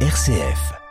RCF. 0.00 0.85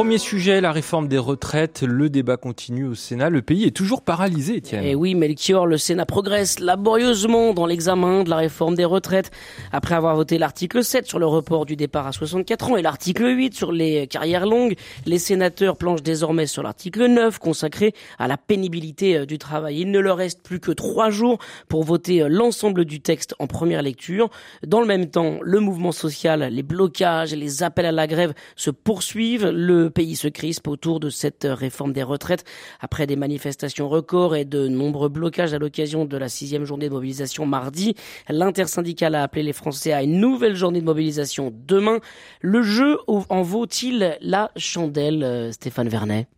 Premier 0.00 0.16
sujet, 0.16 0.62
la 0.62 0.72
réforme 0.72 1.08
des 1.08 1.18
retraites. 1.18 1.82
Le 1.82 2.08
débat 2.08 2.38
continue 2.38 2.86
au 2.86 2.94
Sénat. 2.94 3.28
Le 3.28 3.42
pays 3.42 3.66
est 3.66 3.76
toujours 3.76 4.00
paralysé, 4.00 4.56
Étienne. 4.56 4.82
Et 4.82 4.94
oui, 4.94 5.14
Melchior, 5.14 5.66
le 5.66 5.76
Sénat 5.76 6.06
progresse 6.06 6.58
laborieusement 6.58 7.52
dans 7.52 7.66
l'examen 7.66 8.24
de 8.24 8.30
la 8.30 8.36
réforme 8.36 8.76
des 8.76 8.86
retraites. 8.86 9.30
Après 9.72 9.94
avoir 9.94 10.16
voté 10.16 10.38
l'article 10.38 10.82
7 10.82 11.06
sur 11.06 11.18
le 11.18 11.26
report 11.26 11.66
du 11.66 11.76
départ 11.76 12.06
à 12.06 12.12
64 12.12 12.70
ans 12.70 12.76
et 12.78 12.82
l'article 12.82 13.26
8 13.26 13.52
sur 13.52 13.72
les 13.72 14.06
carrières 14.06 14.46
longues, 14.46 14.74
les 15.04 15.18
sénateurs 15.18 15.76
planchent 15.76 16.02
désormais 16.02 16.46
sur 16.46 16.62
l'article 16.62 17.04
9 17.04 17.38
consacré 17.38 17.92
à 18.18 18.26
la 18.26 18.38
pénibilité 18.38 19.18
euh, 19.18 19.26
du 19.26 19.36
travail. 19.36 19.80
Il 19.80 19.90
ne 19.90 19.98
leur 19.98 20.16
reste 20.16 20.42
plus 20.42 20.60
que 20.60 20.72
trois 20.72 21.10
jours 21.10 21.36
pour 21.68 21.84
voter 21.84 22.22
euh, 22.22 22.28
l'ensemble 22.30 22.86
du 22.86 23.02
texte 23.02 23.34
en 23.38 23.46
première 23.46 23.82
lecture. 23.82 24.30
Dans 24.66 24.80
le 24.80 24.86
même 24.86 25.10
temps, 25.10 25.40
le 25.42 25.60
mouvement 25.60 25.92
social, 25.92 26.40
les 26.50 26.62
blocages 26.62 27.34
et 27.34 27.36
les 27.36 27.62
appels 27.62 27.84
à 27.84 27.92
la 27.92 28.06
grève 28.06 28.32
se 28.56 28.70
poursuivent. 28.70 29.50
Le 29.50 29.89
pays 29.90 30.16
se 30.16 30.28
crispe 30.28 30.68
autour 30.68 31.00
de 31.00 31.10
cette 31.10 31.46
réforme 31.48 31.92
des 31.92 32.02
retraites 32.02 32.44
après 32.80 33.06
des 33.06 33.16
manifestations 33.16 33.88
records 33.88 34.36
et 34.36 34.44
de 34.44 34.68
nombreux 34.68 35.08
blocages 35.08 35.54
à 35.54 35.58
l'occasion 35.58 36.04
de 36.04 36.16
la 36.16 36.28
sixième 36.28 36.64
journée 36.64 36.88
de 36.88 36.94
mobilisation 36.94 37.46
mardi. 37.46 37.94
L'intersyndicale 38.28 39.14
a 39.14 39.22
appelé 39.22 39.42
les 39.42 39.52
Français 39.52 39.92
à 39.92 40.02
une 40.02 40.20
nouvelle 40.20 40.56
journée 40.56 40.80
de 40.80 40.86
mobilisation 40.86 41.52
demain. 41.66 41.98
Le 42.40 42.62
jeu 42.62 42.98
en 43.06 43.42
vaut-il 43.42 44.18
la 44.20 44.50
chandelle, 44.56 45.22
euh, 45.22 45.52
Stéphane 45.52 45.88
Vernet? 45.88 46.28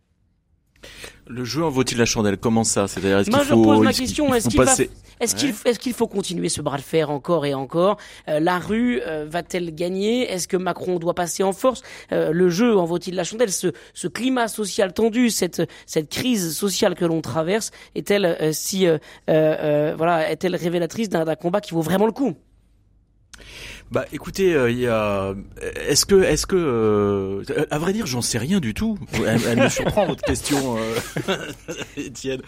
Le 1.27 1.43
jeu 1.45 1.63
en 1.63 1.69
vaut-il 1.69 1.97
la 1.97 2.05
chandelle? 2.05 2.37
Comment 2.37 2.63
ça? 2.63 2.87
C'est-à-dire 2.87 3.19
est-ce 3.19 3.25
qu'il 3.29 3.35
Moi, 3.35 3.43
je 3.45 3.49
faut 3.49 3.61
pose 3.63 3.79
ma 3.81 3.93
question. 3.93 4.33
Est-ce 4.33 4.43
faut 4.45 4.49
qu'il 4.49 4.59
va, 4.59 4.65
passer- 4.65 4.89
est-ce 5.19 5.35
qu'il, 5.35 5.49
Ouais. 5.49 5.55
est-ce 5.65 5.79
qu'il 5.79 5.93
faut 5.93 6.07
continuer 6.07 6.49
ce 6.49 6.61
bras 6.61 6.77
de 6.77 6.81
fer 6.81 7.09
encore 7.09 7.45
et 7.45 7.53
encore? 7.53 7.97
Euh, 8.27 8.39
La 8.39 8.59
rue 8.59 9.01
euh, 9.07 9.25
va-t-elle 9.29 9.73
gagner? 9.73 10.29
Est-ce 10.31 10.47
que 10.47 10.57
Macron 10.57 10.99
doit 10.99 11.13
passer 11.13 11.43
en 11.43 11.53
force? 11.53 11.81
Euh, 12.11 12.31
Le 12.33 12.49
jeu 12.49 12.77
en 12.77 12.85
vaut-il 12.85 13.15
la 13.15 13.23
chandelle? 13.23 13.51
Ce, 13.51 13.67
ce 13.93 14.07
climat 14.07 14.47
social 14.47 14.93
tendu, 14.93 15.29
cette 15.29 15.61
cette 15.85 16.09
crise 16.09 16.55
sociale 16.55 16.95
que 16.95 17.05
l'on 17.05 17.21
traverse, 17.21 17.71
est-elle 17.95 18.53
si 18.53 18.85
voilà, 19.27 20.29
est-elle 20.31 20.55
révélatrice 20.55 21.09
d'un 21.09 21.35
combat 21.35 21.61
qui 21.61 21.73
vaut 21.73 21.81
vraiment 21.81 22.05
le 22.05 22.11
coup? 22.11 22.33
Bah 23.93 24.05
écoutez, 24.11 24.55
euh, 24.55 24.71
il 24.71 24.79
y 24.79 24.87
a 24.87 25.35
est-ce 25.87 26.07
que 26.07 26.23
est-ce 26.23 26.47
que 26.47 26.55
euh, 26.57 27.43
à 27.69 27.77
vrai 27.77 27.93
dire, 27.93 28.07
j'en 28.07 28.23
sais 28.23 28.39
rien 28.39 28.59
du 28.59 28.73
tout. 28.73 28.97
Elle, 29.13 29.39
elle 29.47 29.59
me 29.59 29.69
surprend 29.69 30.07
votre 30.07 30.23
question 30.23 30.77
euh, 30.79 31.37
Étienne. 31.97 32.41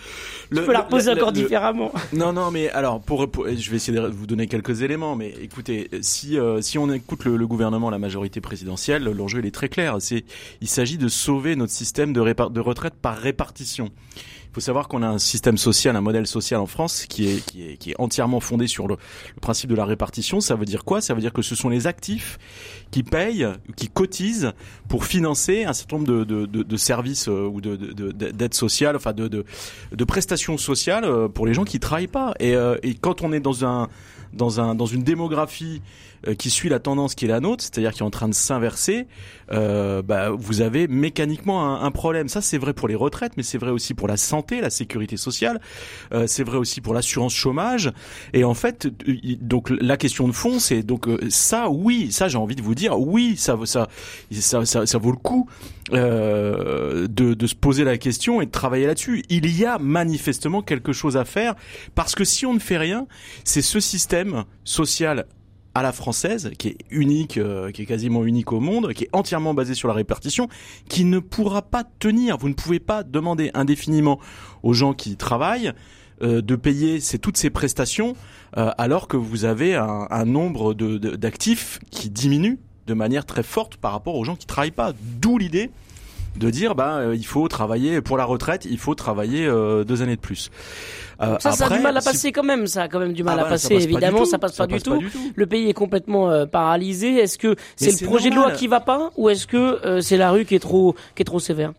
Le- 0.50 0.62
Je 0.62 0.66
peux 0.66 0.74
la 0.74 0.82
reposer 0.82 1.12
le- 1.14 1.18
encore 1.22 1.32
le- 1.34 1.40
différemment. 1.40 1.92
Non, 2.14 2.34
non, 2.34 2.50
mais 2.50 2.70
alors, 2.72 3.00
pour, 3.00 3.30
pour- 3.30 3.48
je 3.48 3.70
vais 3.70 3.76
essayer 3.78 3.96
de 3.96 4.08
vous 4.08 4.26
donner 4.26 4.48
quelques 4.48 4.82
éléments, 4.82 5.16
mais 5.16 5.36
écoutez, 5.40 5.88
si 6.02 6.40
euh, 6.40 6.62
si 6.62 6.80
on 6.80 6.92
écoute 6.92 7.26
le, 7.26 7.38
le 7.38 7.46
gouvernement, 7.48 7.92
la 7.92 8.00
majorité 8.00 8.42
présidentielle, 8.42 9.04
l'enjeu 9.04 9.40
il 9.40 9.46
est 9.46 9.52
très 9.54 9.70
clair. 9.70 9.98
C'est, 10.00 10.26
il 10.62 10.68
s'agit 10.68 10.98
de 10.98 11.08
sauver 11.08 11.56
notre 11.56 11.74
système 11.74 12.12
de, 12.12 12.22
répar- 12.22 12.52
de 12.52 12.60
retraite 12.60 12.96
par 13.00 13.18
répartition. 13.18 13.90
Faut 14.56 14.62
savoir 14.62 14.88
qu'on 14.88 15.04
a 15.04 15.08
un 15.10 15.18
système 15.18 15.58
social, 15.58 15.98
un 15.98 16.02
modèle 16.02 16.26
social 16.26 16.62
en 16.62 16.66
France 16.66 17.08
qui 17.08 17.28
est 17.28 17.46
qui 17.46 17.68
est 17.68 17.76
qui 17.76 17.92
est 17.92 17.96
entièrement 18.00 18.40
fondé 18.40 18.68
sur 18.68 18.88
le, 18.88 18.96
principe 19.42 19.70
de 19.70 19.76
la 19.76 19.84
répartition. 19.84 20.40
Ça 20.40 20.56
veut 20.56 20.64
dire 20.64 20.86
quoi? 20.86 21.02
Ça 21.02 21.14
veut 21.14 21.20
dire 21.20 21.34
que 21.34 21.42
ce 21.42 21.56
sont 21.56 21.68
les 21.68 21.88
actifs 21.88 22.40
qui 22.90 23.04
payent, 23.04 23.46
qui 23.76 23.90
cotisent 23.90 24.54
pour 24.88 25.04
financer 25.04 25.66
un 25.66 25.74
certain 25.74 25.98
nombre 25.98 26.08
de, 26.08 26.24
de, 26.24 26.46
de, 26.46 26.64
de 26.64 26.78
services 26.78 27.28
euh, 27.28 27.50
ou 27.52 27.60
de, 27.60 27.76
de, 27.76 27.92
de- 27.92 28.32
d'aides 28.32 28.54
sociales, 28.54 28.96
enfin 28.96 29.12
de, 29.12 29.28
de, 29.28 30.06
prestations 30.06 30.58
sociales 30.58 31.04
euh, 31.04 31.28
pour 31.28 31.46
les 31.46 31.54
gens 31.54 31.66
qui 31.66 31.82
travaillent 31.82 32.08
pas. 32.08 32.34
Et, 32.40 32.56
euh, 32.56 32.78
et 32.82 32.94
quand 32.94 33.24
on 33.24 33.34
est 33.34 33.42
dans 33.42 33.66
un 33.66 33.90
dans 34.32 34.62
un 34.62 34.74
dans 34.74 34.86
une 34.86 35.04
démographie 35.04 35.82
qui 36.34 36.50
suit 36.50 36.70
la 36.70 36.80
tendance 36.80 37.14
qui 37.14 37.26
est 37.26 37.28
la 37.28 37.40
nôtre, 37.40 37.64
c'est-à-dire 37.64 37.94
qui 37.94 38.00
est 38.00 38.06
en 38.06 38.10
train 38.10 38.28
de 38.28 38.34
s'inverser, 38.34 39.08
euh, 39.52 40.02
bah, 40.02 40.32
vous 40.32 40.62
avez 40.62 40.88
mécaniquement 40.88 41.66
un, 41.66 41.84
un 41.84 41.92
problème. 41.92 42.28
Ça, 42.28 42.42
c'est 42.42 42.58
vrai 42.58 42.74
pour 42.74 42.88
les 42.88 42.96
retraites, 42.96 43.34
mais 43.38 43.44
c'est 43.44 43.58
vrai 43.58 43.72
aussi 43.72 43.94
pour 43.94 44.08
la 44.08 44.18
santé, 44.18 44.62
la 44.62 44.70
sécurité 44.70 45.18
sociale. 45.18 45.62
Euh, 46.14 46.26
c'est 46.28 46.44
vrai 46.44 46.58
aussi 46.58 46.82
pour 46.82 46.94
l'assurance 46.94 47.34
chômage. 47.34 47.92
Et 48.34 48.44
en 48.44 48.54
fait, 48.54 48.88
euh, 49.08 49.14
donc 49.42 49.70
la 49.70 49.98
question 49.98 50.28
de 50.28 50.34
fond, 50.34 50.60
c'est 50.60 50.84
donc 50.84 51.08
euh, 51.08 51.20
ça, 51.30 51.70
oui, 51.70 52.12
ça, 52.12 52.28
j'ai 52.28 52.38
envie 52.38 52.56
de 52.56 52.62
vous 52.62 52.76
dire, 52.76 53.00
oui, 53.00 53.36
ça, 53.38 53.58
ça, 53.66 53.88
ça, 54.32 54.66
ça, 54.66 54.86
ça 54.86 54.98
vaut 54.98 55.12
le 55.12 55.18
coup 55.18 55.50
euh, 55.94 57.08
de, 57.08 57.34
de 57.34 57.48
se 57.48 57.56
poser 57.56 57.84
la 57.84 57.98
question 57.98 58.42
et 58.42 58.46
de 58.46 58.52
travailler 58.52 58.88
là-dessus. 58.88 59.24
Il 59.30 59.56
y 59.56 59.66
a 59.66 59.78
manifestement 59.78 60.62
quelque 60.62 60.94
chose 60.94 61.18
à 61.18 61.26
faire 61.26 61.56
parce 61.94 62.16
que 62.16 62.24
si 62.24 62.46
on 62.46 62.54
ne 62.54 62.60
fait 62.60 62.78
rien, 62.78 63.08
c'est 63.44 63.62
ce 63.62 63.80
système 63.80 64.46
social 64.64 65.26
à 65.76 65.84
la 65.84 65.92
française, 65.92 66.52
qui 66.58 66.70
est 66.70 66.78
unique, 66.90 67.38
euh, 67.38 67.70
qui 67.72 67.84
est 67.84 67.86
quasiment 67.86 68.24
unique 68.26 68.52
au 68.54 68.60
monde, 68.62 68.94
qui 68.94 69.04
est 69.04 69.10
entièrement 69.12 69.54
basé 69.54 69.74
sur 69.76 69.88
la 69.90 69.94
répartition, 69.94 70.48
qui 70.90 71.04
ne 71.06 71.20
pourra 71.20 71.62
pas 71.62 71.84
tenir. 72.00 72.38
Vous 72.38 72.50
ne 72.50 72.54
pouvez 72.54 72.80
pas 72.80 73.04
demander 73.04 73.52
indéfiniment 73.54 74.20
aux 74.64 74.74
gens 74.74 74.94
qui 74.94 75.18
travaillent 75.18 75.74
euh, 76.22 76.42
de 76.42 76.56
payer 76.56 77.00
toutes 77.22 77.36
ces 77.38 77.50
prestations 77.50 78.16
euh, 78.58 78.72
alors 78.78 79.10
que 79.10 79.18
vous 79.18 79.44
avez 79.44 79.76
un, 79.76 80.08
un 80.10 80.26
nombre 80.26 80.74
de- 80.74 80.98
de- 80.98 81.18
d'actifs 81.18 81.80
qui 81.92 82.10
diminue 82.10 82.58
de 82.88 82.94
manière 82.94 83.26
très 83.26 83.44
forte 83.44 83.76
par 83.76 83.92
rapport 83.92 84.16
aux 84.16 84.24
gens 84.24 84.38
qui 84.38 84.46
travaillent 84.46 84.72
pas. 84.72 84.94
D'où 85.20 85.38
l'idée 85.38 85.72
de 86.38 86.50
dire 86.50 86.76
bah 86.76 86.98
euh, 86.98 87.16
il 87.16 87.26
faut 87.26 87.48
travailler 87.48 88.02
pour 88.02 88.18
la 88.18 88.26
retraite, 88.26 88.66
il 88.70 88.78
faut 88.78 88.96
travailler 88.96 89.46
euh, 89.46 89.84
deux 89.84 90.02
années 90.02 90.16
de 90.16 90.22
plus. 90.22 90.52
Euh, 91.22 91.38
Ça, 91.40 91.52
ça 91.54 91.68
a 91.68 91.70
du 91.78 91.82
mal 91.82 91.96
à 91.96 92.02
si- 92.02 92.08
passer 92.10 92.32
quand 92.32 92.44
même. 92.44 92.68
Ça 92.68 92.84
a 92.84 92.88
quand 92.88 93.00
même 93.00 93.14
du 93.14 93.24
mal 93.24 93.36
Ah 93.38 93.42
à 93.42 93.44
bah, 93.46 93.50
passer. 93.52 93.68
ça 93.68 93.70
passe 93.70 93.84
pas 93.84 93.88
du 93.88 93.94
évidemment, 93.94 94.26
ça 94.26 94.38
passe 94.38 94.58
pas, 94.58 94.68
du, 94.68 94.82
tout. 94.82 95.02
Le 95.36 95.46
pays 95.46 95.70
est 95.70 95.74
complètement 95.74 96.30
euh, 96.30 96.46
paralysé. 96.46 97.16
Est-ce 97.16 97.38
que 97.38 97.56
c'est 97.76 98.02
le 98.02 98.08
projet 98.08 98.30
de 98.30 98.36
loi 98.36 98.52
qui 98.52 98.68
va 98.68 98.80
pas, 98.82 99.12
ou 99.16 99.30
est-ce 99.30 99.48
que 99.48 99.58
euh, 99.86 100.02
c'est 100.02 100.18
la 100.18 100.32
rue 100.32 100.46
qui 100.46 100.56
est 100.56 100.60
trop 100.60 100.96
qui 101.16 101.22
est 101.22 101.26
trop 101.26 101.40
sévère? 101.40 101.72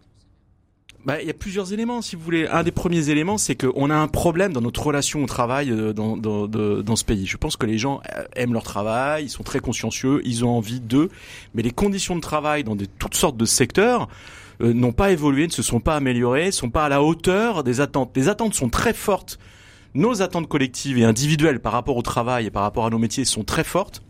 Bah, 1.05 1.21
il 1.23 1.27
y 1.29 1.31
a 1.31 1.35
plusieurs 1.35 1.73
éléments, 1.73 2.03
si 2.03 2.17
vous 2.17 2.23
voulez. 2.23 2.49
Un 2.49 2.65
des 2.65 2.73
premiers 2.73 3.11
éléments, 3.11 3.39
c'est 3.39 3.55
qu'on 3.55 3.91
a 3.91 3.95
un 3.95 4.09
problème 4.09 4.53
dans 4.53 4.61
notre 4.61 4.85
relation 4.85 5.23
au 5.23 5.27
travail 5.27 5.71
euh, 5.71 5.93
dans, 5.93 6.17
dans, 6.17 6.49
dans 6.49 6.97
ce 6.97 7.05
pays. 7.05 7.27
Je 7.27 7.37
pense 7.37 7.57
que 7.57 7.65
les 7.65 7.79
gens 7.79 8.01
aiment 8.35 8.55
leur 8.55 8.65
travail, 8.65 9.27
ils 9.27 9.31
sont 9.31 9.45
très 9.45 9.61
consciencieux, 9.61 10.21
ils 10.25 10.45
ont 10.45 10.51
envie 10.57 10.81
d'eux, 10.81 11.09
mais 11.55 11.63
les 11.63 11.71
conditions 11.71 12.17
de 12.17 12.21
travail 12.21 12.65
dans 12.65 12.75
des, 12.75 12.89
toutes 12.89 13.15
sortes 13.15 13.37
de 13.37 13.45
secteurs 13.45 14.09
euh, 14.61 14.73
n'ont 14.73 14.93
pas 14.93 15.11
évolué, 15.11 15.47
ne 15.47 15.53
se 15.53 15.63
sont 15.63 15.81
pas 15.81 15.97
améliorées, 15.97 16.51
sont 16.51 16.71
pas 16.71 16.85
à 16.85 16.89
la 16.89 17.03
hauteur 17.03 17.65
des 17.65 17.81
attentes. 17.81 18.13
Les 18.17 18.29
attentes 18.29 18.55
sont 18.55 18.69
très 18.69 18.93
fortes. 18.93 19.39
Nos 19.95 20.21
attentes 20.23 20.49
collectives 20.49 20.99
et 20.99 21.05
individuelles 21.05 21.61
par 21.61 21.73
rapport 21.73 21.97
au 21.97 22.03
travail 22.03 22.47
et 22.47 22.51
par 22.51 22.63
rapport 22.63 22.87
à 22.87 22.91
nos 22.91 22.99
métiers 22.99 23.25
sont 23.25 23.45
très 23.45 23.65
fortes. 23.65 24.03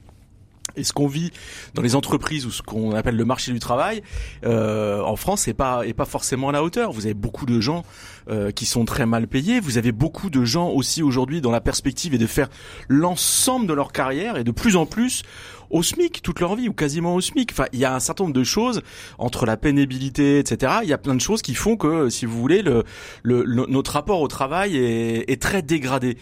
Et 0.77 0.85
ce 0.85 0.93
qu'on 0.93 1.07
vit 1.07 1.31
dans 1.75 1.83
les 1.83 1.95
entreprises 1.95 2.45
ou 2.45 2.51
ce 2.51 2.61
qu'on 2.61 2.93
appelle 2.93 3.17
le 3.17 3.25
marché 3.25 3.53
du 3.53 3.59
travail, 3.59 4.03
euh, 4.45 5.01
en 5.03 5.17
France, 5.17 5.49
est 5.49 5.55
pas 5.55 5.87
est 5.87 5.95
pas 5.95 6.05
forcément 6.05 6.51
à 6.51 6.53
la 6.53 6.63
hauteur. 6.63 6.93
Vous 6.93 7.07
avez 7.07 7.15
beaucoup 7.15 7.47
de 7.47 7.61
gens 7.61 7.85
euh, 8.29 8.51
qui 8.51 8.67
sont 8.67 8.85
très 8.85 9.07
mal 9.07 9.27
payés. 9.27 9.61
Vous 9.61 9.79
avez 9.79 9.93
beaucoup 9.93 10.29
de 10.29 10.45
gens 10.45 10.69
aussi 10.69 11.03
aujourd'hui 11.03 11.41
dans 11.41 11.51
la 11.51 11.61
perspective 11.61 12.15
et 12.15 12.19
de 12.19 12.27
faire 12.27 12.49
l'ensemble 12.89 13.67
de 13.67 13.73
leur 13.73 13.93
carrière 13.93 14.37
et 14.37 14.45
de 14.45 14.51
plus 14.51 14.77
en 14.77 14.87
plus 14.87 15.23
au 15.71 15.83
SMIC 15.83 16.23
toute 16.23 16.41
leur 16.41 16.55
vie 16.57 16.69
ou 16.69 16.73
quasiment 16.73 17.15
au 17.15 17.21
SMIC. 17.21 17.53
Enfin, 17.53 17.67
il 17.73 17.79
y 17.79 17.85
a 17.85 17.95
un 17.95 18.01
certain 18.01 18.25
nombre 18.25 18.35
de 18.35 18.45
choses 18.45 18.83
entre 19.19 19.47
la 19.47 19.57
pénibilité, 19.57 20.39
etc. 20.39 20.75
Il 20.83 20.89
y 20.89 20.93
a 20.93 20.99
plein 20.99 21.15
de 21.15 21.21
choses 21.21 21.43
qui 21.43 21.55
font 21.55 21.77
que, 21.77 22.09
si 22.09 22.27
vous 22.27 22.39
voulez, 22.41 22.63
le, 22.63 22.85
le- 23.23 23.43
le- 23.45 23.67
notre 23.69 23.93
rapport 23.93 24.21
au 24.21 24.29
travail 24.29 24.77
est, 24.77 25.31
est 25.31 25.41
très 25.41 25.63
dégradé. 25.63 26.19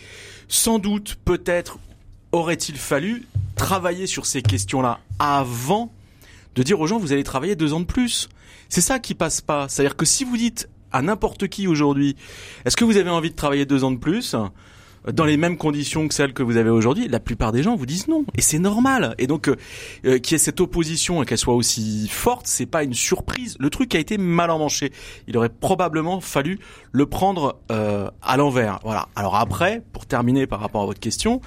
Sans 0.49 0.79
doute, 0.79 1.17
peut-être, 1.25 1.79
aurait-il 2.33 2.77
fallu 2.77 3.25
travailler 3.57 4.07
sur 4.07 4.27
ces 4.27 4.43
questions-là 4.43 4.99
avant 5.19 5.93
de 6.55 6.63
dire 6.63 6.81
aux 6.81 6.87
gens 6.87 6.99
vous 6.99 7.13
allez 7.13 7.25
travailler 7.25 7.57
deux 7.57 7.73
ans 7.73 7.81
de 7.81 7.85
plus. 7.87 8.29
C'est 8.69 8.81
ça 8.81 8.99
qui 8.99 9.15
passe 9.15 9.41
pas. 9.41 9.69
C'est-à-dire 9.69 9.97
que 9.97 10.05
si 10.05 10.25
vous 10.25 10.37
dites 10.37 10.69
à 10.93 11.03
n'importe 11.03 11.49
qui 11.49 11.67
aujourd'hui, 11.69 12.17
est-ce 12.65 12.77
que 12.77 12.85
vous 12.85 12.97
avez 12.97 13.11
envie 13.11 13.31
de 13.31 13.35
travailler 13.37 13.67
deux 13.67 13.85
ans 13.85 13.91
de 13.91 13.99
plus? 13.99 14.35
Dans 15.13 15.25
les 15.25 15.37
mêmes 15.37 15.57
conditions 15.57 16.09
que 16.09 16.15
celles 16.15 16.33
que 16.33 16.43
vous 16.43 16.57
avez 16.57 16.71
aujourd'hui, 16.71 17.09
la 17.09 17.21
plupart 17.21 17.53
des 17.53 17.63
gens 17.63 17.77
vous 17.77 17.87
disent 17.87 18.09
non, 18.09 18.25
et 18.37 18.41
c'est 18.41 18.59
normal. 18.59 19.15
Et 19.19 19.27
donc, 19.27 19.49
euh, 19.49 19.57
euh, 20.07 20.19
qu'il 20.19 20.33
y 20.33 20.37
ait 20.37 20.39
cette 20.39 20.61
opposition 20.61 21.23
et 21.23 21.27
qu'elle 21.27 21.39
soit 21.39 21.55
aussi 21.55 22.09
forte, 22.09 22.47
c'est 22.47 22.67
pas 22.67 22.83
une 22.83 22.95
surprise. 22.95 23.57
Le 23.59 23.71
truc 23.71 23.95
a 23.95 23.99
été 23.99 24.19
mal 24.19 24.51
emmanché. 24.51 24.93
Il 25.29 25.37
aurait 25.37 25.49
probablement 25.49 26.21
fallu 26.21 26.59
le 26.93 27.07
prendre 27.07 27.59
euh, 27.71 28.09
à 28.23 28.37
l'envers. 28.37 28.81
Voilà. 28.83 29.09
Alors 29.17 29.37
après, 29.37 29.83
pour 29.93 30.07
terminer 30.07 30.47
par 30.47 30.61
rapport 30.61 30.83
à 30.83 30.87
votre 30.87 31.01
question, 31.01 31.41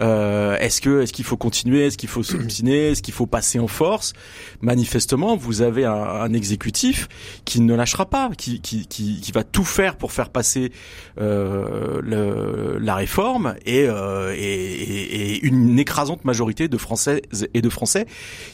euh, 0.00 0.56
est-ce 0.58 0.80
que 0.80 1.02
est-ce 1.02 1.12
qu'il 1.12 1.24
faut 1.24 1.36
continuer, 1.36 1.86
est-ce 1.86 1.98
qu'il 1.98 2.08
faut 2.08 2.22
s'obstiner, 2.22 2.90
est-ce 2.90 3.02
qu'il 3.02 3.14
faut 3.14 3.26
passer 3.26 3.58
en 3.58 3.66
force? 3.66 4.12
Manifestement, 4.60 5.36
vous 5.36 5.62
avez 5.62 5.84
un, 5.84 5.92
un 5.92 6.32
exécutif 6.32 7.08
qui 7.44 7.60
ne 7.60 7.74
lâchera 7.74 8.06
pas, 8.06 8.30
qui, 8.36 8.60
qui, 8.60 8.86
qui, 8.86 9.20
qui 9.20 9.32
va 9.32 9.42
tout 9.42 9.64
faire 9.64 9.96
pour 9.96 10.12
faire 10.12 10.30
passer 10.30 10.72
euh, 11.20 12.00
le, 12.02 12.78
la 12.78 12.99
réforme 13.00 13.54
et, 13.66 13.84
euh, 13.88 14.34
et, 14.36 14.40
et- 14.42 15.40
une 15.46 15.78
écrasante 15.78 16.24
majorité 16.24 16.68
de 16.68 16.76
Françaises 16.76 17.48
et 17.54 17.62
de 17.62 17.68
Français 17.70 18.06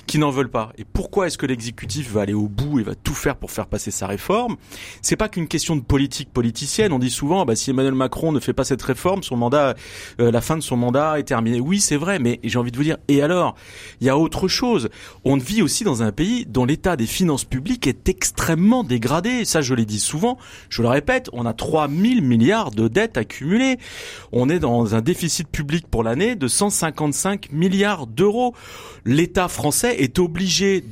qui 0.07 0.19
n'en 0.19 0.31
veulent 0.31 0.51
pas. 0.51 0.73
Et 0.79 0.85
pourquoi 0.85 1.27
est-ce 1.27 1.37
que 1.39 1.47
l'exécutif 1.47 2.11
va 2.13 2.23
aller 2.23 2.33
au 2.35 2.49
bout 2.49 2.79
et 2.81 2.83
va 2.83 2.95
tout 2.95 3.15
faire 3.15 3.37
pour 3.37 3.51
faire 3.51 3.67
passer 3.67 3.91
sa 3.91 4.07
réforme? 4.07 4.57
C'est 5.03 5.17
pas 5.17 5.29
qu'une 5.29 5.49
question 5.49 5.75
de 5.77 5.81
politique 5.83 6.33
politicienne. 6.33 6.93
On 6.93 6.99
dit 6.99 7.11
souvent, 7.11 7.43
ah 7.43 7.45
bah, 7.45 7.57
si 7.57 7.71
Emmanuel 7.71 7.95
Macron 7.95 8.33
ne 8.33 8.41
fait 8.41 8.53
pas 8.53 8.65
cette 8.65 8.83
réforme, 8.83 9.23
son 9.23 9.37
mandat, 9.37 9.75
euh, 10.21 10.31
la 10.31 10.41
fin 10.41 10.57
de 10.57 10.63
son 10.63 10.77
mandat 10.77 11.19
est 11.19 11.25
terminée. 11.25 11.61
Oui, 11.61 11.81
c'est 11.81 11.97
vrai, 11.97 12.19
mais 12.19 12.39
j'ai 12.45 12.59
envie 12.59 12.71
de 12.71 12.77
vous 12.77 12.85
dire, 12.85 12.99
et 13.09 13.23
alors? 13.23 13.57
Il 14.01 14.07
y 14.07 14.11
a 14.11 14.17
autre 14.17 14.47
chose. 14.49 14.89
On 15.25 15.37
vit 15.37 15.61
aussi 15.63 15.83
dans 15.85 16.03
un 16.03 16.13
pays 16.13 16.47
dont 16.47 16.65
l'état 16.65 16.97
des 16.97 17.07
finances 17.07 17.45
publiques 17.45 17.87
est 17.87 18.09
extrêmement 18.09 18.85
dégradé. 18.85 19.45
Ça, 19.45 19.61
je 19.61 19.75
l'ai 19.75 19.85
dit 19.87 20.01
souvent. 20.01 20.39
Je 20.69 20.83
le 20.83 20.89
répète, 20.89 21.29
on 21.33 21.47
a 21.47 21.53
3000 21.53 22.23
milliards 22.23 22.71
de 22.71 22.87
dettes 22.89 23.17
accumulées. 23.17 23.79
On 24.39 24.51
est 24.51 24.59
dans 24.59 24.95
un 24.95 25.01
déficit 25.01 25.49
public 25.49 25.87
pour 25.91 26.03
l'année 26.03 26.37
de 26.37 26.47
155 26.47 27.53
milliards 27.53 28.07
d'euros. 28.07 28.55
L'État 29.07 29.49
français 29.49 29.97
est 30.03 30.19
obligé 30.19 30.85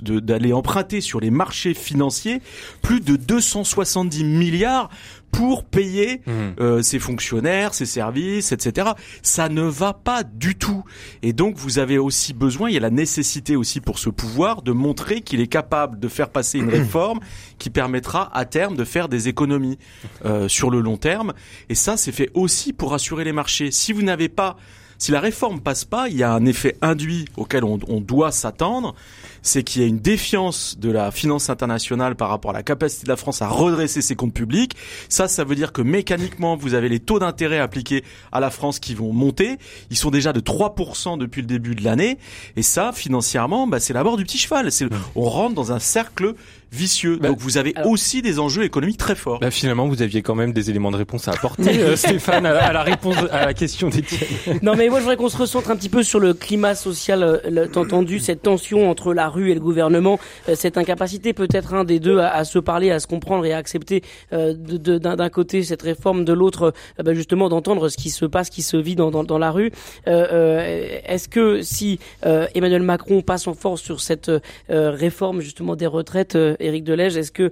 d'aller 0.00 0.54
emprunter 0.54 1.02
sur 1.02 1.20
les 1.20 1.30
marchés 1.30 1.74
financiers 1.74 2.40
plus 2.80 3.00
de 3.00 3.16
270 3.16 4.24
milliards 4.24 4.88
pour 5.30 5.64
payer 5.64 6.22
mmh. 6.26 6.32
euh, 6.60 6.82
ses 6.82 6.98
fonctionnaires, 6.98 7.74
ses 7.74 7.86
services, 7.86 8.52
etc. 8.52 8.90
Ça 9.22 9.48
ne 9.48 9.62
va 9.62 9.92
pas 9.92 10.22
du 10.22 10.56
tout. 10.56 10.84
Et 11.22 11.32
donc 11.32 11.56
vous 11.56 11.78
avez 11.78 11.98
aussi 11.98 12.32
besoin, 12.32 12.70
il 12.70 12.74
y 12.74 12.76
a 12.76 12.80
la 12.80 12.90
nécessité 12.90 13.56
aussi 13.56 13.80
pour 13.80 13.98
ce 13.98 14.10
pouvoir 14.10 14.62
de 14.62 14.72
montrer 14.72 15.20
qu'il 15.20 15.40
est 15.40 15.46
capable 15.46 15.98
de 15.98 16.08
faire 16.08 16.30
passer 16.30 16.58
une 16.58 16.70
réforme 16.70 17.20
qui 17.58 17.70
permettra 17.70 18.30
à 18.36 18.44
terme 18.44 18.76
de 18.76 18.84
faire 18.84 19.08
des 19.08 19.28
économies 19.28 19.78
euh, 20.24 20.48
sur 20.48 20.70
le 20.70 20.80
long 20.80 20.96
terme. 20.96 21.32
Et 21.68 21.74
ça, 21.74 21.96
c'est 21.96 22.12
fait 22.12 22.30
aussi 22.34 22.72
pour 22.72 22.94
assurer 22.94 23.24
les 23.24 23.32
marchés. 23.32 23.70
Si 23.70 23.92
vous 23.92 24.02
n'avez 24.02 24.28
pas 24.28 24.56
si 25.00 25.12
la 25.12 25.20
réforme 25.20 25.60
passe 25.60 25.86
pas, 25.86 26.10
il 26.10 26.16
y 26.16 26.22
a 26.22 26.30
un 26.30 26.44
effet 26.44 26.76
induit 26.82 27.24
auquel 27.38 27.64
on, 27.64 27.78
on 27.88 28.02
doit 28.02 28.32
s'attendre, 28.32 28.94
c'est 29.42 29.62
qu'il 29.62 29.82
y 29.82 29.84
a 29.84 29.88
une 29.88 29.98
défiance 29.98 30.78
de 30.78 30.90
la 30.90 31.10
finance 31.10 31.50
internationale 31.50 32.16
par 32.16 32.28
rapport 32.28 32.50
à 32.50 32.54
la 32.54 32.62
capacité 32.62 33.04
de 33.04 33.08
la 33.08 33.16
France 33.16 33.42
à 33.42 33.48
redresser 33.48 34.02
ses 34.02 34.16
comptes 34.16 34.34
publics. 34.34 34.76
Ça, 35.08 35.28
ça 35.28 35.44
veut 35.44 35.54
dire 35.54 35.72
que 35.72 35.82
mécaniquement, 35.82 36.56
vous 36.56 36.74
avez 36.74 36.88
les 36.88 37.00
taux 37.00 37.18
d'intérêt 37.18 37.58
appliqués 37.58 38.04
à 38.32 38.40
la 38.40 38.50
France 38.50 38.78
qui 38.78 38.94
vont 38.94 39.12
monter. 39.12 39.58
Ils 39.90 39.96
sont 39.96 40.10
déjà 40.10 40.32
de 40.32 40.40
3% 40.40 41.18
depuis 41.18 41.42
le 41.42 41.46
début 41.46 41.74
de 41.74 41.84
l'année. 41.84 42.18
Et 42.56 42.62
ça, 42.62 42.92
financièrement, 42.92 43.66
bah, 43.66 43.80
c'est 43.80 43.92
la 43.92 44.04
mort 44.04 44.16
du 44.16 44.24
petit 44.24 44.38
cheval. 44.38 44.70
C'est, 44.72 44.86
on 45.14 45.24
rentre 45.24 45.54
dans 45.54 45.72
un 45.72 45.78
cercle 45.78 46.34
vicieux. 46.72 47.18
Bah, 47.20 47.28
Donc 47.28 47.38
vous 47.38 47.58
avez 47.58 47.74
aussi 47.84 48.22
des 48.22 48.38
enjeux 48.38 48.64
économiques 48.64 48.98
très 48.98 49.14
forts. 49.14 49.40
Bah, 49.40 49.50
finalement, 49.50 49.88
vous 49.88 50.02
aviez 50.02 50.22
quand 50.22 50.34
même 50.34 50.52
des 50.52 50.70
éléments 50.70 50.90
de 50.90 50.96
réponse 50.96 51.28
à 51.28 51.32
apporter, 51.32 51.80
euh, 51.80 51.96
Stéphane, 52.00 52.46
à, 52.46 52.72
la 52.72 52.82
réponse 52.82 53.16
à 53.30 53.46
la 53.46 53.54
question 53.54 53.88
d'Étienne. 53.88 54.28
Non, 54.62 54.74
mais 54.76 54.88
moi, 54.88 54.98
je 54.98 55.04
voudrais 55.04 55.16
qu'on 55.16 55.28
se 55.28 55.36
recentre 55.36 55.70
un 55.70 55.76
petit 55.76 55.88
peu 55.88 56.02
sur 56.02 56.20
le 56.20 56.34
climat 56.34 56.74
social, 56.74 57.22
euh, 57.22 57.66
entendu, 57.74 58.20
cette 58.20 58.42
tension 58.42 58.90
entre 58.90 59.14
la 59.14 59.28
rue 59.28 59.50
et 59.50 59.54
le 59.54 59.60
gouvernement, 59.60 60.18
euh, 60.48 60.54
cette 60.54 60.78
incapacité 60.78 61.32
peut-être 61.32 61.74
un 61.74 61.84
des 61.84 61.98
deux 61.98 62.18
à, 62.18 62.44
se 62.44 62.58
parler, 62.58 62.90
à 62.90 63.00
se 63.00 63.06
comprendre 63.06 63.44
et 63.44 63.52
à 63.52 63.56
accepter 63.56 64.02
euh, 64.32 64.54
d'un 64.54 65.28
côté 65.28 65.62
cette 65.62 65.82
réforme, 65.82 66.24
de 66.24 66.32
l'autre 66.32 66.72
bah, 67.02 67.14
justement 67.14 67.48
d'entendre 67.48 67.88
ce 67.88 67.96
qui 67.96 68.10
se 68.10 68.26
passe, 68.26 68.50
qui 68.50 68.62
se 68.62 68.76
vit 68.76 68.94
dans, 68.94 69.10
dans, 69.10 69.24
dans 69.24 69.38
la 69.38 69.50
rue. 69.50 69.72
Est-ce 70.06 71.28
que 71.28 71.62
si 71.62 71.98
Emmanuel 72.22 72.82
Macron 72.82 73.22
passe 73.22 73.46
en 73.46 73.54
force 73.54 73.82
sur 73.82 74.00
cette 74.00 74.30
réforme 74.68 75.40
justement 75.40 75.76
des 75.76 75.86
retraites, 75.86 76.36
Éric 76.60 76.84
Delège, 76.84 77.16
est-ce 77.16 77.32
que 77.32 77.50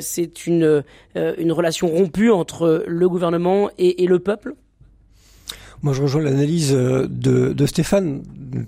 c'est 0.00 0.46
une, 0.46 0.84
une 1.14 1.52
relation 1.52 1.88
rompue 1.88 2.30
entre 2.30 2.84
le 2.86 3.08
gouvernement 3.08 3.70
et 3.78 4.06
le 4.06 4.18
peuple? 4.18 4.54
Moi, 5.82 5.94
je 5.94 6.02
rejoins 6.02 6.20
l'analyse 6.20 6.74
euh, 6.74 7.06
de, 7.08 7.54
de, 7.54 7.66
Stéphane. 7.66 8.22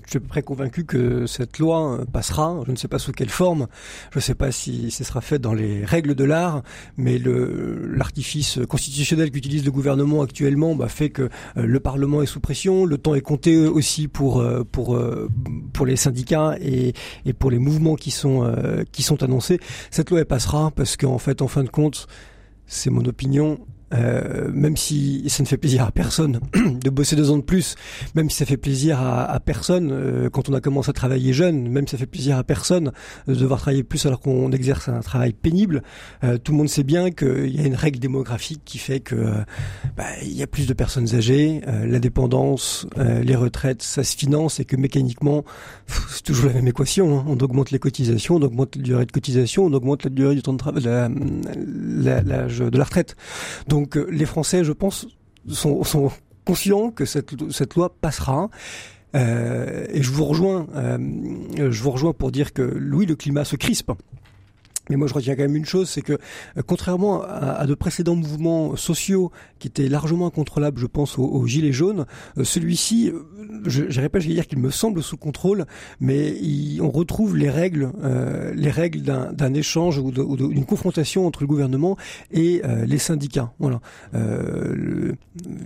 Je 0.06 0.10
suis 0.10 0.20
près 0.20 0.42
convaincu 0.42 0.84
que 0.84 1.26
cette 1.26 1.58
loi 1.58 2.00
euh, 2.00 2.04
passera. 2.06 2.60
Je 2.66 2.70
ne 2.70 2.76
sais 2.76 2.88
pas 2.88 2.98
sous 2.98 3.12
quelle 3.12 3.28
forme. 3.28 3.66
Je 4.12 4.18
ne 4.18 4.22
sais 4.22 4.34
pas 4.34 4.50
si 4.50 4.90
ce 4.90 5.04
sera 5.04 5.20
fait 5.20 5.38
dans 5.38 5.52
les 5.52 5.84
règles 5.84 6.14
de 6.14 6.24
l'art, 6.24 6.62
mais 6.96 7.18
l'artifice 7.18 8.60
constitutionnel 8.66 9.30
qu'utilise 9.30 9.64
le 9.64 9.70
gouvernement 9.70 10.22
actuellement 10.22 10.74
bah, 10.74 10.88
fait 10.88 11.10
que 11.10 11.22
euh, 11.22 11.28
le 11.66 11.80
Parlement 11.80 12.22
est 12.22 12.26
sous 12.26 12.40
pression. 12.40 12.86
Le 12.86 12.96
temps 12.96 13.14
est 13.14 13.20
compté 13.20 13.58
aussi 13.66 14.08
pour 14.08 14.44
pour 14.70 14.98
pour 15.72 15.86
les 15.86 15.96
syndicats 15.96 16.56
et, 16.60 16.94
et 17.26 17.32
pour 17.32 17.50
les 17.50 17.58
mouvements 17.58 17.96
qui 17.96 18.10
sont 18.10 18.54
qui 18.92 19.02
sont 19.02 19.22
annoncés. 19.22 19.60
Cette 19.90 20.10
loi 20.10 20.20
elle 20.20 20.26
passera 20.26 20.70
parce 20.70 20.96
qu'en 20.96 21.18
fait, 21.18 21.42
en 21.42 21.48
fin 21.48 21.64
de 21.64 21.68
compte, 21.68 22.06
c'est 22.66 22.90
mon 22.90 23.04
opinion. 23.04 23.58
Euh, 23.92 24.50
même 24.52 24.76
si 24.76 25.24
ça 25.28 25.42
ne 25.42 25.48
fait 25.48 25.56
plaisir 25.56 25.84
à 25.84 25.90
personne 25.90 26.40
de 26.54 26.90
bosser 26.90 27.16
deux 27.16 27.30
ans 27.30 27.36
de 27.36 27.42
plus, 27.42 27.74
même 28.14 28.30
si 28.30 28.36
ça 28.38 28.46
fait 28.46 28.56
plaisir 28.56 29.00
à, 29.00 29.38
personne 29.40 29.90
euh, 29.92 30.30
quand 30.30 30.48
on 30.48 30.54
a 30.54 30.60
commencé 30.60 30.90
à 30.90 30.92
travailler 30.92 31.32
jeune, 31.32 31.68
même 31.68 31.86
si 31.86 31.92
ça 31.92 31.98
fait 31.98 32.06
plaisir 32.06 32.38
à 32.38 32.44
personne 32.44 32.92
de 33.26 33.34
devoir 33.34 33.60
travailler 33.60 33.82
plus 33.82 34.04
alors 34.06 34.20
qu'on 34.20 34.50
exerce 34.52 34.88
un 34.88 35.00
travail 35.00 35.32
pénible, 35.32 35.82
euh, 36.24 36.38
tout 36.38 36.52
le 36.52 36.58
monde 36.58 36.68
sait 36.68 36.84
bien 36.84 37.10
qu'il 37.10 37.54
y 37.54 37.62
a 37.62 37.66
une 37.66 37.74
règle 37.74 37.98
démographique 37.98 38.62
qui 38.64 38.78
fait 38.78 39.00
que 39.00 39.16
bah, 39.96 40.04
il 40.22 40.32
y 40.32 40.42
a 40.42 40.46
plus 40.46 40.66
de 40.66 40.72
personnes 40.72 41.14
âgées, 41.14 41.60
la 41.66 41.98
dépendance, 41.98 42.86
les 42.96 43.34
retraites, 43.34 43.82
ça 43.82 44.04
se 44.04 44.16
finance 44.16 44.60
et 44.60 44.64
que 44.64 44.76
mécaniquement 44.76 45.44
c'est 46.08 46.22
toujours 46.22 46.46
la 46.46 46.54
même 46.54 46.68
équation. 46.68 47.18
Hein. 47.18 47.24
On 47.26 47.36
augmente 47.38 47.70
les 47.70 47.78
cotisations, 47.78 48.36
on 48.36 48.42
augmente 48.42 48.76
la 48.76 48.82
durée 48.82 49.06
de 49.06 49.12
cotisation, 49.12 49.64
on 49.64 49.72
augmente 49.72 50.04
la 50.04 50.10
durée 50.10 50.34
du 50.34 50.42
temps 50.42 50.52
de 50.52 50.58
travail, 50.58 50.82
l'âge 50.84 52.58
de 52.58 52.78
la 52.78 52.84
retraite. 52.84 53.16
Donc 53.68 53.81
donc 53.82 53.96
euh, 53.96 54.06
les 54.10 54.26
Français, 54.26 54.62
je 54.62 54.70
pense, 54.70 55.08
sont, 55.48 55.82
conscients 56.44 56.90
que 56.90 57.04
cette, 57.04 57.74
loi 57.74 57.92
passera. 58.00 58.48
Euh, 59.14 59.86
et 59.90 60.02
je 60.02 60.10
vous 60.10 60.24
rejoins, 60.24 60.68
euh, 60.74 60.98
je 61.70 61.82
vous 61.82 61.90
rejoins 61.90 62.12
pour 62.12 62.30
dire 62.30 62.52
que 62.52 62.62
oui, 62.62 63.06
le 63.06 63.16
climat 63.16 63.44
se 63.44 63.56
crispe. 63.56 63.90
Mais 64.90 64.96
moi, 64.96 65.06
je 65.06 65.14
retiens 65.14 65.36
quand 65.36 65.42
même 65.42 65.54
une 65.54 65.64
chose, 65.64 65.88
c'est 65.88 66.02
que 66.02 66.14
euh, 66.14 66.62
contrairement 66.66 67.22
à, 67.22 67.66
de 67.66 67.74
précédents 67.74 68.16
mouvements 68.16 68.74
sociaux 68.74 69.30
qui 69.60 69.68
étaient 69.68 69.88
largement 69.88 70.26
incontrôlables, 70.26 70.80
je 70.80 70.86
pense 70.86 71.18
aux, 71.18 71.46
gilets 71.46 71.72
jaunes, 71.72 72.04
euh, 72.36 72.42
celui-ci, 72.42 73.10
euh, 73.10 73.22
je, 73.64 73.84
je 73.88 74.00
répète, 74.00 74.22
je 74.22 74.28
dire 74.28 74.46
qu'il 74.46 74.58
me 74.58 74.70
semble 74.70 75.02
sous 75.02 75.16
contrôle, 75.16 75.66
mais 76.00 76.34
on 76.80 76.90
retrouve 76.90 77.36
les 77.36 77.50
règles, 77.50 77.92
les 78.54 78.70
règles 78.70 79.02
d'un 79.02 79.54
échange 79.54 79.98
ou 79.98 80.10
d'une 80.10 80.64
confrontation 80.64 81.26
entre 81.26 81.42
le 81.42 81.46
gouvernement 81.46 81.96
et 82.30 82.62
les 82.86 82.98
syndicats. 82.98 83.52
Voilà. 83.58 83.80
Il 84.14 85.16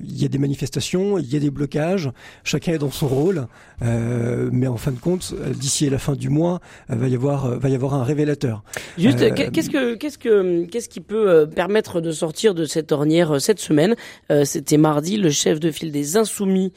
y 0.05 0.25
a 0.25 0.29
des 0.29 0.39
manifestations, 0.39 1.19
il 1.19 1.33
y 1.33 1.37
a 1.37 1.41
des 1.41 1.51
blocages, 1.51 2.11
chacun 2.45 2.73
est 2.73 2.79
dans 2.79 2.91
son 2.91 3.09
rôle, 3.09 3.47
mais 3.81 4.67
en 4.67 4.77
fin 4.77 4.93
de 4.93 4.99
compte, 4.99 5.35
d'ici 5.55 5.89
la 5.89 5.99
fin 5.99 6.15
du 6.15 6.29
mois, 6.29 6.61
va 6.89 7.09
y 7.09 7.15
avoir, 7.15 7.59
va 7.59 7.69
y 7.69 7.75
avoir 7.75 7.95
un 7.95 8.05
révélateur. 8.05 8.63
Juste, 9.07 9.23
euh, 9.23 9.31
qu'est-ce 9.31 9.71
que, 9.71 9.95
qu'est-ce 9.95 10.19
que, 10.19 10.65
qu'est-ce 10.65 10.89
qui 10.89 11.01
peut 11.01 11.31
euh, 11.31 11.47
permettre 11.47 12.01
de 12.01 12.11
sortir 12.11 12.55
de 12.55 12.65
cette 12.65 12.91
ornière 12.91 13.37
euh, 13.37 13.39
cette 13.39 13.61
semaine? 13.61 13.95
C'était 14.43 14.79
mardi, 14.79 15.17
le 15.17 15.31
chef 15.31 15.61
de 15.61 15.71
file 15.71 15.93
des 15.93 16.17
Insoumis 16.17 16.73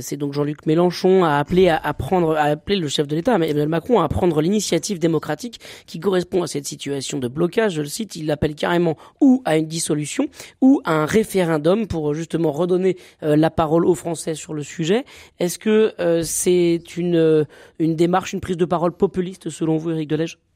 c'est 0.00 0.16
donc 0.16 0.32
Jean-Luc 0.32 0.64
Mélenchon 0.64 1.24
a 1.24 1.36
appelé 1.36 1.68
à, 1.68 1.92
prendre, 1.92 2.34
à 2.36 2.44
appeler 2.44 2.76
le 2.76 2.88
chef 2.88 3.06
de 3.06 3.14
l'État, 3.14 3.34
Emmanuel 3.34 3.68
Macron, 3.68 4.00
à 4.00 4.08
prendre 4.08 4.40
l'initiative 4.40 4.98
démocratique 4.98 5.60
qui 5.84 6.00
correspond 6.00 6.42
à 6.42 6.46
cette 6.46 6.66
situation 6.66 7.18
de 7.18 7.28
blocage. 7.28 7.74
Je 7.74 7.82
le 7.82 7.88
cite, 7.88 8.16
il 8.16 8.24
l'appelle 8.24 8.54
carrément 8.54 8.96
ou 9.20 9.42
à 9.44 9.58
une 9.58 9.66
dissolution 9.66 10.28
ou 10.62 10.80
à 10.86 10.92
un 10.92 11.04
référendum 11.04 11.86
pour 11.86 12.14
justement 12.14 12.50
redonner 12.50 12.96
la 13.20 13.50
parole 13.50 13.84
aux 13.84 13.94
Français 13.94 14.34
sur 14.34 14.54
le 14.54 14.62
sujet. 14.62 15.04
Est-ce 15.38 15.58
que 15.58 15.92
c'est 16.22 16.96
une 16.96 17.46
une 17.78 17.94
démarche, 17.94 18.32
une 18.32 18.40
prise 18.40 18.56
de 18.56 18.64
parole 18.64 18.92
populiste 18.92 19.50
selon 19.50 19.76
vous, 19.76 19.90
Éric 19.90 20.08
Delège 20.08 20.38
euh, 20.38 20.53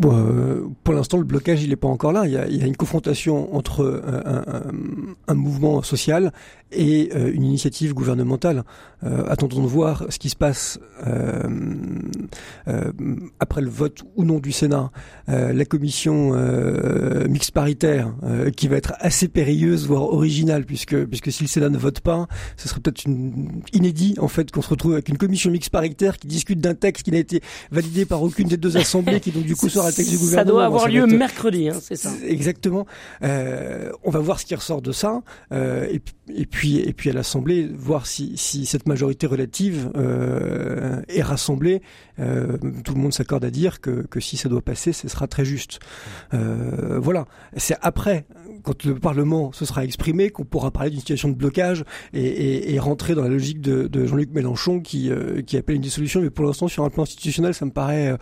pour 0.00 0.94
l'instant, 0.94 1.18
le 1.18 1.24
blocage, 1.24 1.62
il 1.62 1.70
n'est 1.70 1.76
pas 1.76 1.88
encore 1.88 2.12
là. 2.12 2.26
Il 2.26 2.32
y 2.32 2.36
a, 2.36 2.46
il 2.48 2.56
y 2.56 2.62
a 2.62 2.66
une 2.66 2.76
confrontation 2.76 3.54
entre 3.54 3.82
euh, 3.82 4.00
un, 4.24 4.62
un, 5.28 5.34
mouvement 5.34 5.82
social 5.82 6.32
et 6.72 7.10
euh, 7.14 7.30
une 7.32 7.44
initiative 7.44 7.94
gouvernementale. 7.94 8.64
attendons 9.02 9.62
de 9.62 9.68
voir 9.68 10.06
ce 10.08 10.18
qui 10.18 10.30
se 10.30 10.36
passe 10.36 10.80
après 13.38 13.60
le 13.60 13.68
vote 13.68 14.02
ou 14.16 14.24
non 14.24 14.38
du 14.38 14.52
Sénat. 14.52 14.90
la 15.28 15.64
commission 15.64 16.32
mixte 17.28 17.52
paritaire, 17.52 18.12
qui 18.56 18.68
va 18.68 18.76
être 18.76 18.94
assez 18.98 19.28
périlleuse, 19.28 19.86
voire 19.86 20.02
originale, 20.02 20.64
puisque 20.64 21.04
puisque 21.04 21.30
si 21.30 21.44
le 21.44 21.48
Sénat 21.48 21.68
ne 21.68 21.78
vote 21.78 22.00
pas, 22.00 22.26
ce 22.56 22.68
serait 22.68 22.80
peut-être 22.80 23.04
une 23.04 23.62
inédit 23.72 24.16
en 24.18 24.28
fait 24.28 24.50
qu'on 24.50 24.62
se 24.62 24.70
retrouve 24.70 24.94
avec 24.94 25.08
une 25.08 25.18
commission 25.18 25.50
mixte 25.50 25.70
paritaire 25.70 26.16
qui 26.18 26.26
discute 26.26 26.60
d'un 26.60 26.74
texte 26.74 27.04
qui 27.04 27.10
n'a 27.12 27.18
été 27.18 27.42
validé 27.70 28.06
par 28.06 28.22
aucune 28.22 28.48
des 28.48 28.56
deux 28.56 28.76
assemblées, 28.76 29.20
qui 29.20 29.30
donc 29.30 29.44
du 29.44 29.54
coup 29.54 29.65
ça 29.68 30.44
doit 30.44 30.64
avoir 30.64 30.88
lieu 30.88 31.06
mercredi, 31.06 31.68
hein, 31.68 31.78
c'est 31.80 31.96
ça. 31.96 32.10
Exactement. 32.26 32.86
Euh, 33.22 33.90
on 34.04 34.10
va 34.10 34.20
voir 34.20 34.40
ce 34.40 34.46
qui 34.46 34.54
ressort 34.54 34.82
de 34.82 34.92
ça, 34.92 35.22
euh, 35.52 35.86
et, 35.90 36.00
et, 36.34 36.46
puis 36.46 36.78
et 36.78 36.92
puis 36.92 37.10
à 37.10 37.12
l'Assemblée 37.12 37.68
voir 37.74 38.06
si, 38.06 38.36
si 38.36 38.66
cette 38.66 38.86
majorité 38.86 39.26
relative 39.26 39.90
euh, 39.96 41.00
est 41.08 41.22
rassemblée. 41.22 41.82
Tout 42.16 42.94
le 42.94 43.00
monde 43.00 43.12
s'accorde 43.12 43.44
à 43.44 43.50
dire 43.50 43.82
que, 43.82 44.06
que 44.06 44.20
si 44.20 44.38
ça 44.38 44.48
doit 44.48 44.62
passer, 44.62 44.94
ce 44.94 45.06
sera 45.06 45.26
très 45.26 45.44
juste. 45.44 45.80
Voilà. 46.32 47.26
C'est 47.56 47.76
après, 47.82 48.24
quand 48.66 48.84
le 48.84 48.96
Parlement 48.96 49.52
se 49.52 49.64
sera 49.64 49.84
exprimé, 49.84 50.30
qu'on 50.30 50.44
pourra 50.44 50.72
parler 50.72 50.90
d'une 50.90 50.98
situation 50.98 51.28
de 51.28 51.34
blocage 51.34 51.84
et, 52.12 52.76
rentrer 52.80 53.14
dans 53.14 53.22
la 53.22 53.28
logique 53.28 53.60
de, 53.60 54.06
Jean-Luc 54.06 54.32
Mélenchon 54.32 54.80
qui, 54.80 55.10
euh, 55.10 55.40
qui 55.40 55.56
appelle 55.56 55.76
une 55.76 55.82
dissolution. 55.82 56.20
Mais 56.20 56.30
pour 56.30 56.44
l'instant, 56.44 56.66
sur 56.66 56.84
un 56.84 56.90
plan 56.90 57.04
institutionnel, 57.04 57.54
ça 57.54 57.64
me 57.64 57.70
paraît, 57.70 58.16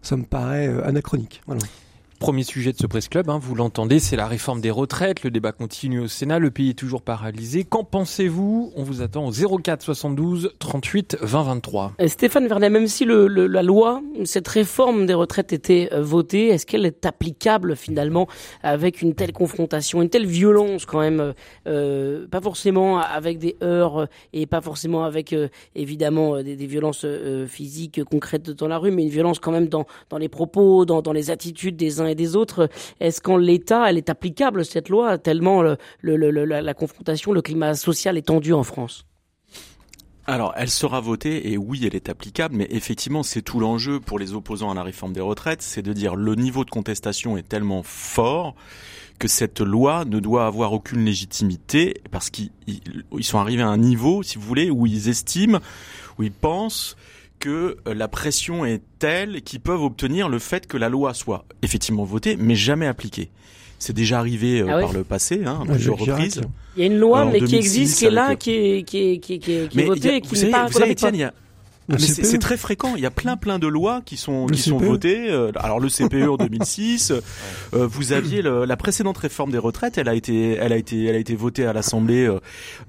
ça 0.00 0.16
me 0.16 0.24
paraît 0.24 0.68
anachronique. 0.82 1.42
Voilà. 1.46 1.62
Premier 2.22 2.44
sujet 2.44 2.70
de 2.70 2.78
ce 2.78 2.86
Presse 2.86 3.08
Club, 3.08 3.28
hein, 3.30 3.40
vous 3.42 3.56
l'entendez, 3.56 3.98
c'est 3.98 4.14
la 4.14 4.28
réforme 4.28 4.60
des 4.60 4.70
retraites. 4.70 5.24
Le 5.24 5.32
débat 5.32 5.50
continue 5.50 5.98
au 5.98 6.06
Sénat, 6.06 6.38
le 6.38 6.52
pays 6.52 6.70
est 6.70 6.78
toujours 6.78 7.02
paralysé. 7.02 7.64
Qu'en 7.64 7.82
pensez-vous? 7.82 8.72
On 8.76 8.84
vous 8.84 9.02
attend 9.02 9.26
au 9.26 9.32
04 9.32 9.82
72 9.82 10.52
38 10.60 11.16
20 11.20 11.42
23. 11.42 11.94
Stéphane 12.06 12.46
Vernet, 12.46 12.70
même 12.70 12.86
si 12.86 13.04
la 13.06 13.62
loi, 13.64 14.02
cette 14.24 14.46
réforme 14.46 15.04
des 15.06 15.14
retraites 15.14 15.52
était 15.52 15.88
euh, 15.90 16.00
votée, 16.00 16.46
est-ce 16.50 16.64
qu'elle 16.64 16.86
est 16.86 17.04
applicable 17.06 17.74
finalement 17.74 18.28
avec 18.62 19.02
une 19.02 19.16
telle 19.16 19.32
confrontation, 19.32 20.00
une 20.00 20.08
telle 20.08 20.26
violence 20.26 20.86
quand 20.86 21.00
même, 21.00 21.18
euh, 21.18 21.32
euh 21.66 22.28
pas 22.28 22.40
forcément 22.40 22.98
avec 22.98 23.40
des 23.40 23.56
heurts 23.64 24.06
et 24.32 24.46
pas 24.46 24.60
forcément 24.60 25.02
avec 25.02 25.34
évidemment 25.74 26.40
des, 26.40 26.54
violences 26.54 27.04
physiques 27.48 28.04
concrètes 28.04 28.48
dans 28.48 28.68
la 28.68 28.78
rue, 28.78 28.92
mais 28.92 29.02
une 29.02 29.08
violence 29.08 29.40
quand 29.40 29.50
même 29.50 29.66
dans, 29.66 29.86
dans 30.08 30.18
les 30.18 30.28
propos, 30.28 30.84
dans, 30.84 31.02
dans 31.02 31.12
les 31.12 31.32
attitudes 31.32 31.74
des 31.74 32.00
uns 32.00 32.11
et 32.12 32.14
des 32.14 32.36
autres. 32.36 32.68
Est-ce 33.00 33.20
qu'en 33.20 33.36
l'état, 33.36 33.90
elle 33.90 33.98
est 33.98 34.08
applicable 34.10 34.64
cette 34.64 34.88
loi 34.88 35.18
tellement 35.18 35.62
le, 35.62 35.76
le, 36.00 36.30
la, 36.30 36.62
la 36.62 36.74
confrontation, 36.74 37.32
le 37.32 37.42
climat 37.42 37.74
social 37.74 38.16
est 38.16 38.26
tendu 38.28 38.52
en 38.52 38.62
France? 38.62 39.04
Alors, 40.24 40.54
elle 40.56 40.70
sera 40.70 41.00
votée 41.00 41.50
et 41.50 41.58
oui, 41.58 41.84
elle 41.84 41.96
est 41.96 42.08
applicable, 42.08 42.54
mais 42.54 42.68
effectivement, 42.70 43.24
c'est 43.24 43.42
tout 43.42 43.58
l'enjeu 43.58 43.98
pour 43.98 44.20
les 44.20 44.34
opposants 44.34 44.70
à 44.70 44.74
la 44.74 44.84
réforme 44.84 45.12
des 45.12 45.20
retraites, 45.20 45.62
c'est 45.62 45.82
de 45.82 45.92
dire 45.92 46.14
le 46.14 46.36
niveau 46.36 46.64
de 46.64 46.70
contestation 46.70 47.36
est 47.36 47.48
tellement 47.48 47.82
fort 47.82 48.54
que 49.18 49.26
cette 49.26 49.60
loi 49.60 50.04
ne 50.04 50.20
doit 50.20 50.46
avoir 50.46 50.72
aucune 50.72 51.04
légitimité 51.04 52.00
parce 52.12 52.30
qu'ils 52.30 52.50
sont 53.20 53.38
arrivés 53.38 53.62
à 53.62 53.68
un 53.68 53.78
niveau, 53.78 54.22
si 54.22 54.38
vous 54.38 54.46
voulez, 54.46 54.70
où 54.70 54.86
ils 54.86 55.08
estiment, 55.08 55.58
où 56.18 56.22
ils 56.22 56.32
pensent 56.32 56.96
que 57.42 57.76
euh, 57.88 57.92
la 57.92 58.06
pression 58.06 58.64
est 58.64 58.80
telle 59.00 59.42
qu'ils 59.42 59.58
peuvent 59.58 59.82
obtenir 59.82 60.28
le 60.28 60.38
fait 60.38 60.68
que 60.68 60.76
la 60.76 60.88
loi 60.88 61.12
soit 61.12 61.44
effectivement 61.62 62.04
votée, 62.04 62.36
mais 62.38 62.54
jamais 62.54 62.86
appliquée. 62.86 63.30
C'est 63.80 63.92
déjà 63.92 64.20
arrivé 64.20 64.60
euh, 64.60 64.68
ah 64.70 64.80
par 64.80 64.92
le 64.92 65.02
passé, 65.02 65.42
hein, 65.44 65.64
à 65.68 65.72
plusieurs 65.72 65.98
reprises. 65.98 66.40
Il 66.76 66.80
y 66.80 66.82
a 66.84 66.86
une 66.86 66.98
loi, 66.98 67.24
mais 67.24 67.40
qui 67.40 67.56
existe, 67.56 67.98
qui 67.98 68.04
est 68.04 68.10
là, 68.10 68.36
qui 68.36 68.52
est, 68.52 68.82
qui 68.84 68.98
est, 68.98 69.18
qui 69.18 69.34
est, 69.34 69.38
qui 69.38 69.52
est, 69.52 69.84
votée, 69.84 70.20
qui 70.20 70.44
n'est 70.44 70.50
pas, 70.50 70.68
vous 70.68 70.78
savez, 70.78 70.92
Étienne, 70.92 71.16
il 71.16 71.20
y 71.20 71.24
a, 71.24 71.34
mais 71.88 71.98
c'est 71.98 72.38
très 72.38 72.56
fréquent. 72.56 72.94
Il 72.96 73.02
y 73.02 73.06
a 73.06 73.10
plein 73.10 73.36
plein 73.36 73.58
de 73.58 73.66
lois 73.66 74.02
qui 74.04 74.16
sont 74.16 74.46
qui 74.46 74.60
sont 74.60 74.80
e. 74.80 74.84
votées. 74.84 75.30
Euh, 75.30 75.50
alors 75.56 75.80
le 75.80 75.88
CPE 75.88 76.28
en 76.28 76.36
2006. 76.42 77.12
euh, 77.12 77.86
vous 77.86 78.12
aviez 78.12 78.42
le, 78.42 78.64
la 78.64 78.76
précédente 78.76 79.18
réforme 79.18 79.50
des 79.50 79.58
retraites. 79.58 79.98
Elle 79.98 80.08
a 80.08 80.14
été 80.14 80.52
elle 80.54 80.72
a 80.72 80.76
été 80.76 81.04
elle 81.04 81.16
a 81.16 81.18
été 81.18 81.34
votée 81.34 81.66
à 81.66 81.72
l'Assemblée. 81.72 82.26
Euh, 82.26 82.38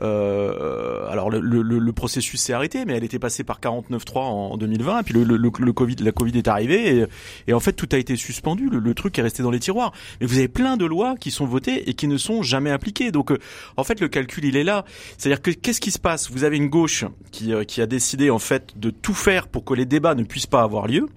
euh 0.02 1.08
alors 1.10 1.30
le, 1.30 1.40
le, 1.40 1.62
le 1.80 1.94
processus 1.94 2.42
s'est 2.42 2.54
arrêté, 2.54 2.86
mais 2.86 2.94
elle 2.94 3.04
était 3.04 3.20
passée 3.20 3.44
par 3.44 3.60
49.3 3.60 4.18
en 4.18 4.58
2020. 4.58 5.00
Et 5.00 5.04
puis 5.04 5.14
le, 5.14 5.24
le, 5.24 5.74
Covid 5.74 5.96
la 6.02 6.12
Covid 6.12 6.38
est 6.38 6.48
arrivée 6.48 6.98
et, 6.98 7.06
et 7.48 7.54
en 7.54 7.60
fait 7.60 7.74
tout 7.74 7.90
a 7.92 7.98
été 7.98 8.16
suspendu. 8.16 8.70
Le, 8.70 8.94
truc 8.94 9.18
est 9.18 9.24
resté 9.24 9.42
dans 9.42 9.52
les 9.52 9.60
tiroirs. 9.60 9.92
Mais 10.22 10.28
vous 10.28 10.38
avez 10.38 10.48
plein 10.48 10.78
de 10.78 10.86
lois 10.86 11.16
qui 11.20 11.32
sont 11.32 11.46
votées 11.46 11.90
et 11.90 11.94
qui 11.96 12.08
ne 12.08 12.18
sont 12.18 12.44
jamais 12.44 12.70
appliquées. 12.70 13.12
Donc 13.12 13.32
euh, 13.32 13.40
en 13.78 13.84
fait 13.84 14.00
le 14.00 14.08
calcul 14.08 14.46
il 14.46 14.56
est 14.56 14.64
là. 14.64 14.86
C'est-à-dire 15.18 15.42
que 15.42 15.52
qu'est-ce 15.52 15.82
qui 15.82 15.92
se 15.92 16.00
passe? 16.00 16.30
Vous 16.30 16.44
avez 16.44 16.58
une 16.58 16.70
gauche 16.70 17.06
qui 17.32 17.54
qui 17.68 17.82
a 17.82 17.86
décidé 17.86 18.30
en 18.30 18.40
fait 18.40 18.74
de 18.84 18.90
tout 18.90 19.14
faire 19.14 19.48
pour 19.48 19.64
que 19.64 19.74
les 19.74 19.86
débats 19.86 20.14
ne 20.14 20.24
puissent 20.24 20.46
pas 20.46 20.62
avoir 20.62 20.88
lieu. 20.88 21.08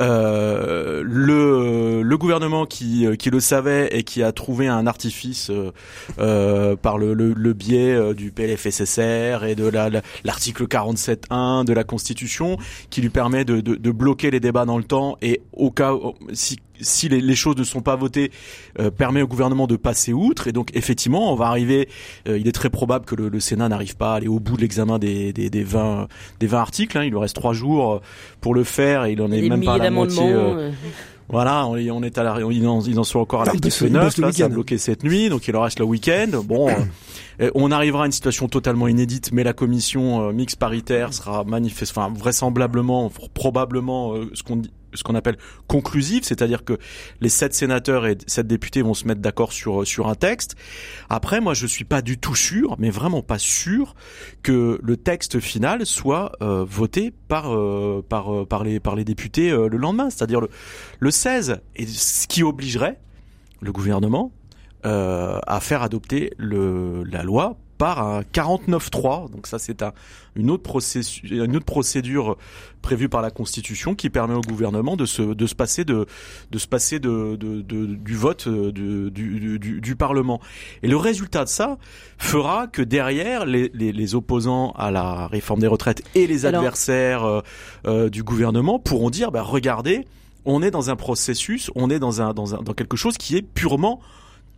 Euh, 0.00 1.04
le, 1.06 2.02
le 2.02 2.18
gouvernement 2.18 2.66
qui, 2.66 3.06
qui 3.16 3.30
le 3.30 3.38
savait 3.38 3.96
et 3.96 4.02
qui 4.02 4.24
a 4.24 4.32
trouvé 4.32 4.66
un 4.66 4.88
artifice 4.88 5.50
euh, 5.50 5.70
euh 6.18 6.74
par 6.74 6.98
le, 6.98 7.14
le, 7.14 7.52
biais 7.52 8.12
du 8.14 8.32
PLFSSR 8.32 9.44
et 9.44 9.54
de 9.54 9.70
l'article 10.24 10.66
la, 10.68 10.80
47.1 10.80 11.64
de 11.64 11.72
la 11.72 11.84
Constitution 11.84 12.56
qui 12.90 13.02
lui 13.02 13.10
permet 13.10 13.44
de, 13.44 13.60
de, 13.60 13.76
de, 13.76 13.90
bloquer 13.92 14.32
les 14.32 14.40
débats 14.40 14.64
dans 14.64 14.78
le 14.78 14.84
temps 14.84 15.16
et 15.22 15.42
au 15.52 15.70
cas 15.70 15.92
si 16.32 16.58
si 16.80 17.08
les, 17.08 17.20
les, 17.20 17.34
choses 17.34 17.56
ne 17.56 17.64
sont 17.64 17.80
pas 17.80 17.96
votées, 17.96 18.30
euh, 18.78 18.90
permet 18.90 19.22
au 19.22 19.26
gouvernement 19.26 19.66
de 19.66 19.76
passer 19.76 20.12
outre. 20.12 20.48
Et 20.48 20.52
donc, 20.52 20.70
effectivement, 20.74 21.32
on 21.32 21.36
va 21.36 21.46
arriver. 21.46 21.88
Euh, 22.28 22.38
il 22.38 22.48
est 22.48 22.52
très 22.52 22.70
probable 22.70 23.04
que 23.04 23.14
le, 23.14 23.28
le 23.28 23.40
Sénat 23.40 23.68
n'arrive 23.68 23.96
pas 23.96 24.12
à 24.12 24.16
aller 24.16 24.28
au 24.28 24.40
bout 24.40 24.56
de 24.56 24.62
l'examen 24.62 24.98
des, 24.98 25.32
des, 25.32 25.50
des, 25.50 25.62
20, 25.62 26.08
des 26.40 26.46
20 26.46 26.58
articles. 26.58 26.98
Hein. 26.98 27.04
Il 27.04 27.10
lui 27.10 27.18
reste 27.18 27.36
trois 27.36 27.52
jours 27.52 28.00
pour 28.40 28.54
le 28.54 28.64
faire 28.64 29.04
et 29.04 29.12
il 29.12 29.22
en 29.22 29.30
est 29.30 29.48
même 29.48 29.64
pas 29.64 29.74
à 29.74 29.78
la 29.78 29.90
moitié. 29.90 30.24
Euh, 30.24 30.70
voilà, 31.28 31.66
on, 31.66 31.76
on, 31.76 32.02
est 32.02 32.18
à 32.18 32.22
la, 32.22 32.38
ils 32.50 32.66
en, 32.66 32.82
ils 32.82 32.98
en 32.98 33.04
sont 33.04 33.18
encore 33.18 33.42
à 33.42 33.44
l'article 33.46 33.88
9, 33.88 34.18
là, 34.18 34.30
ça 34.30 34.44
a 34.44 34.48
bloqué 34.48 34.76
cette 34.76 35.04
nuit, 35.04 35.30
donc 35.30 35.48
il 35.48 35.52
leur 35.52 35.62
reste 35.62 35.78
le 35.78 35.86
week-end. 35.86 36.42
Bon, 36.44 36.68
on 37.54 37.70
arrivera 37.70 38.02
à 38.02 38.06
une 38.06 38.12
situation 38.12 38.46
totalement 38.46 38.88
inédite, 38.88 39.32
mais 39.32 39.42
la 39.42 39.54
commission 39.54 40.30
mixte 40.34 40.58
paritaire 40.58 41.14
sera 41.14 41.42
manifeste, 41.44 41.96
enfin 41.96 42.12
vraisemblablement, 42.14 43.10
probablement, 43.32 44.14
ce 44.34 44.42
qu'on 44.42 44.56
dit 44.56 44.70
ce 44.94 45.02
qu'on 45.02 45.14
appelle 45.14 45.36
conclusive, 45.66 46.24
c'est-à-dire 46.24 46.64
que 46.64 46.78
les 47.20 47.28
sept 47.28 47.54
sénateurs 47.54 48.06
et 48.06 48.16
sept 48.26 48.46
députés 48.46 48.82
vont 48.82 48.94
se 48.94 49.06
mettre 49.06 49.20
d'accord 49.20 49.52
sur 49.52 49.86
sur 49.86 50.08
un 50.08 50.14
texte. 50.14 50.56
Après, 51.08 51.40
moi, 51.40 51.54
je 51.54 51.66
suis 51.66 51.84
pas 51.84 52.02
du 52.02 52.18
tout 52.18 52.34
sûr, 52.34 52.76
mais 52.78 52.90
vraiment 52.90 53.22
pas 53.22 53.38
sûr 53.38 53.94
que 54.42 54.78
le 54.82 54.96
texte 54.96 55.40
final 55.40 55.86
soit 55.86 56.32
euh, 56.42 56.64
voté 56.68 57.12
par 57.28 57.54
euh, 57.54 58.04
par 58.08 58.34
euh, 58.34 58.46
par 58.46 58.64
les 58.64 58.80
par 58.80 58.96
les 58.96 59.04
députés 59.04 59.50
le 59.50 59.76
lendemain, 59.76 60.10
c'est-à-dire 60.10 60.40
le 60.40 60.48
le 60.98 61.10
16, 61.10 61.60
et 61.76 61.86
ce 61.86 62.26
qui 62.26 62.42
obligerait 62.42 62.98
le 63.60 63.72
gouvernement 63.72 64.32
à 64.82 65.60
faire 65.62 65.82
adopter 65.82 66.34
le, 66.36 67.04
la 67.04 67.22
loi 67.22 67.56
par 67.78 68.06
un 68.06 68.22
49-3. 68.22 69.30
Donc 69.30 69.46
ça, 69.46 69.58
c'est 69.58 69.82
un, 69.82 69.92
une, 70.36 70.50
autre 70.50 70.62
procédure, 70.62 71.44
une 71.44 71.56
autre 71.56 71.64
procédure 71.64 72.36
prévue 72.82 73.08
par 73.08 73.22
la 73.22 73.30
Constitution 73.30 73.94
qui 73.94 74.10
permet 74.10 74.34
au 74.34 74.40
gouvernement 74.42 74.96
de 74.96 75.06
se, 75.06 75.22
de 75.22 75.46
se 75.46 75.54
passer 75.54 75.84
de, 75.84 76.06
de 76.50 76.58
se 76.58 76.66
passer 76.66 76.98
de, 76.98 77.36
de, 77.36 77.62
de 77.62 77.86
du 77.86 78.14
vote 78.14 78.46
euh, 78.46 78.70
du, 78.70 79.58
du, 79.58 79.96
Parlement. 79.96 80.40
Et 80.82 80.88
le 80.88 80.96
résultat 80.96 81.44
de 81.44 81.48
ça 81.48 81.78
fera 82.18 82.66
que 82.66 82.82
derrière, 82.82 83.46
les, 83.46 83.70
les, 83.74 83.92
les 83.92 84.14
opposants 84.14 84.72
à 84.72 84.90
la 84.90 85.26
réforme 85.28 85.60
des 85.60 85.66
retraites 85.66 86.02
et 86.14 86.26
les 86.26 86.46
adversaires 86.46 87.24
euh, 87.24 87.40
euh, 87.86 88.10
du 88.10 88.22
gouvernement 88.22 88.78
pourront 88.78 89.10
dire, 89.10 89.30
bah, 89.30 89.42
regardez, 89.42 90.06
on 90.44 90.62
est 90.62 90.70
dans 90.70 90.90
un 90.90 90.96
processus, 90.96 91.70
on 91.74 91.90
est 91.90 91.98
dans 91.98 92.20
un, 92.20 92.34
dans 92.34 92.54
un, 92.54 92.62
dans 92.62 92.74
quelque 92.74 92.96
chose 92.96 93.16
qui 93.16 93.36
est 93.36 93.42
purement, 93.42 94.00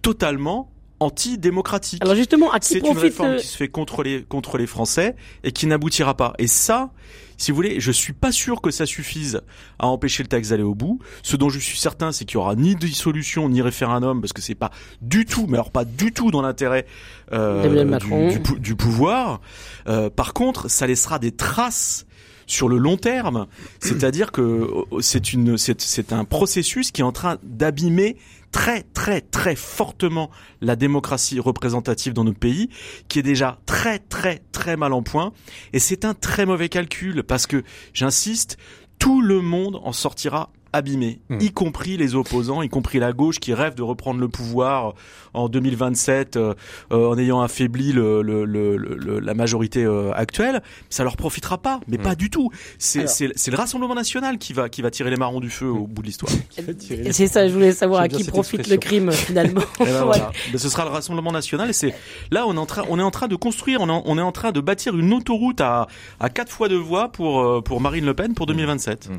totalement 0.02 0.70
antidémocratique. 1.00 2.02
Alors 2.02 2.14
justement, 2.14 2.50
à 2.52 2.60
qui 2.60 2.68
C'est 2.68 2.86
une 2.86 2.98
réforme 2.98 3.36
qui 3.36 3.46
se 3.46 3.56
fait 3.56 3.68
contre 3.68 4.02
les 4.02 4.22
contre 4.22 4.58
les 4.58 4.66
Français 4.66 5.16
et 5.44 5.52
qui 5.52 5.66
n'aboutira 5.66 6.16
pas. 6.16 6.32
Et 6.38 6.46
ça, 6.46 6.90
si 7.36 7.50
vous 7.50 7.56
voulez, 7.56 7.80
je 7.80 7.92
suis 7.92 8.12
pas 8.12 8.32
sûr 8.32 8.60
que 8.60 8.70
ça 8.70 8.86
suffise 8.86 9.42
à 9.78 9.88
empêcher 9.88 10.22
le 10.22 10.28
texte 10.28 10.50
d'aller 10.50 10.62
au 10.62 10.74
bout. 10.74 11.00
Ce 11.22 11.36
dont 11.36 11.48
je 11.48 11.58
suis 11.58 11.78
certain, 11.78 12.12
c'est 12.12 12.24
qu'il 12.24 12.36
y 12.36 12.38
aura 12.38 12.54
ni 12.54 12.74
dissolution 12.74 13.48
ni 13.48 13.60
référendum 13.60 14.20
parce 14.20 14.32
que 14.32 14.40
c'est 14.40 14.54
pas 14.54 14.70
du 15.02 15.26
tout, 15.26 15.46
mais 15.48 15.56
alors 15.56 15.70
pas 15.70 15.84
du 15.84 16.12
tout 16.12 16.30
dans 16.30 16.42
l'intérêt 16.42 16.86
euh, 17.32 17.98
du, 17.98 18.58
du, 18.58 18.76
pouvoir. 18.76 19.40
Euh, 19.88 20.08
par 20.08 20.32
contre, 20.32 20.70
ça 20.70 20.86
laissera 20.86 21.18
des 21.18 21.32
traces 21.32 22.06
sur 22.46 22.68
le 22.68 22.78
long 22.78 22.96
terme. 22.96 23.46
C'est-à-dire 23.80 24.32
que 24.32 24.40
euh, 24.40 25.00
c'est 25.00 25.32
une, 25.32 25.58
c'est 25.58 26.12
un 26.12 26.24
processus 26.24 26.90
qui 26.90 27.02
est 27.02 27.04
en 27.04 27.12
train 27.12 27.38
d'abîmer 27.42 28.16
très 28.52 28.82
très 28.82 29.20
très 29.20 29.54
fortement 29.56 30.30
la 30.60 30.76
démocratie 30.76 31.40
représentative 31.40 32.12
dans 32.12 32.24
notre 32.24 32.38
pays, 32.38 32.70
qui 33.08 33.18
est 33.18 33.22
déjà 33.22 33.58
très 33.66 33.98
très 33.98 34.42
très 34.52 34.76
mal 34.76 34.92
en 34.92 35.02
point. 35.02 35.32
Et 35.72 35.78
c'est 35.78 36.04
un 36.04 36.14
très 36.14 36.46
mauvais 36.46 36.68
calcul 36.68 37.22
parce 37.22 37.46
que, 37.46 37.62
j'insiste, 37.92 38.56
tout 38.98 39.20
le 39.20 39.40
monde 39.40 39.80
en 39.82 39.92
sortira 39.92 40.50
abîmé, 40.76 41.20
hmm. 41.30 41.38
y 41.40 41.50
compris 41.50 41.96
les 41.96 42.14
opposants, 42.14 42.62
y 42.62 42.68
compris 42.68 42.98
la 42.98 43.12
gauche 43.12 43.40
qui 43.40 43.54
rêve 43.54 43.74
de 43.74 43.82
reprendre 43.82 44.20
le 44.20 44.28
pouvoir 44.28 44.94
en 45.32 45.48
2027 45.48 46.36
euh, 46.36 46.54
euh, 46.92 47.08
en 47.08 47.18
ayant 47.18 47.40
affaibli 47.40 47.92
le, 47.92 48.22
le, 48.22 48.44
le, 48.44 49.20
la 49.20 49.34
majorité 49.34 49.84
euh, 49.84 50.12
actuelle. 50.14 50.62
Ça 50.90 51.02
leur 51.02 51.16
profitera 51.16 51.58
pas, 51.58 51.80
mais 51.88 51.98
pas 51.98 52.12
hmm. 52.12 52.16
du 52.16 52.30
tout. 52.30 52.50
C'est 52.78 53.06
le 53.26 53.56
Rassemblement 53.56 53.94
national 53.94 54.38
qui 54.38 54.52
va 54.52 54.68
qui 54.68 54.82
va 54.82 54.90
tirer 54.90 55.10
les 55.10 55.16
marrons 55.16 55.40
du 55.40 55.48
feu 55.48 55.66
au 55.66 55.86
bout 55.86 56.02
de 56.02 56.06
l'histoire. 56.06 56.32
C'est 57.10 57.26
ça, 57.26 57.48
je 57.48 57.52
voulais 57.52 57.72
savoir 57.72 58.02
à 58.02 58.08
qui 58.08 58.24
profite 58.24 58.68
le 58.68 58.76
crime 58.76 59.10
finalement. 59.12 59.62
Ben 59.86 60.58
ce 60.58 60.68
sera 60.68 60.84
le 60.84 60.90
Rassemblement 60.90 61.32
national 61.32 61.70
et 61.70 61.72
c'est 61.72 61.94
là 62.30 62.46
on 62.46 62.54
est 62.54 62.58
en 62.58 62.66
train 62.66 62.82
on 62.88 62.98
est 62.98 63.02
en 63.02 63.10
train 63.10 63.28
de 63.28 63.36
construire, 63.36 63.80
on 63.80 63.88
est 63.88 63.92
en, 63.92 64.02
on 64.04 64.18
est 64.18 64.22
en 64.22 64.32
train 64.32 64.52
de 64.52 64.60
bâtir 64.60 64.96
une 64.96 65.12
autoroute 65.12 65.60
à 65.60 65.86
à 66.20 66.28
quatre 66.28 66.52
fois 66.52 66.68
de 66.68 66.76
voies 66.76 67.08
pour 67.10 67.62
pour 67.64 67.80
Marine 67.80 68.04
Le 68.04 68.14
Pen 68.14 68.34
pour 68.34 68.46
2027. 68.46 69.10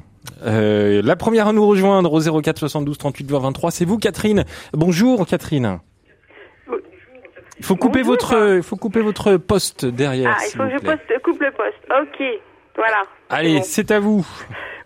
Euh, 0.46 1.02
la 1.04 1.16
première 1.16 1.48
à 1.48 1.54
nous 1.54 1.66
rejoindre 1.66 2.12
au 2.14 2.42
04 2.42 2.60
72 2.60 2.98
38 2.98 3.32
23, 3.32 3.72
c'est 3.72 3.86
vous 3.86 3.98
Catherine. 3.98 4.44
Bonjour 4.74 5.26
Catherine. 5.26 5.80
Il 7.60 7.66
faut 7.66 7.76
couper 7.76 8.04
votre, 8.04 8.60
faut 8.62 8.76
couper 8.76 9.02
votre 9.02 9.38
poste 9.38 9.86
derrière. 9.86 10.36
Ah, 10.38 10.44
il 10.46 10.56
faut 10.56 10.64
que 10.64 10.70
je 10.70 10.78
poste, 10.78 11.24
coupe 11.24 11.42
le 11.42 11.52
poste. 11.52 11.78
Ok, 11.90 12.24
voilà. 12.76 13.02
Allez, 13.30 13.62
c'est 13.64 13.90
à 13.92 14.00
vous. 14.00 14.26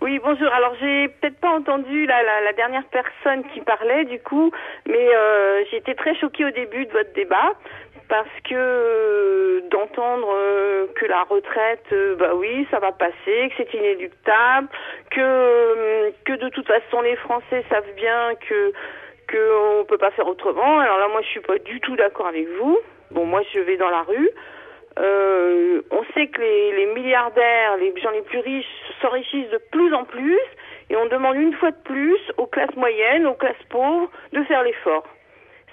Oui, 0.02 0.20
bonjour. 0.24 0.48
Alors, 0.52 0.74
j'ai 0.80 1.10
peut-être 1.10 1.40
pas 1.40 1.52
entendu 1.52 2.08
la, 2.08 2.24
la, 2.24 2.42
la, 2.42 2.54
dernière 2.54 2.86
personne 2.86 3.44
qui 3.54 3.62
parlait, 3.62 4.06
du 4.06 4.20
coup, 4.20 4.52
mais 4.88 5.16
euh, 5.16 5.64
j'ai 5.70 5.78
été 5.78 5.94
très 5.94 6.16
choquée 6.16 6.44
au 6.44 6.50
début 6.50 6.86
de 6.88 6.92
votre 6.92 7.14
débat 7.14 7.54
parce 8.12 8.42
que 8.44 8.54
euh, 8.54 9.62
d'entendre 9.70 10.28
euh, 10.36 10.88
que 10.96 11.06
la 11.06 11.24
retraite, 11.24 11.86
euh, 11.94 12.18
bah 12.18 12.36
oui, 12.36 12.68
ça 12.70 12.80
va 12.80 12.92
passer, 12.92 13.48
que 13.48 13.54
c'est 13.56 13.74
inéluctable, 13.74 14.68
que 15.12 16.12
que 16.26 16.34
de 16.34 16.50
toute 16.50 16.68
façon 16.68 17.00
les 17.02 17.16
Français 17.16 17.64
savent 17.70 17.94
bien 17.96 18.36
que 18.36 18.74
que 19.28 19.80
on 19.80 19.86
peut 19.86 19.98
pas 19.98 20.12
faire 20.12 20.28
autrement. 20.28 20.80
Alors 20.80 20.98
là, 20.98 21.08
moi, 21.08 21.22
je 21.22 21.28
suis 21.28 21.40
pas 21.40 21.58
du 21.60 21.80
tout 21.80 21.96
d'accord 21.96 22.28
avec 22.28 22.50
vous. 22.60 22.78
Bon, 23.12 23.26
moi, 23.26 23.44
je 23.54 23.60
vais 23.60 23.78
dans 23.78 23.90
la 23.90 24.02
rue. 24.02 24.30
on 24.98 26.04
sait 26.14 26.28
que 26.28 26.42
les, 26.42 26.74
les 26.74 26.88
milliardaires, 26.88 27.78
les 27.78 27.94
gens 28.02 28.12
les 28.12 28.24
plus 28.24 28.40
riches 28.40 28.76
s'enrichissent 29.02 29.52
de 29.52 29.62
plus 29.72 29.94
en 29.94 30.04
plus, 30.04 30.42
et 30.90 30.98
on 30.98 31.06
demande 31.06 31.38
une 31.38 31.54
fois 31.54 31.72
de 31.72 31.82
plus 31.86 32.20
aux 32.36 32.48
classes 32.48 32.76
moyennes, 32.76 33.26
aux 33.26 33.36
classes 33.36 33.66
pauvres, 33.70 34.12
de 34.34 34.44
faire 34.44 34.64
l'effort. 34.64 35.08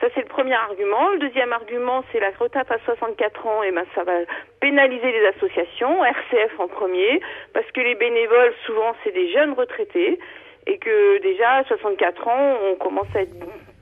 Ça, 0.01 0.07
c'est 0.15 0.21
le 0.21 0.29
premier 0.29 0.55
argument. 0.55 1.11
Le 1.11 1.19
deuxième 1.19 1.53
argument, 1.53 2.05
c'est 2.13 2.21
la 2.21 2.31
retraite 2.39 2.71
à 2.71 2.79
64 2.85 3.47
ans. 3.47 3.63
Et 3.65 3.73
ben, 3.73 3.85
ça 3.95 4.05
va 4.05 4.13
pénaliser 4.61 5.11
les 5.11 5.27
associations, 5.27 6.05
RCF 6.05 6.61
en 6.61 6.69
premier, 6.69 7.21
parce 7.53 7.69
que 7.73 7.81
les 7.81 7.97
bénévoles, 7.97 8.55
souvent, 8.65 8.95
c'est 9.03 9.13
des 9.13 9.33
jeunes 9.33 9.53
retraités. 9.53 10.19
Et 10.67 10.79
que 10.79 11.19
déjà, 11.23 11.51
à 11.57 11.65
64 11.65 12.29
ans, 12.29 12.59
on 12.71 12.75
commence 12.77 13.09
à 13.15 13.23
être 13.23 13.35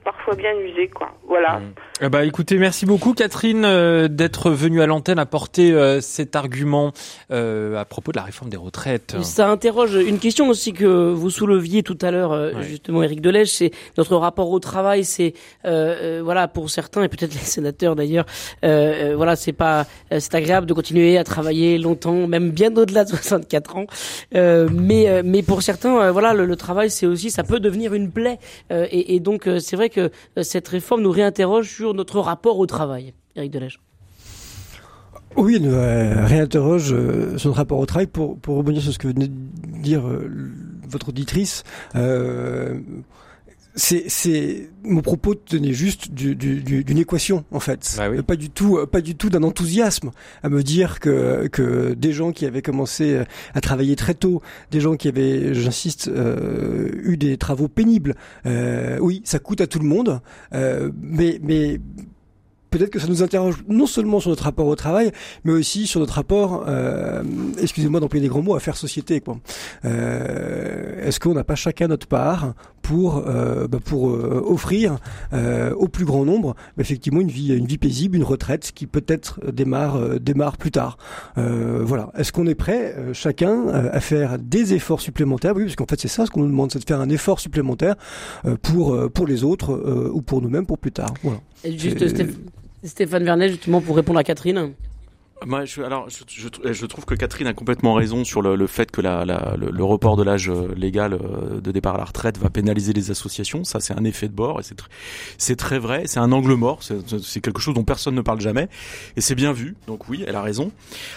parfois 0.07 0.37
bien 0.37 0.57
usé, 0.61 0.89
quoi. 0.89 1.11
Voilà. 1.27 1.59
Mmh. 1.59 1.75
Eh 2.03 2.09
bah 2.11 2.25
écoutez, 2.25 2.59
merci 2.59 2.85
beaucoup 2.85 3.15
Catherine 3.15 3.65
euh, 3.65 4.07
d'être 4.07 4.51
venue 4.51 4.83
à 4.83 4.87
l'antenne 4.87 5.19
apporter 5.19 5.73
euh, 5.73 6.03
cet 6.03 6.37
argument 6.37 6.93
euh, 7.31 7.81
à 7.81 7.87
propos 7.87 8.13
de 8.13 8.19
la 8.19 8.23
réforme 8.23 8.51
des 8.51 8.59
retraites. 8.59 9.17
Ça 9.23 9.49
interroge 9.49 9.95
une 9.95 10.19
question 10.19 10.51
aussi 10.51 10.75
que 10.75 10.85
vous 10.85 11.31
souleviez 11.31 11.83
tout 11.83 11.97
à 12.03 12.11
l'heure, 12.11 12.61
justement, 12.63 13.03
Éric 13.03 13.21
Delège, 13.23 13.49
c'est 13.49 13.71
notre 13.97 14.17
rapport 14.17 14.51
au 14.51 14.61
travail. 14.61 15.05
C'est 15.05 15.33
voilà 15.65 16.49
pour 16.49 16.71
certains 16.71 17.03
et 17.03 17.09
peut-être 17.09 17.33
les 17.33 17.41
sénateurs 17.41 17.97
d'ailleurs, 17.97 18.27
voilà 18.63 19.35
c'est 19.35 19.53
pas 19.53 19.87
c'est 20.11 20.35
agréable 20.35 20.67
de 20.67 20.75
continuer 20.75 21.19
à 21.19 21.25
travailler 21.25 21.79
longtemps, 21.79 22.29
même 22.29 22.51
bien 22.51 22.75
au-delà 22.77 23.05
de 23.05 23.11
64 23.17 23.77
ans. 23.77 23.87
mais 24.33 25.23
mais 25.25 25.43
pour 25.43 25.63
certains, 25.63 26.13
voilà 26.13 26.35
le, 26.35 26.45
le 26.45 26.57
travail 26.57 26.91
c'est 26.91 27.07
aussi 27.07 27.31
ça 27.31 27.43
peut 27.43 27.59
devenir 27.59 27.95
une 27.95 28.11
plaie 28.11 28.39
et, 28.71 29.15
et 29.15 29.21
donc 29.21 29.49
c'est 29.59 29.77
vrai 29.77 29.89
que 29.89 29.96
cette 30.43 30.69
réforme 30.69 31.03
nous 31.03 31.11
réinterroge 31.11 31.69
sur 31.75 31.95
notre 31.95 32.21
rapport 32.21 32.59
au 32.59 32.67
travail, 32.67 33.15
Eric 33.35 33.51
Delège 33.51 33.81
oui, 35.37 35.61
nous 35.61 35.75
euh, 35.75 36.25
réinterroge 36.25 36.93
euh, 36.93 37.37
sur 37.37 37.51
notre 37.51 37.59
rapport 37.59 37.79
au 37.79 37.85
travail 37.85 38.07
pour, 38.07 38.39
pour 38.39 38.57
rebondir 38.57 38.81
sur 38.81 38.93
ce 38.93 38.99
que 38.99 39.09
venait 39.09 39.29
de 39.29 39.83
dire 39.83 40.07
euh, 40.07 40.31
votre 40.89 41.11
auditrice. 41.11 41.63
Euh, 43.77 44.01
c'est 44.09 44.69
mon 44.85 45.03
propos 45.03 45.35
tenait 45.35 45.73
juste 45.73 46.13
d'une 46.13 46.99
équation 46.99 47.45
en 47.51 47.61
fait, 47.61 47.95
bah 47.99 48.23
pas 48.23 48.37
du 48.37 48.51
tout 48.51 48.79
pas 48.87 49.01
du 49.01 49.17
tout 49.17 49.29
d'un 49.29 49.43
enthousiasme 49.43 50.13
à 50.43 50.49
me 50.49 50.63
dire 50.63 51.01
que 51.01 51.49
que 51.49 51.95
des 51.95 52.13
gens 52.13 52.33
qui 52.33 52.47
avaient 52.47 52.63
commencé 52.63 53.21
à 53.55 53.61
travailler 53.61 53.97
très 53.97 54.15
tôt, 54.15 54.43
des 54.71 54.81
gens 54.81 54.97
qui 54.97 55.09
avaient 55.09 55.55
j'insiste 55.55 56.09
euh, 56.09 56.91
eu 57.03 57.17
des 57.17 57.37
travaux 57.37 57.69
pénibles, 57.69 58.15
euh, 58.47 58.99
oui 59.01 59.23
ça 59.25 59.39
coûte 59.39 59.61
à 59.61 59.67
tout 59.67 59.79
le 59.79 59.87
monde, 59.87 60.21
euh, 60.55 60.91
mais 61.01 61.39
mais 61.43 61.81
peut-être 62.71 62.91
que 62.91 62.99
ça 62.99 63.07
nous 63.07 63.23
interroge 63.23 63.65
non 63.69 63.87
seulement 63.87 64.21
sur 64.21 64.31
notre 64.31 64.45
rapport 64.45 64.67
au 64.67 64.77
travail, 64.77 65.13
mais 65.45 65.53
aussi 65.53 65.87
sur 65.87 66.01
notre 66.01 66.15
rapport, 66.15 66.65
euh, 66.67 67.23
excusez-moi 67.61 68.01
d'employer 68.01 68.23
des 68.23 68.29
grands 68.29 68.43
mots, 68.43 68.55
à 68.55 68.61
faire 68.61 68.77
société. 68.77 69.21
Quoi. 69.21 69.39
Euh, 69.85 71.07
est-ce 71.07 71.21
qu'on 71.21 71.35
n'a 71.35 71.45
pas 71.45 71.55
chacun 71.55 71.89
notre 71.89 72.07
part 72.07 72.55
pour 72.87 73.25
euh, 73.27 73.67
bah 73.67 73.79
pour 73.85 74.11
euh, 74.11 74.43
offrir 74.47 74.99
euh, 75.33 75.75
au 75.75 75.89
plus 75.89 76.05
grand 76.05 76.25
nombre 76.25 76.55
bah, 76.77 76.83
effectivement 76.83 77.21
une 77.21 77.31
vie 77.31 77.53
une 77.53 77.67
vie 77.67 77.79
paisible, 77.79 78.17
une 78.17 78.23
retraite 78.23 78.71
qui 78.75 78.87
peut-être 78.87 79.41
démarre 79.53 80.21
démarre 80.21 80.57
plus 80.57 80.71
tard. 80.71 80.97
voilà. 81.37 82.11
Est-ce 82.17 82.33
qu'on 82.33 82.47
est 82.47 82.55
prêt 82.55 82.95
chacun 83.13 83.69
à 83.69 84.01
faire 84.01 84.39
des 84.39 84.75
efforts 84.75 85.01
supplémentaires? 85.01 85.55
Oui, 85.57 85.65
parce 85.65 85.77
qu'en 85.77 85.87
fait 85.87 86.01
c'est 86.01 86.09
ça 86.09 86.27
ce 86.27 86.31
qu'on 86.31 86.41
nous 86.41 86.49
demande, 86.49 86.71
c'est 86.73 86.79
de 86.79 86.85
faire 86.85 87.01
un 87.01 87.11
effort 87.11 87.41
supplémentaire 87.41 87.97
pour 88.63 89.11
pour 89.11 89.27
les 89.27 89.45
autres 89.45 90.11
ou 90.13 90.23
pour 90.23 90.41
nous-mêmes 90.41 90.67
pour 90.67 90.79
plus 90.79 90.93
tard. 90.93 91.13
Voilà. 91.23 91.41
Juste 91.65 92.05
Stéphane 92.85 93.25
Vernet, 93.25 93.51
justement, 93.51 93.81
pour 93.81 93.97
répondre 93.97 94.19
à 94.19 94.25
Catherine. 94.25 94.73
Moi, 95.45 95.67
je, 95.67 95.83
alors, 95.83 96.09
je, 96.09 96.49
je, 96.73 96.87
trouve 96.87 97.05
que 97.05 97.15
Catherine 97.15 97.47
a 97.47 97.53
complètement 97.53 97.93
raison 97.93 98.25
sur 98.25 98.41
le, 98.41 98.57
le 98.57 98.67
fait 98.67 98.91
que 98.91 99.03
la, 99.03 99.27
la, 99.27 99.55
le, 99.59 99.85
report 99.85 100.17
de 100.17 100.23
l'âge 100.23 100.49
euh, 100.49 100.75
légal 100.75 101.13
euh, 101.13 101.61
de 101.61 101.73
départ 101.73 101.97
à 101.97 101.99
la 101.99 102.05
retraite 102.05 102.39
va 102.39 102.49
pénaliser 102.49 102.95
les 102.95 103.11
associations. 103.11 103.63
Ça, 103.63 103.81
c'est 103.81 103.93
un 103.93 104.05
effet 104.05 104.29
de 104.29 104.33
bord 104.33 104.61
et 104.61 104.63
c'est 104.63 104.77
c'est 105.37 105.57
très 105.57 105.79
vrai. 105.79 106.05
C'est 106.07 106.21
un 106.21 106.33
angle 106.33 106.55
mort. 106.55 106.81
C'est 106.83 107.41
quelque 107.41 107.61
chose 107.61 107.75
dont 107.75 107.85
personne 107.85 108.15
ne 108.15 108.23
parle 108.23 108.41
jamais 108.41 108.69
et 109.17 109.21
c'est 109.21 109.35
bien 109.35 109.53
vu. 109.53 109.77
Donc 109.87 110.09
oui, 110.09 110.25
elle 110.27 110.37
a 110.37 110.43
raison. 110.43 110.73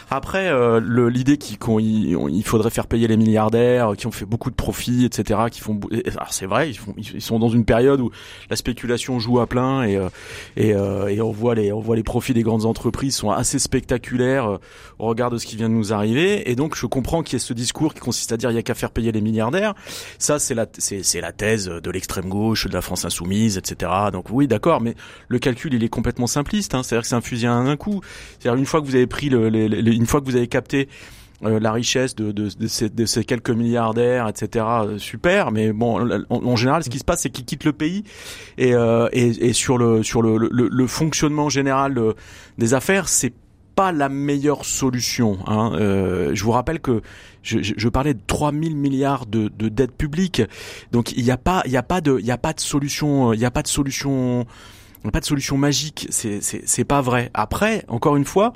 Après, 0.10 0.50
euh, 0.50 0.82
l'idée 1.10 1.38
qu'il 1.38 1.58
il 1.70 2.44
faudrait 2.44 2.72
faire 2.72 2.88
payer 2.88 3.08
les 3.08 3.18
milliardaires 3.18 3.94
qui 3.98 4.06
ont 4.06 4.12
fait 4.12 4.26
beaucoup 4.26 4.50
de 4.50 4.56
profits, 4.56 5.06
etc. 5.06 5.40
Qui 5.50 5.62
font, 5.62 5.80
alors 6.18 6.34
c'est 6.34 6.46
vrai, 6.46 6.70
ils, 6.70 6.78
font, 6.78 6.94
ils 6.98 7.22
sont 7.22 7.40
dans 7.40 7.50
une 7.50 7.64
période 7.64 8.02
où 8.02 8.12
la 8.50 8.58
spéculation 8.58 9.18
joue 9.18 9.40
à 9.40 9.48
plein 9.48 9.84
et 9.84 9.98
et, 10.58 10.70
et 10.70 11.22
on 11.22 11.32
voit 11.32 11.56
les 11.56 11.72
on 11.72 11.80
voit 11.80 11.96
les 11.96 12.04
profits 12.04 12.34
des 12.34 12.44
grandes 12.44 12.66
entreprises 12.66 13.16
sont 13.16 13.32
assez 13.32 13.60
spectaculaires 13.60 14.09
euh, 14.20 14.58
au 14.98 15.08
regard 15.08 15.30
de 15.30 15.38
ce 15.38 15.46
qui 15.46 15.56
vient 15.56 15.70
de 15.70 15.74
nous 15.74 15.94
arriver. 15.94 16.50
Et 16.50 16.56
donc, 16.56 16.76
je 16.76 16.86
comprends 16.86 17.24
qu'il 17.24 17.34
y 17.34 17.36
ait 17.38 17.40
ce 17.40 17.54
discours 17.54 17.94
qui 17.94 18.00
consiste 18.00 18.32
à 18.32 18.38
dire 18.38 18.52
il 18.52 18.56
y 18.56 18.60
a 18.60 18.64
qu'à 18.64 18.76
faire 18.76 18.92
payer 18.92 19.12
les 19.12 19.22
milliardaires. 19.22 19.74
Ça, 20.18 20.40
c'est 20.40 20.56
la, 20.56 20.66
thèse 20.66 21.66
de 21.68 21.92
l'extrême 21.92 22.30
gauche, 22.30 22.68
de 22.68 22.74
la 22.74 22.82
France 22.82 23.06
insoumise, 23.06 23.58
etc. 23.58 23.92
Donc 24.12 24.30
oui, 24.30 24.48
d'accord, 24.48 24.82
mais 24.82 24.96
le 25.28 25.40
calcul, 25.40 25.74
il 25.74 25.84
est 25.84 25.90
complètement 25.90 26.28
simpliste. 26.28 26.76
Hein. 26.76 26.84
C'est-à-dire 26.84 27.04
que 27.04 27.08
c'est 27.08 27.16
un 27.16 27.22
fusil 27.22 27.48
à 27.48 27.54
un 27.54 27.78
coup. 27.78 28.02
C'est-à-dire 28.40 28.60
une 28.60 28.66
fois 28.66 28.82
que 28.82 28.86
vous 28.86 28.96
avez 28.96 29.08
pris 29.08 29.28
une 29.28 30.06
fois 30.06 30.22
que 30.22 30.26
vous 30.26 30.36
avez 30.36 30.48
capté 30.48 30.90
euh, 31.46 31.58
la 31.58 31.72
richesse 31.72 32.16
de, 32.16 32.50
ces, 32.68 33.24
quelques 33.24 33.50
milliardaires, 33.50 34.28
etc. 34.28 34.66
Euh, 34.68 34.98
super, 34.98 35.52
mais 35.52 35.72
bon, 35.72 36.26
en, 36.30 36.56
général, 36.58 36.84
ce 36.84 36.90
qui 36.90 37.00
se 37.00 37.06
passe, 37.06 37.22
c'est 37.22 37.30
qu'ils 37.30 37.46
quittent 37.46 37.64
le 37.64 37.72
pays 37.72 38.04
et, 38.58 38.74
sur 39.54 39.78
le, 39.78 40.02
le 40.02 40.88
fonctionnement 40.88 41.48
général 41.48 41.98
des 42.58 42.74
affaires, 42.74 43.08
c'est 43.08 43.34
pas 43.80 43.94
la 43.94 44.10
meilleure 44.10 44.66
solution. 44.66 45.40
Hein. 45.48 45.72
Euh, 45.76 46.32
je 46.34 46.44
vous 46.44 46.52
rappelle 46.52 46.82
que 46.82 47.02
je, 47.44 47.60
je, 47.62 47.88
parlais 47.88 48.14
de 48.14 48.20
3000 48.28 48.76
milliards 48.76 49.26
de, 49.26 49.48
de 49.48 49.70
dettes 49.70 49.96
publiques, 49.96 50.42
donc 50.92 51.14
il 51.14 51.24
n'y 51.24 51.32
a 51.32 51.38
pas, 51.38 51.62
il 51.66 51.72
y 51.72 51.78
a 51.78 51.82
pas 51.82 52.02
de, 52.02 52.18
il 52.20 52.26
y 52.26 52.32
a 52.32 52.38
pas 52.38 52.52
de 52.52 52.60
solution, 52.60 53.32
il 53.32 53.40
y 53.40 53.46
a 53.46 53.52
pas 53.52 53.62
de 53.62 53.70
solution, 53.70 54.46
pas 55.14 55.22
de 55.22 55.26
solution 55.26 55.58
magique. 55.58 56.08
C'est, 56.10 56.42
c'est, 56.42 56.64
c'est 56.66 56.84
pas 56.84 57.00
vrai. 57.00 57.32
Après, 57.34 57.86
encore 57.88 58.18
une 58.18 58.26
fois, 58.26 58.52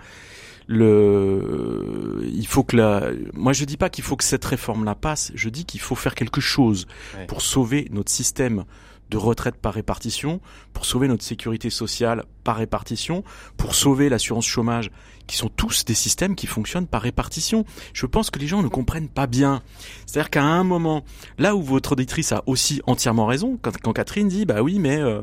le, 0.68 2.22
il 2.26 2.46
faut 2.46 2.66
que 2.66 2.76
la, 2.76 3.12
moi 3.32 3.54
je 3.54 3.64
dis 3.64 3.78
pas 3.78 3.90
qu'il 3.90 4.04
faut 4.04 4.18
que 4.18 4.26
cette 4.26 4.44
réforme 4.44 4.84
la 4.84 4.96
passe. 4.96 5.32
Je 5.36 5.48
dis 5.48 5.64
qu'il 5.64 5.80
faut 5.80 5.96
faire 5.96 6.16
quelque 6.16 6.42
chose 6.42 6.86
pour 7.30 7.42
sauver 7.42 7.88
notre 7.92 8.12
système 8.12 8.66
de 9.10 9.18
retraite 9.18 9.56
par 9.56 9.74
répartition, 9.74 10.42
pour 10.74 10.86
sauver 10.86 11.08
notre 11.08 11.24
sécurité 11.24 11.70
sociale 11.70 12.24
par 12.44 12.58
répartition, 12.58 13.24
pour 13.58 13.76
sauver 13.76 14.10
l'assurance 14.10 14.46
chômage, 14.46 14.92
qui 15.28 15.38
sont 15.38 15.50
tous 15.50 15.86
des 15.86 15.94
systèmes 15.94 16.36
qui 16.36 16.48
fonctionnent 16.48 16.88
par 16.88 17.02
répartition. 17.02 17.66
Je 17.94 18.06
pense 18.06 18.30
que 18.30 18.40
les 18.40 18.48
gens 18.48 18.62
ne 18.62 18.68
comprennent 18.68 19.10
pas 19.10 19.28
bien. 19.28 19.62
C'est-à-dire 20.06 20.30
qu'à 20.30 20.44
un 20.44 20.64
moment, 20.64 21.04
là 21.38 21.56
où 21.56 21.62
votre 21.62 21.94
auditrice 21.94 22.32
a 22.32 22.44
aussi 22.46 22.82
entièrement 22.88 23.26
raison, 23.26 23.58
quand, 23.62 23.94
Catherine 23.94 24.28
dit, 24.28 24.46
bah 24.46 24.62
oui, 24.62 24.80
mais 24.80 24.98
euh, 24.98 25.22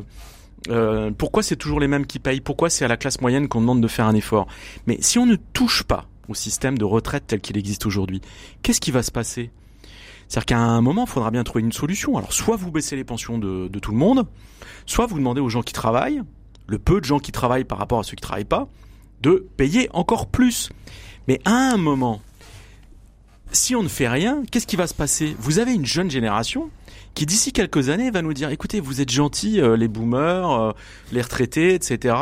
euh, 0.68 1.10
pourquoi 1.10 1.42
c'est 1.42 1.56
toujours 1.56 1.80
les 1.80 1.88
mêmes 1.88 2.06
qui 2.06 2.18
payent? 2.18 2.40
Pourquoi 2.40 2.70
c'est 2.70 2.84
à 2.84 2.88
la 2.88 2.96
classe 2.96 3.20
moyenne 3.20 3.48
qu'on 3.48 3.60
demande 3.60 3.80
de 3.80 3.88
faire 3.88 4.06
un 4.06 4.14
effort? 4.14 4.46
Mais 4.86 4.98
si 5.00 5.18
on 5.18 5.26
ne 5.26 5.36
touche 5.36 5.82
pas 5.82 6.06
au 6.28 6.34
système 6.34 6.78
de 6.78 6.84
retraite 6.84 7.24
tel 7.26 7.40
qu'il 7.40 7.58
existe 7.58 7.86
aujourd'hui, 7.86 8.20
qu'est-ce 8.62 8.80
qui 8.80 8.90
va 8.90 9.02
se 9.02 9.10
passer? 9.10 9.50
C'est-à-dire 10.30 10.46
qu'à 10.46 10.58
un 10.58 10.80
moment, 10.80 11.06
il 11.06 11.10
faudra 11.10 11.32
bien 11.32 11.42
trouver 11.42 11.64
une 11.64 11.72
solution. 11.72 12.16
Alors, 12.16 12.32
soit 12.32 12.54
vous 12.54 12.70
baissez 12.70 12.94
les 12.94 13.02
pensions 13.02 13.36
de, 13.36 13.66
tout 13.80 13.90
le 13.90 13.96
monde, 13.96 14.28
soit 14.86 15.06
vous 15.06 15.18
demandez 15.18 15.40
aux 15.40 15.48
gens 15.48 15.62
qui 15.62 15.72
travaillent, 15.72 16.22
le 16.68 16.78
peu 16.78 17.00
de 17.00 17.04
gens 17.04 17.18
qui 17.18 17.32
travaillent 17.32 17.64
par 17.64 17.78
rapport 17.78 17.98
à 17.98 18.04
ceux 18.04 18.14
qui 18.14 18.22
travaillent 18.22 18.44
pas, 18.44 18.68
de 19.22 19.44
payer 19.56 19.90
encore 19.92 20.28
plus. 20.28 20.70
Mais 21.26 21.40
à 21.44 21.72
un 21.72 21.76
moment, 21.78 22.22
si 23.50 23.74
on 23.74 23.82
ne 23.82 23.88
fait 23.88 24.06
rien, 24.06 24.44
qu'est-ce 24.48 24.68
qui 24.68 24.76
va 24.76 24.86
se 24.86 24.94
passer? 24.94 25.34
Vous 25.40 25.58
avez 25.58 25.74
une 25.74 25.84
jeune 25.84 26.12
génération 26.12 26.70
qui 27.14 27.27
d'ici 27.27 27.53
quelques 27.53 27.88
années 27.88 28.11
va 28.11 28.23
nous 28.23 28.33
dire 28.33 28.51
écoutez 28.51 28.81
vous 28.81 29.01
êtes 29.01 29.11
gentils 29.11 29.61
euh, 29.61 29.77
les 29.77 29.88
boomers 29.88 30.51
euh, 30.53 30.73
les 31.12 31.23
retraités 31.23 31.75
etc 31.75 32.14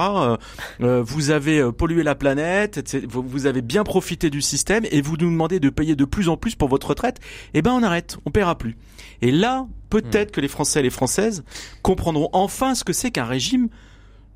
euh, 0.80 1.02
vous 1.02 1.30
avez 1.30 1.70
pollué 1.72 2.02
la 2.02 2.14
planète 2.14 2.78
etc., 2.78 3.06
vous 3.08 3.46
avez 3.46 3.62
bien 3.62 3.84
profité 3.84 4.30
du 4.30 4.40
système 4.40 4.84
et 4.90 5.00
vous 5.00 5.16
nous 5.16 5.30
demandez 5.30 5.60
de 5.60 5.70
payer 5.70 5.96
de 5.96 6.04
plus 6.04 6.28
en 6.28 6.36
plus 6.36 6.54
pour 6.54 6.68
votre 6.68 6.88
retraite 6.88 7.18
eh 7.54 7.62
ben 7.62 7.72
on 7.72 7.82
arrête 7.82 8.18
on 8.26 8.30
paiera 8.30 8.56
plus 8.56 8.76
et 9.22 9.30
là 9.30 9.66
peut-être 9.90 10.30
hmm. 10.30 10.32
que 10.32 10.40
les 10.40 10.48
français 10.48 10.80
et 10.80 10.82
les 10.82 10.90
françaises 10.90 11.44
comprendront 11.82 12.28
enfin 12.32 12.74
ce 12.74 12.84
que 12.84 12.92
c'est 12.92 13.10
qu'un 13.10 13.24
régime 13.24 13.68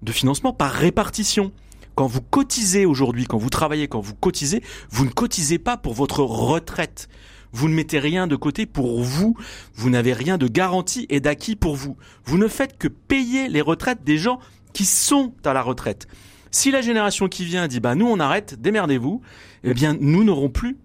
de 0.03 0.13
financement 0.13 0.53
par 0.53 0.73
répartition 0.73 1.53
quand 1.95 2.07
vous 2.07 2.23
cotisez 2.23 2.87
aujourd'hui, 2.87 3.27
quand 3.27 3.37
vous 3.37 3.51
travaillez, 3.51 3.89
quand 3.89 4.01
vous 4.01 4.15
cotisez, 4.15 4.63
vous 4.91 5.05
ne 5.05 5.11
cotisez 5.11 5.59
pas 5.59 5.77
pour 5.77 5.93
votre 5.95 6.21
retraite. 6.21 7.09
Vous 7.53 7.69
ne 7.69 7.75
mettez 7.75 7.99
rien 7.99 8.27
de 8.27 8.37
côté 8.37 8.67
pour 8.67 9.03
vous. 9.03 9.37
Vous 9.75 9.91
n'avez 9.91 10.13
rien 10.13 10.39
de 10.39 10.47
garanti 10.47 11.07
et 11.11 11.21
d'acquis 11.21 11.57
pour 11.57 11.77
vous. 11.77 11.97
Vous 12.25 12.39
ne 12.39 12.49
faites 12.49 12.79
que 12.79 12.89
payer 12.89 13.49
les 13.49 13.61
retraites 13.61 14.05
des 14.05 14.19
gens 14.19 14.41
qui 14.73 14.85
sont 14.85 15.35
à 15.45 15.53
la 15.53 15.63
retraite. 15.63 16.09
Si 16.51 16.71
la 16.71 16.83
génération 16.83 17.29
qui 17.29 17.45
vient 17.45 17.67
dit 17.67 17.81
bah 17.81 17.95
nous 17.95 18.07
on 18.07 18.21
arrête, 18.21 18.61
démerdez-vous, 18.61 19.23
eh 19.65 19.75
bien 19.75 19.97
nous 19.99 20.25
n'aurons 20.25 20.51
plus 20.51 20.77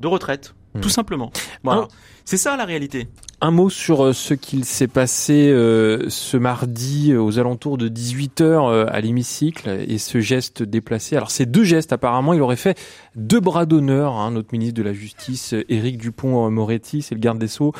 de 0.00 0.06
retraite, 0.06 0.54
tout 0.80 0.88
simplement. 0.88 1.30
Voilà. 1.62 1.88
C'est 2.24 2.38
ça 2.38 2.56
la 2.56 2.64
réalité. 2.64 3.08
Un 3.42 3.52
mot 3.52 3.70
sur 3.70 4.04
euh, 4.04 4.12
ce 4.12 4.34
qu'il 4.34 4.66
s'est 4.66 4.86
passé 4.86 5.48
euh, 5.48 6.10
ce 6.10 6.36
mardi 6.36 7.12
euh, 7.12 7.22
aux 7.22 7.38
alentours 7.38 7.78
de 7.78 7.88
18h 7.88 8.86
à 8.86 9.00
l'hémicycle 9.00 9.82
et 9.88 9.96
ce 9.96 10.20
geste 10.20 10.62
déplacé. 10.62 11.16
Alors 11.16 11.30
ces 11.30 11.46
deux 11.46 11.64
gestes, 11.64 11.94
apparemment, 11.94 12.34
il 12.34 12.42
aurait 12.42 12.56
fait 12.56 12.78
deux 13.16 13.40
bras 13.40 13.64
d'honneur, 13.64 14.12
hein, 14.14 14.32
notre 14.32 14.52
ministre 14.52 14.76
de 14.76 14.82
la 14.82 14.92
Justice, 14.92 15.54
Éric 15.70 15.96
Dupont-Moretti, 15.96 17.00
c'est 17.00 17.14
le 17.14 17.20
garde 17.20 17.38
des 17.38 17.48
Sceaux. 17.48 17.72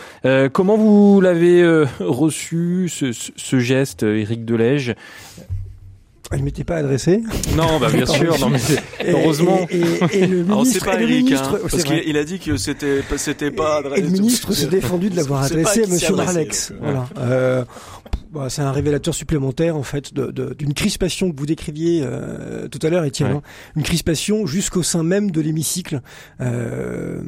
comment 0.52 0.76
vous 0.76 1.20
l'avez 1.20 1.62
reçu, 2.00 2.88
ce, 2.88 3.12
ce, 3.12 3.58
geste, 3.58 4.02
Éric 4.02 4.44
Delège 4.44 4.94
elle 6.32 6.42
m'était 6.42 6.64
pas 6.64 6.76
adressée. 6.76 7.22
Non, 7.56 7.80
bah 7.80 7.88
bien 7.92 8.06
sûr, 8.06 8.38
non 8.38 8.50
mais 8.50 8.60
heureusement. 9.08 9.66
Et, 9.70 9.78
et, 9.78 10.22
et, 10.22 10.26
le 10.26 10.42
ministre, 10.44 10.84
pas 10.84 11.00
Eric, 11.00 11.24
ministre, 11.24 11.56
hein, 11.56 11.68
parce 11.68 11.82
qu'il 11.82 12.16
a 12.16 12.24
dit 12.24 12.38
que 12.38 12.56
c'était 12.56 13.02
c'était 13.16 13.50
pas 13.50 13.78
adressé. 13.78 14.00
Et 14.00 14.04
le 14.04 14.10
ministre 14.10 14.52
s'est 14.52 14.68
défendu 14.68 15.10
de 15.10 15.16
l'avoir 15.16 15.42
adressé 15.42 15.84
à 15.84 15.86
Monsieur 15.86 16.14
Marlex. 16.14 16.72
Voilà. 16.80 17.08
Euh, 17.18 17.64
bah, 18.32 18.46
c'est 18.48 18.62
un 18.62 18.70
révélateur 18.70 19.12
supplémentaire 19.12 19.76
en 19.76 19.82
fait 19.82 20.14
d'une 20.14 20.30
de, 20.30 20.54
d'une 20.54 20.72
crispation 20.72 21.32
que 21.32 21.36
vous 21.36 21.46
décriviez 21.46 22.02
euh, 22.04 22.68
tout 22.68 22.78
à 22.82 22.90
l'heure, 22.90 23.04
Étienne. 23.04 23.32
Ouais. 23.32 23.36
hein. 23.38 23.42
Une 23.74 23.82
crispation 23.82 24.46
jusqu'au 24.46 24.84
sein 24.84 25.02
même 25.02 25.32
de 25.32 25.40
l'hémicycle. 25.40 26.00
Euh, 26.40 27.20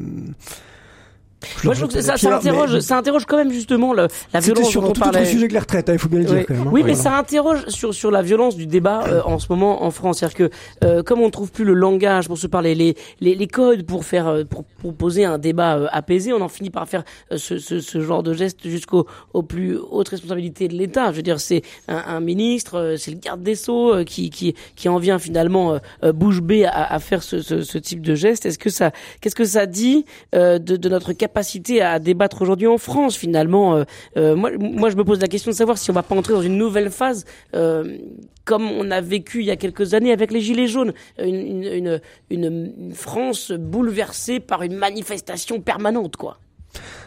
Moi, 1.65 1.75
je 1.75 1.81
trouve 1.81 1.93
que 1.95 2.01
ça, 2.01 2.17
ça 2.17 2.37
interroge, 2.37 2.75
mais- 2.75 2.81
ça 2.81 2.99
interroge 2.99 3.25
quand 3.27 3.37
même 3.37 3.53
justement 3.53 3.93
le, 3.93 4.09
la 4.33 4.41
violence 4.41 4.69
sur 4.69 4.83
dont 4.83 4.89
on 4.89 4.93
tout 4.93 5.01
parlait. 5.01 5.25
sujet 5.25 5.49
que 5.49 5.53
les 5.53 5.59
retraites, 5.59 5.89
hein, 5.89 5.95
il 5.95 5.99
faut 5.99 6.09
bien 6.09 6.21
le 6.21 6.25
dire 6.25 6.35
Oui, 6.37 6.45
quand 6.47 6.55
même. 6.55 6.63
hein. 6.67 6.71
Oui, 6.73 6.83
mais 6.85 6.93
Voilà. 6.95 7.11
ça 7.11 7.19
interroge 7.19 7.67
sur 7.69 7.95
sur 7.95 8.11
la 8.11 8.23
violence 8.23 8.57
du 8.57 8.67
débat 8.67 9.05
euh, 9.09 9.23
en 9.25 9.39
ce 9.39 9.47
moment 9.51 9.83
en 9.85 9.91
France, 9.91 10.19
c'est-à-dire 10.19 10.37
que 10.37 10.51
euh, 10.85 11.03
comme 11.03 11.21
on 11.21 11.31
trouve 11.31 11.51
plus 11.51 11.65
le 11.65 11.75
langage 11.75 12.29
pour 12.29 12.39
se 12.39 12.47
parler, 12.47 12.75
les 12.75 12.95
les, 13.21 13.35
les 13.35 13.47
codes 13.47 13.85
pour 13.85 14.05
faire 14.05 14.29
euh, 14.29 14.45
pour 14.45 14.65
proposer 14.65 15.25
un 15.25 15.39
débat 15.39 15.77
euh, 15.79 15.87
apaisé, 15.91 16.33
on 16.33 16.41
en 16.41 16.49
finit 16.49 16.71
par 16.71 16.87
faire 16.89 17.03
euh, 17.33 17.37
ce, 17.39 17.59
ce 17.59 17.81
ce 17.81 18.01
genre 18.01 18.23
de 18.23 18.33
geste 18.35 18.61
jusqu'au 18.69 19.07
aux 19.35 19.43
plus 19.43 19.77
hautes 19.91 20.09
responsabilités 20.11 20.69
de 20.69 20.75
l'État. 20.75 21.11
Je 21.11 21.17
veux 21.17 21.23
dire, 21.23 21.41
c'est 21.41 21.63
un, 21.89 22.03
un 22.07 22.21
ministre, 22.21 22.77
euh, 22.79 22.97
c'est 22.97 23.11
le 23.11 23.19
garde 23.19 23.43
des 23.43 23.57
sceaux 23.57 23.95
euh, 23.95 24.05
qui 24.05 24.31
qui 24.31 24.55
qui 24.77 24.89
en 24.89 24.99
vient 24.99 25.19
finalement 25.19 25.79
bouche 26.15 26.41
bée 26.41 26.65
à, 26.67 26.85
à 26.93 26.99
faire 27.01 27.23
ce, 27.23 27.43
ce 27.43 27.63
ce 27.63 27.79
type 27.79 28.01
de 28.03 28.15
geste. 28.15 28.47
Est-ce 28.47 28.59
que 28.59 28.71
ça 28.71 28.93
qu'est-ce 29.21 29.35
que 29.35 29.45
ça 29.45 29.67
dit 29.67 30.05
euh, 30.35 30.59
de 30.59 30.77
de 30.77 30.89
notre 30.89 31.13
capacité 31.13 31.32
à 31.81 31.99
débattre 31.99 32.43
aujourd'hui 32.43 32.67
en 32.67 32.79
France 32.79 33.17
finalement 33.17 33.77
euh, 33.77 33.85
euh, 34.17 34.37
moi, 34.37 34.51
moi, 34.59 34.91
je 34.91 34.97
me 34.97 35.05
pose 35.05 35.21
la 35.21 35.29
question 35.29 35.51
de 35.51 35.57
savoir 35.57 35.79
si 35.79 35.91
on 35.91 35.95
va 35.95 36.03
pas 36.03 36.15
entrer 36.15 36.33
dans 36.35 36.43
une 36.43 36.57
nouvelle 36.57 36.91
phase, 36.91 37.25
euh, 37.55 37.97
comme 38.45 38.71
on 38.71 38.91
a 38.91 39.01
vécu 39.01 39.41
il 39.41 39.47
y 39.47 39.51
a 39.51 39.57
quelques 39.57 39.95
années 39.95 40.13
avec 40.13 40.31
les 40.33 40.41
Gilets 40.41 40.67
jaunes, 40.67 40.93
une, 41.19 41.35
une, 41.35 41.65
une, 41.65 42.01
une- 42.31 42.73
une 42.79 42.95
France 42.95 43.53
bouleversée 43.53 44.41
par 44.41 44.63
une 44.63 44.75
manifestation 44.77 45.61
permanente, 45.61 46.17
quoi. 46.17 46.39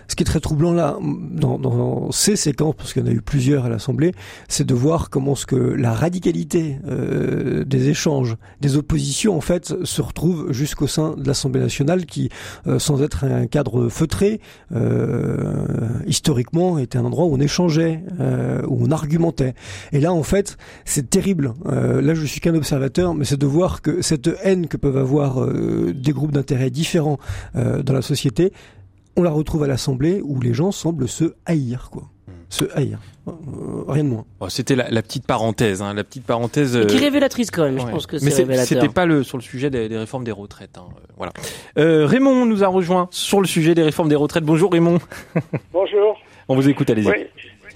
Ce 0.07 0.15
qui 0.15 0.23
est 0.23 0.25
très 0.25 0.39
troublant 0.39 0.73
là, 0.73 0.97
dans, 1.01 1.57
dans 1.57 2.11
ces 2.11 2.35
séquences, 2.35 2.75
parce 2.77 2.93
qu'il 2.93 3.03
y 3.03 3.05
en 3.05 3.09
a 3.09 3.13
eu 3.13 3.21
plusieurs 3.21 3.65
à 3.65 3.69
l'Assemblée, 3.69 4.13
c'est 4.47 4.65
de 4.65 4.73
voir 4.73 5.09
comment 5.09 5.35
ce 5.35 5.45
que 5.45 5.55
la 5.55 5.93
radicalité 5.93 6.79
euh, 6.87 7.63
des 7.63 7.89
échanges, 7.89 8.37
des 8.61 8.77
oppositions, 8.77 9.35
en 9.35 9.41
fait, 9.41 9.73
se 9.83 10.01
retrouve 10.01 10.51
jusqu'au 10.51 10.87
sein 10.87 11.15
de 11.17 11.27
l'Assemblée 11.27 11.61
nationale, 11.61 12.05
qui, 12.05 12.29
euh, 12.67 12.79
sans 12.79 13.01
être 13.01 13.23
un 13.23 13.47
cadre 13.47 13.89
feutré, 13.89 14.39
euh, 14.73 15.65
historiquement 16.07 16.77
était 16.77 16.97
un 16.97 17.05
endroit 17.05 17.25
où 17.25 17.33
on 17.33 17.39
échangeait, 17.39 18.03
euh, 18.19 18.61
où 18.67 18.77
on 18.81 18.91
argumentait. 18.91 19.53
Et 19.91 19.99
là, 19.99 20.13
en 20.13 20.23
fait, 20.23 20.57
c'est 20.85 21.09
terrible. 21.09 21.53
Euh, 21.67 22.01
là, 22.01 22.13
je 22.13 22.25
suis 22.25 22.39
qu'un 22.39 22.55
observateur, 22.55 23.13
mais 23.13 23.25
c'est 23.25 23.39
de 23.39 23.45
voir 23.45 23.81
que 23.81 24.01
cette 24.01 24.29
haine 24.43 24.67
que 24.67 24.77
peuvent 24.77 24.97
avoir 24.97 25.41
euh, 25.41 25.93
des 25.93 26.11
groupes 26.11 26.31
d'intérêts 26.31 26.69
différents 26.69 27.19
dans 27.53 27.93
la 27.93 28.01
société 28.01 28.51
on 29.15 29.23
la 29.23 29.29
retrouve 29.31 29.63
à 29.63 29.67
l'Assemblée 29.67 30.21
où 30.23 30.39
les 30.41 30.53
gens 30.53 30.71
semblent 30.71 31.07
se 31.07 31.33
haïr, 31.45 31.89
quoi. 31.91 32.03
Se 32.49 32.65
haïr. 32.77 32.99
Euh, 33.27 33.31
rien 33.87 34.03
de 34.03 34.09
moins. 34.09 34.25
Bon, 34.39 34.49
C'était 34.49 34.75
la, 34.75 34.89
la 34.89 35.01
petite 35.01 35.25
parenthèse, 35.25 35.81
hein, 35.81 35.93
la 35.95 36.03
petite 36.03 36.25
parenthèse. 36.25 36.75
Et 36.75 36.85
qui 36.85 36.95
est 36.95 36.99
euh, 36.99 37.03
révélatrice 37.05 37.49
quand 37.49 37.63
même, 37.63 37.79
je 37.79 37.85
pense 37.85 38.05
que 38.05 38.17
Mais 38.23 38.29
c'est 38.29 38.43
révélateur. 38.43 38.67
c'était 38.67 38.87
pas 38.93 39.05
le 39.07 39.23
sur 39.23 39.37
le 39.37 39.43
sujet 39.43 39.69
des, 39.71 39.89
des 39.89 39.97
réformes 39.97 40.23
des 40.23 40.31
retraites. 40.31 40.77
hein, 40.77 40.85
euh, 40.95 40.99
voilà. 41.17 41.33
Euh, 41.79 42.05
Raymond 42.05 42.45
nous 42.45 42.63
a 42.63 42.67
rejoint 42.67 43.07
sur 43.11 43.41
le 43.41 43.47
sujet 43.47 43.73
des 43.73 43.81
réformes 43.83 44.09
des 44.09 44.15
retraites. 44.15 44.43
Bonjour 44.43 44.71
Raymond. 44.71 44.99
Bonjour. 45.73 46.17
On 46.47 46.55
vous 46.55 46.69
écoute, 46.69 46.87
allez-y. 46.91 47.07
Oui, 47.07 47.25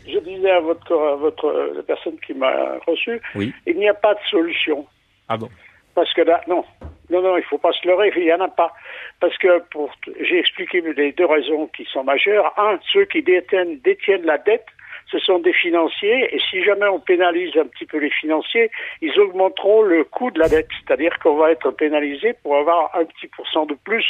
je 0.08 0.20
disais 0.20 0.52
à 0.52 0.60
votre, 0.62 0.94
à 0.94 1.16
votre 1.16 1.52
la 1.76 1.82
personne 1.84 2.14
qui 2.26 2.34
m'a 2.36 2.52
reçu, 2.88 3.20
Oui. 3.36 3.52
il 3.66 3.78
n'y 3.78 3.90
a 3.90 3.96
pas 3.96 4.14
de 4.14 4.20
solution. 4.30 4.86
Ah 5.28 5.38
bon. 5.38 5.50
Parce 6.00 6.14
que 6.14 6.22
là, 6.22 6.42
non, 6.48 6.64
non, 7.10 7.22
non, 7.22 7.36
il 7.36 7.44
faut 7.44 7.58
pas 7.58 7.74
se 7.74 7.86
leurrer, 7.86 8.14
il 8.16 8.24
n'y 8.24 8.32
en 8.32 8.40
a 8.40 8.48
pas. 8.48 8.72
Parce 9.20 9.38
que 9.38 9.60
pour, 9.70 9.92
j'ai 10.22 10.40
expliqué 10.40 10.80
les 10.80 11.12
deux 11.12 11.26
raisons 11.26 11.68
qui 11.68 11.84
sont 11.84 12.06
majeures. 12.06 12.54
Un, 12.58 12.80
ceux 12.94 13.04
qui 13.04 13.22
détiennent, 13.22 13.80
détiennent 13.80 14.24
la 14.26 14.38
dette, 14.38 14.66
ce 15.12 15.20
sont 15.20 15.40
des 15.40 15.52
financiers, 15.52 16.34
et 16.34 16.40
si 16.40 16.64
jamais 16.64 16.88
on 16.88 17.02
pénalise 17.02 17.58
un 17.58 17.66
petit 17.66 17.86
peu 17.86 17.98
les 17.98 18.12
financiers, 18.12 18.72
ils 19.02 19.20
augmenteront 19.20 19.82
le 19.82 20.06
coût 20.06 20.32
de 20.32 20.40
la 20.40 20.48
dette. 20.48 20.70
C'est-à-dire 20.80 21.20
qu'on 21.20 21.36
va 21.36 21.52
être 21.52 21.70
pénalisé 21.72 22.34
pour 22.44 22.56
avoir 22.56 22.96
un 22.96 23.04
petit 23.04 23.28
pourcent 23.28 23.66
de 23.66 23.74
plus 23.74 24.06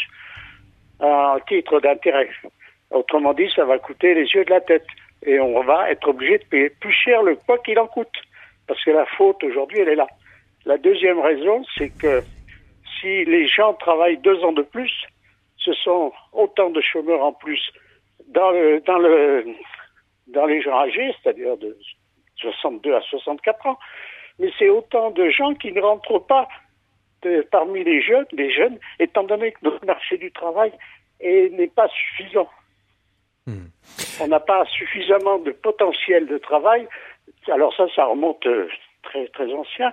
à 0.99 1.38
titre 1.47 1.80
d'intérêt. 1.80 2.30
Autrement 2.91 3.34
dit, 3.34 3.49
ça 3.56 3.65
va 3.65 3.80
coûter 3.80 4.13
les 4.13 4.28
yeux 4.28 4.45
de 4.45 4.52
la 4.52 4.62
tête. 4.62 4.86
Et 5.25 5.39
on 5.39 5.63
va 5.63 5.89
être 5.89 6.08
obligé 6.08 6.38
de 6.38 6.45
payer 6.45 6.69
plus 6.69 6.93
cher 6.93 7.23
le 7.23 7.36
quoi 7.36 7.58
qu'il 7.58 7.80
en 7.80 7.88
coûte. 7.88 8.15
Parce 8.67 8.84
que 8.84 8.91
la 8.91 9.08
faute 9.08 9.43
aujourd'hui, 9.43 9.80
elle 9.80 9.89
est 9.89 9.95
là. 9.95 10.08
La 10.65 10.78
deuxième 10.78 11.19
raison, 11.19 11.63
c'est 11.78 11.89
que 11.89 12.22
si 13.00 13.26
les 13.26 13.48
gens 13.48 13.74
travaillent 13.76 14.17
deux 14.17 14.43
ans 14.43 14.52
de 14.52 14.62
plus, 14.62 14.91
ce 15.58 15.74
sont 15.74 16.12
autant 16.34 16.69
de 16.69 16.82
chômeurs 16.82 17.24
en 17.24 17.34
plus 17.34 17.62
dans 18.28 18.52
le 18.52 18.80
dans 18.82 18.98
le 18.98 19.45
dans 20.28 20.45
les 20.45 20.62
gens 20.62 20.78
âgés, 20.80 21.13
c'est-à-dire 21.22 21.58
de 21.58 21.78
62 22.38 22.93
à 22.95 23.02
64 23.02 23.65
ans, 23.67 23.80
mais 24.38 24.50
c'est 24.60 24.69
autant 24.69 25.12
de 25.12 25.30
gens 25.30 25.54
qui 25.56 25.72
ne 25.72 25.82
rentrent 25.82 26.19
pas 26.19 26.48
de- 27.24 27.41
parmi 27.52 27.84
les 27.84 28.02
jeunes, 28.02 28.26
les 28.32 28.52
jeunes, 28.52 28.78
étant 29.00 29.24
donné 29.24 29.52
que 29.52 29.58
notre 29.63 29.86
marché 29.86 30.17
du 30.17 30.32
travail 30.32 30.72
est- 31.19 31.52
n'est 31.54 31.67
pas 31.67 31.88
suffisant. 31.89 32.50
On 34.22 34.28
n'a 34.28 34.39
pas 34.39 34.63
suffisamment 34.65 35.39
de 35.39 35.52
potentiel 35.52 36.28
de 36.28 36.38
travail. 36.38 36.88
Alors 37.48 37.76
ça, 37.76 37.88
ça 37.95 38.06
remonte 38.06 38.45
euh, 38.45 38.69
très 39.04 39.28
très 39.28 39.52
ancien 39.54 39.92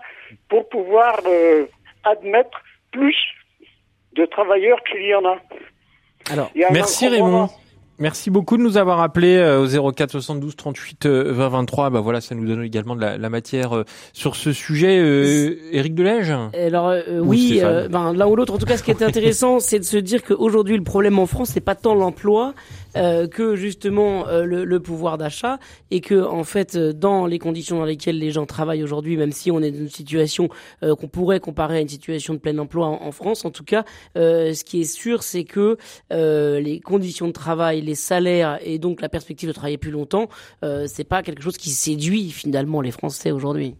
pour 0.48 0.68
pouvoir 0.68 1.20
euh, 1.26 1.66
admettre 2.04 2.62
plus 2.90 3.16
de 4.14 4.24
travailleurs 4.26 4.82
qu'il 4.84 5.02
y 5.02 5.14
en 5.14 5.24
a. 5.24 5.38
Alors, 6.30 6.50
Merci. 6.72 7.08
Raymond. 7.08 7.48
Merci 7.98 8.28
beaucoup 8.28 8.58
de 8.58 8.62
nous 8.62 8.76
avoir 8.76 9.00
appelé 9.00 9.36
euh, 9.36 9.80
au 9.80 9.92
04 9.92 10.10
72 10.10 10.54
38 10.54 11.06
euh, 11.06 11.32
20 11.32 11.48
23. 11.48 11.90
Bah 11.90 12.00
voilà, 12.00 12.20
ça 12.20 12.34
nous 12.34 12.46
donne 12.46 12.62
également 12.62 12.94
de 12.94 13.00
la, 13.00 13.16
la 13.16 13.30
matière 13.30 13.74
euh, 13.74 13.84
sur 14.12 14.36
ce 14.36 14.52
sujet. 14.52 14.98
Euh, 14.98 15.56
Éric 15.72 15.94
Delège. 15.94 16.30
Alors 16.52 16.88
euh, 16.88 17.20
Ou 17.20 17.28
oui, 17.28 17.60
euh, 17.62 17.88
ben, 17.88 18.12
l'un 18.12 18.26
ou 18.26 18.36
l'autre. 18.36 18.52
En 18.52 18.58
tout 18.58 18.66
cas, 18.66 18.76
ce 18.76 18.82
qui 18.82 18.90
est 18.90 19.02
intéressant, 19.02 19.60
c'est 19.60 19.78
de 19.78 19.84
se 19.84 19.96
dire 19.96 20.22
qu'aujourd'hui, 20.22 20.76
le 20.76 20.82
problème 20.84 21.18
en 21.18 21.24
France, 21.24 21.52
c'est 21.54 21.60
pas 21.60 21.74
tant 21.74 21.94
l'emploi 21.94 22.52
euh, 22.96 23.28
que 23.28 23.56
justement 23.56 24.28
euh, 24.28 24.44
le, 24.44 24.64
le 24.64 24.80
pouvoir 24.80 25.16
d'achat, 25.16 25.58
et 25.90 26.00
que 26.00 26.22
en 26.22 26.44
fait, 26.44 26.76
euh, 26.76 26.92
dans 26.92 27.26
les 27.26 27.38
conditions 27.38 27.78
dans 27.78 27.84
lesquelles 27.84 28.18
les 28.18 28.30
gens 28.30 28.46
travaillent 28.46 28.82
aujourd'hui, 28.82 29.16
même 29.16 29.32
si 29.32 29.50
on 29.50 29.60
est 29.60 29.70
dans 29.70 29.78
une 29.78 29.88
situation 29.88 30.48
euh, 30.82 30.94
qu'on 30.94 31.08
pourrait 31.08 31.40
comparer 31.40 31.78
à 31.78 31.80
une 31.80 31.88
situation 31.88 32.34
de 32.34 32.38
plein 32.38 32.58
emploi 32.58 32.86
en, 32.86 33.06
en 33.06 33.12
France, 33.12 33.44
en 33.44 33.50
tout 33.50 33.64
cas, 33.64 33.84
euh, 34.16 34.52
ce 34.52 34.64
qui 34.64 34.80
est 34.82 34.84
sûr, 34.84 35.22
c'est 35.22 35.44
que 35.44 35.76
euh, 36.12 36.60
les 36.60 36.80
conditions 36.80 37.26
de 37.28 37.32
travail, 37.32 37.85
les 37.86 37.94
salaires 37.94 38.58
et 38.62 38.78
donc 38.78 39.00
la 39.00 39.08
perspective 39.08 39.48
de 39.48 39.54
travailler 39.54 39.78
plus 39.78 39.90
longtemps, 39.90 40.28
euh, 40.64 40.86
c'est 40.86 41.04
pas 41.04 41.22
quelque 41.22 41.42
chose 41.42 41.56
qui 41.56 41.70
séduit 41.70 42.30
finalement 42.30 42.80
les 42.82 42.90
Français 42.90 43.30
aujourd'hui. 43.30 43.74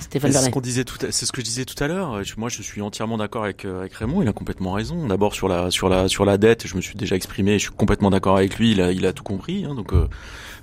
Stéphane 0.00 0.32
C'est 0.32 0.42
ce 0.42 0.50
qu'on 0.50 0.60
disait 0.60 0.84
tout, 0.84 0.96
c'est 1.10 1.26
ce 1.26 1.32
que 1.32 1.40
je 1.40 1.46
disais 1.46 1.64
tout 1.64 1.82
à 1.82 1.88
l'heure. 1.88 2.20
Moi, 2.36 2.48
je 2.48 2.62
suis 2.62 2.82
entièrement 2.82 3.16
d'accord 3.16 3.44
avec, 3.44 3.64
euh, 3.64 3.80
avec 3.80 3.94
Raymond. 3.94 4.22
Il 4.22 4.28
a 4.28 4.32
complètement 4.32 4.72
raison. 4.72 5.06
D'abord 5.06 5.34
sur 5.34 5.48
la 5.48 5.70
sur 5.70 5.88
la 5.88 6.08
sur 6.08 6.24
la 6.24 6.36
dette, 6.36 6.66
je 6.66 6.76
me 6.76 6.80
suis 6.82 6.94
déjà 6.94 7.16
exprimé. 7.16 7.54
Je 7.58 7.64
suis 7.64 7.74
complètement 7.74 8.10
d'accord 8.10 8.36
avec 8.36 8.58
lui. 8.58 8.72
Il 8.72 8.82
a 8.82 8.92
il 8.92 9.06
a 9.06 9.12
tout 9.12 9.24
compris. 9.24 9.64
hein. 9.64 9.74
donc 9.74 9.92
euh, 9.92 10.08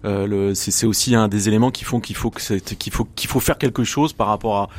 euh, 0.06 0.54
c'est 0.54 0.86
aussi 0.86 1.16
un 1.16 1.28
des 1.28 1.48
éléments 1.48 1.72
qui 1.72 1.84
font 1.84 2.00
qu'il 2.00 2.16
faut 2.16 2.30
que 2.30 2.42
qu'il 2.60 2.94
faut 2.94 3.06
qu'il 3.16 3.30
faut 3.30 3.40
faire 3.40 3.58
quelque 3.58 3.84
chose 3.84 4.14
par 4.14 4.28
rapport 4.28 4.58
à 4.58 4.70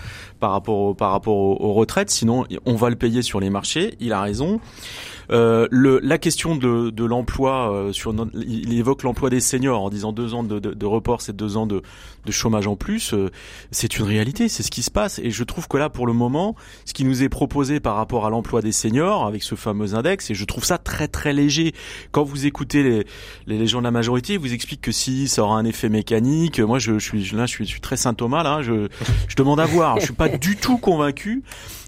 par 0.41 0.53
rapport 0.53 0.79
au, 0.79 0.95
par 0.95 1.11
rapport 1.13 1.37
aux, 1.37 1.57
aux 1.61 1.73
retraites. 1.73 2.11
Sinon, 2.11 2.45
on 2.65 2.75
va 2.77 2.89
le 2.91 2.97
payer 2.97 3.23
sur 3.23 3.41
les 3.41 3.51
marchés. 3.51 3.97
Il 4.01 4.13
a 4.13 4.21
raison. 4.21 4.61
Euh, 5.31 5.69
le, 5.71 6.01
la 6.03 6.19
question 6.19 6.57
de, 6.57 7.05
l'emploi, 7.05 7.73
euh, 7.73 7.93
sur 7.93 8.15
il 8.35 8.79
évoque 8.79 9.03
l'emploi 9.03 9.31
des 9.31 9.41
seniors 9.41 9.83
en 9.83 9.91
disant 9.91 10.13
deux 10.13 10.35
ans 10.35 10.43
de, 10.43 10.59
de, 10.59 10.75
de 10.75 10.87
report, 10.87 11.21
c'est 11.21 11.37
deux 11.37 11.57
ans 11.57 11.67
de, 11.67 11.83
de 12.25 12.33
chômage 12.33 12.67
en 12.67 12.77
plus. 12.77 13.15
Euh, 13.15 13.31
c'est 13.71 13.99
une 13.99 14.05
réalité, 14.05 14.49
c'est 14.49 14.63
ce 14.63 14.71
qui 14.71 14.83
se 14.83 14.91
passe. 14.91 15.19
Et 15.19 15.31
je 15.31 15.45
trouve 15.45 15.69
que 15.69 15.77
là, 15.77 15.89
pour 15.89 16.07
le 16.07 16.13
moment, 16.13 16.55
ce 16.85 16.93
qui 16.93 17.05
nous 17.05 17.23
est 17.23 17.29
proposé 17.29 17.81
par 17.81 17.97
rapport 17.97 18.27
à 18.27 18.31
l'emploi 18.31 18.63
des 18.63 18.73
seniors, 18.73 19.27
avec 19.27 19.43
ce 19.43 19.55
fameux 19.55 19.95
index, 19.95 20.31
et 20.31 20.35
je 20.35 20.45
trouve 20.45 20.65
ça 20.65 20.79
très 20.79 21.09
très 21.09 21.33
léger. 21.33 21.75
Quand 22.11 22.23
vous 22.23 22.47
écoutez 22.47 22.83
les, 22.83 23.07
les, 23.47 23.67
gens 23.67 23.79
de 23.79 23.85
la 23.85 23.91
majorité, 23.91 24.35
ils 24.35 24.39
vous 24.39 24.53
expliquent 24.53 24.83
que 24.83 24.93
si 24.93 25.29
ça 25.29 25.43
aura 25.43 25.57
un 25.57 25.65
effet 25.65 25.89
mécanique, 25.89 26.61
moi 26.61 26.79
je, 26.79 26.99
je 26.99 27.05
suis 27.05 27.37
là, 27.37 27.47
je 27.47 27.53
suis, 27.53 27.65
je 27.65 27.71
suis 27.71 27.81
très 27.81 27.97
saint 27.97 28.15
Thomas 28.15 28.43
là, 28.43 28.63
je, 28.63 28.89
je 29.29 29.37
demande 29.37 29.61
à 29.61 29.67
voir. 29.67 29.99
Je 29.99 30.05
suis 30.05 30.15
pas 30.15 30.29
du 30.29 30.57
tout 30.57 30.79
convaincu. 30.79 31.43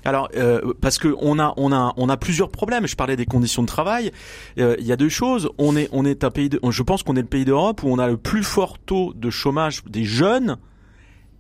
Alors 0.05 0.29
euh, 0.37 0.75
parce 0.83 0.99
que 0.99 1.15
on 1.21 1.39
a 1.39 1.55
on 1.57 1.73
a 1.73 1.95
on 1.97 2.09
a 2.09 2.17
plusieurs 2.17 2.51
problèmes. 2.51 2.87
Je 2.87 2.97
parlais 2.97 3.17
des 3.17 3.25
conditions 3.25 3.63
de 3.63 3.67
travail. 3.67 4.13
Euh, 4.59 4.77
Il 4.79 4.87
y 4.87 4.93
a 4.93 4.97
deux 4.97 5.09
choses. 5.09 5.49
On 5.57 5.77
est 5.77 5.89
on 5.93 6.05
est 6.05 6.25
un 6.25 6.31
pays. 6.31 6.51
De, 6.51 6.61
je 6.69 6.83
pense 6.83 7.03
qu'on 7.03 7.17
est 7.17 7.23
le 7.23 7.27
pays 7.27 7.47
d'Europe 7.47 7.83
où 7.83 7.89
on 7.89 7.99
a 7.99 8.09
le 8.09 8.19
plus 8.19 8.43
fort 8.43 8.79
taux 8.79 9.15
de 9.15 9.31
chômage 9.31 9.83
des 9.89 10.05
jeunes 10.05 10.24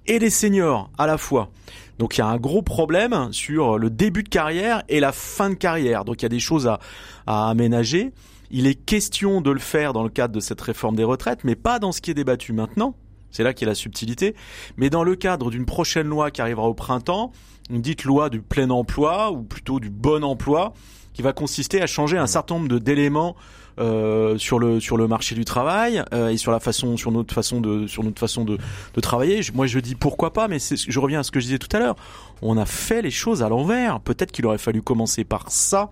et 0.06 0.18
des 0.18 0.30
seniors 0.30 0.90
à 0.98 1.06
la 1.06 1.18
fois. 1.18 1.50
Donc 1.98 2.16
il 2.16 2.20
y 2.20 2.22
a 2.22 2.26
un 2.26 2.36
gros 2.36 2.62
problème 2.62 3.32
sur 3.32 3.78
le 3.78 3.90
début 3.90 4.22
de 4.22 4.28
carrière 4.28 4.82
et 4.88 5.00
la 5.00 5.12
fin 5.12 5.50
de 5.50 5.54
carrière. 5.54 6.04
Donc 6.04 6.20
il 6.20 6.24
y 6.24 6.26
a 6.26 6.30
des 6.30 6.40
choses 6.40 6.66
à, 6.66 6.80
à 7.26 7.48
aménager. 7.48 8.12
Il 8.50 8.66
est 8.66 8.74
question 8.74 9.40
de 9.40 9.50
le 9.50 9.58
faire 9.58 9.92
dans 9.92 10.02
le 10.02 10.08
cadre 10.08 10.34
de 10.34 10.40
cette 10.40 10.60
réforme 10.60 10.96
des 10.96 11.04
retraites, 11.04 11.44
mais 11.44 11.56
pas 11.56 11.78
dans 11.78 11.92
ce 11.92 12.00
qui 12.00 12.10
est 12.10 12.14
débattu 12.14 12.52
maintenant. 12.52 12.94
C'est 13.34 13.42
là 13.42 13.50
a 13.50 13.64
la 13.64 13.74
subtilité. 13.74 14.36
Mais 14.76 14.90
dans 14.90 15.02
le 15.02 15.16
cadre 15.16 15.50
d'une 15.50 15.66
prochaine 15.66 16.06
loi 16.06 16.30
qui 16.30 16.40
arrivera 16.40 16.68
au 16.68 16.74
printemps, 16.74 17.32
une 17.68 17.82
dite 17.82 18.04
loi 18.04 18.30
du 18.30 18.40
plein 18.40 18.70
emploi, 18.70 19.32
ou 19.32 19.42
plutôt 19.42 19.80
du 19.80 19.90
bon 19.90 20.22
emploi, 20.22 20.72
qui 21.14 21.22
va 21.22 21.32
consister 21.32 21.82
à 21.82 21.88
changer 21.88 22.16
un 22.16 22.28
certain 22.28 22.56
nombre 22.56 22.78
d'éléments 22.78 23.34
euh, 23.78 24.38
sur 24.38 24.58
le 24.58 24.80
sur 24.80 24.96
le 24.96 25.08
marché 25.08 25.34
du 25.34 25.44
travail 25.44 26.02
euh, 26.12 26.28
et 26.28 26.36
sur 26.36 26.52
la 26.52 26.60
façon 26.60 26.96
sur 26.96 27.10
notre 27.10 27.34
façon 27.34 27.60
de 27.60 27.86
sur 27.86 28.02
notre 28.04 28.20
façon 28.20 28.44
de, 28.44 28.58
de 28.94 29.00
travailler. 29.00 29.40
Moi 29.54 29.66
je 29.66 29.78
dis 29.80 29.94
pourquoi 29.94 30.32
pas, 30.32 30.48
mais 30.48 30.58
je 30.58 31.00
reviens 31.00 31.20
à 31.20 31.22
ce 31.22 31.30
que 31.30 31.40
je 31.40 31.46
disais 31.46 31.58
tout 31.58 31.74
à 31.76 31.80
l'heure. 31.80 31.96
On 32.42 32.56
a 32.56 32.66
fait 32.66 33.02
les 33.02 33.10
choses 33.10 33.42
à 33.42 33.48
l'envers. 33.48 34.00
Peut-être 34.00 34.32
qu'il 34.32 34.46
aurait 34.46 34.58
fallu 34.58 34.82
commencer 34.82 35.24
par 35.24 35.50
ça 35.50 35.90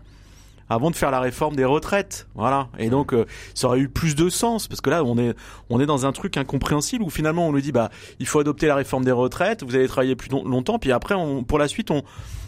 avant 0.69 0.91
de 0.91 0.97
faire 0.97 1.11
la 1.11 1.21
réforme 1.21 1.55
des 1.55 1.65
retraites. 1.67 2.29
Voilà. 2.35 2.69
Et 2.79 2.89
donc 2.89 3.13
euh, 3.13 3.27
ça 3.55 3.67
aurait 3.67 3.81
eu 3.81 3.89
plus 3.89 4.15
de 4.15 4.29
sens 4.31 4.69
parce 4.69 4.81
que 4.81 4.91
là 4.91 5.05
on 5.05 5.19
est 5.19 5.35
on 5.69 5.81
est 5.81 5.87
dans 5.87 6.07
un 6.07 6.13
truc 6.13 6.37
incompréhensible 6.37 7.05
où 7.05 7.11
finalement 7.11 7.49
on 7.49 7.53
nous 7.53 7.61
dit 7.61 7.73
bah 7.73 7.91
il 8.21 8.27
faut 8.27 8.39
adopter 8.39 8.67
la 8.69 8.77
réforme 8.77 9.05
des 9.05 9.13
retraites, 9.13 9.63
vous 9.65 9.75
allez 9.75 9.89
travailler 9.89 10.17
plus 10.17 10.31
long- 10.31 10.45
longtemps 10.45 10.79
puis 10.79 10.93
après 10.93 11.15
on, 11.15 11.43
pour 11.45 11.59
la 11.59 11.69
suite 11.69 11.91
on, 11.91 12.03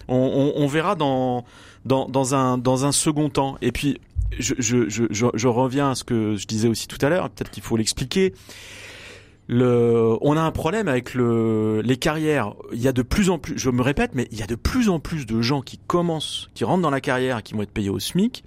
on, 0.09 0.53
on 0.57 0.67
verra 0.67 0.95
dans 0.95 1.45
dans 1.85 2.09
dans 2.09 2.35
un 2.35 2.57
dans 2.57 2.87
un 2.87 2.93
second 2.93 3.29
temps. 3.29 3.57
Et 3.61 3.73
puis 3.73 4.01
je, 4.39 4.55
je, 4.59 4.89
je, 4.89 5.05
je, 5.11 5.27
je 5.35 5.49
reviens 5.49 5.91
à 5.91 5.95
ce 5.95 6.05
que 6.05 6.37
je 6.37 6.47
disais 6.47 6.69
aussi 6.69 6.89
tout 6.89 7.05
à 7.05 7.09
l'heure, 7.09 7.31
peut-être 7.31 7.51
qu'il 7.51 7.63
faut 7.63 7.77
l'expliquer. 7.77 8.35
Le, 9.47 10.17
on 10.23 10.37
a 10.37 10.41
un 10.41 10.53
problème 10.53 10.89
avec 10.89 11.13
le, 11.13 11.83
les 11.83 11.99
carrières. 11.99 12.55
Il 12.73 12.81
y 12.81 12.89
a 12.89 12.93
de 12.93 13.03
plus 13.03 13.29
en 13.29 13.39
plus, 13.39 13.59
je 13.59 13.69
me 13.71 13.83
répète, 13.83 14.13
mais 14.15 14.27
il 14.31 14.39
y 14.39 14.43
a 14.43 14.47
de 14.47 14.55
plus 14.55 14.89
en 14.89 15.01
plus 15.01 15.27
de 15.27 15.43
gens 15.43 15.61
qui 15.61 15.79
commencent, 15.79 16.49
qui 16.55 16.65
rentrent 16.65 16.83
dans 16.83 16.91
la 16.91 17.03
carrière 17.03 17.43
qui 17.43 17.55
vont 17.55 17.63
être 17.63 17.71
payés 17.71 17.91
au 17.91 17.99
SMIC 17.99 18.43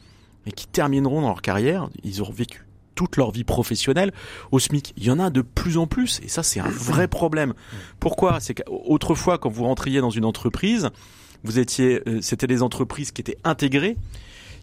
et 0.47 0.52
qui 0.52 0.67
termineront 0.67 1.21
dans 1.21 1.30
leur 1.30 1.41
carrière. 1.41 1.89
Ils 2.04 2.21
auront 2.21 2.34
vécu 2.34 2.63
toute 2.95 3.15
leur 3.15 3.30
vie 3.30 3.43
professionnelle 3.43 4.12
au 4.52 4.58
SMIC. 4.58 4.93
Il 4.97 5.04
y 5.04 5.12
en 5.12 5.19
a 5.19 5.30
de 5.30 5.41
plus 5.41 5.78
en 5.78 5.86
plus 5.86 6.19
et 6.23 6.28
ça 6.28 6.41
c'est 6.41 6.60
un 6.60 6.69
vrai 6.69 7.08
problème. 7.08 7.54
Pourquoi? 8.00 8.39
C'est 8.39 8.56
qu'autrefois 8.56 9.38
quand 9.38 9.50
vous 9.50 9.65
rentriez 9.65 10.02
dans 10.02 10.10
une 10.10 10.26
entreprise, 10.26 10.89
vous 11.43 11.60
étiez, 11.60 12.02
euh, 12.08 12.19
c'était 12.21 12.47
des 12.47 12.63
entreprises 12.63 13.12
qui 13.12 13.21
étaient 13.21 13.38
intégrées 13.43 13.97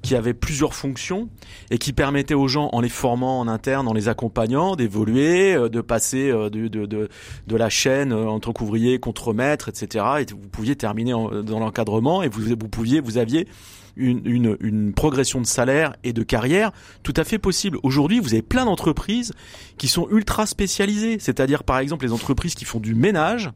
qui 0.04 0.14
avaient 0.14 0.34
plusieurs 0.34 0.74
fonctions 0.74 1.30
et 1.70 1.78
qui 1.78 1.94
permettaient 1.94 2.34
aux 2.34 2.46
gens, 2.46 2.68
en 2.72 2.82
les 2.82 2.90
formant 2.90 3.40
en 3.40 3.48
interne, 3.48 3.88
en 3.88 3.94
les 3.94 4.08
accompagnant, 4.08 4.76
d'évoluer, 4.76 5.54
euh, 5.54 5.70
de 5.70 5.80
passer 5.80 6.30
euh, 6.30 6.50
de, 6.50 7.56
la 7.56 7.70
chaîne 7.70 8.12
euh, 8.12 8.28
entre 8.28 8.52
couvrier, 8.52 9.00
contremaître, 9.00 9.70
etc. 9.70 10.04
Et 10.20 10.26
vous 10.30 10.48
pouviez 10.48 10.76
terminer 10.76 11.12
dans 11.12 11.58
l'encadrement 11.58 12.22
et 12.22 12.28
vous, 12.28 12.56
pouviez, 12.68 13.00
vous 13.00 13.16
aviez 13.16 13.48
une 13.96 14.92
progression 14.92 15.40
de 15.40 15.46
salaire 15.46 15.94
et 16.04 16.12
de 16.12 16.22
carrière 16.22 16.72
tout 17.02 17.14
à 17.16 17.24
fait 17.24 17.38
possible. 17.38 17.78
Aujourd'hui, 17.82 18.20
vous 18.20 18.34
avez 18.34 18.42
plein 18.42 18.66
d'entreprises 18.66 19.32
qui 19.78 19.88
sont 19.88 20.06
ultra 20.10 20.44
spécialisées, 20.44 21.18
c'est-à-dire 21.18 21.64
par 21.64 21.78
exemple 21.78 22.04
les 22.04 22.12
entreprises 22.12 22.54
qui 22.54 22.66
font 22.66 22.80
du 22.80 22.94
ménage, 22.94 23.50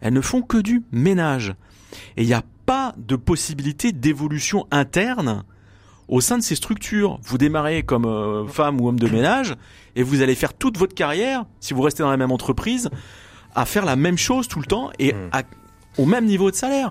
elles 0.00 0.14
ne 0.14 0.20
font 0.20 0.42
que 0.42 0.56
du 0.56 0.82
ménage. 0.90 1.54
Et 2.16 2.22
il 2.22 2.26
n'y 2.26 2.34
a 2.34 2.42
pas 2.66 2.94
de 2.96 3.14
possibilité 3.16 3.92
d'évolution 3.92 4.66
interne 4.70 5.44
au 6.10 6.20
sein 6.20 6.36
de 6.36 6.42
ces 6.42 6.54
structures. 6.56 7.18
Vous 7.22 7.38
démarrez 7.38 7.82
comme 7.82 8.04
euh, 8.04 8.46
femme 8.46 8.78
ou 8.80 8.88
homme 8.88 8.98
de 9.00 9.08
ménage 9.08 9.54
et 9.96 10.02
vous 10.02 10.20
allez 10.22 10.34
faire 10.34 10.52
toute 10.52 10.76
votre 10.76 10.94
carrière, 10.94 11.44
si 11.60 11.72
vous 11.72 11.80
restez 11.82 12.02
dans 12.02 12.10
la 12.10 12.16
même 12.18 12.32
entreprise, 12.32 12.90
à 13.54 13.64
faire 13.64 13.84
la 13.86 13.96
même 13.96 14.18
chose 14.18 14.46
tout 14.48 14.58
le 14.60 14.66
temps 14.66 14.90
et 14.98 15.14
à- 15.32 15.42
au 15.98 16.06
même 16.06 16.24
niveau 16.26 16.50
de 16.50 16.56
salaire. 16.56 16.90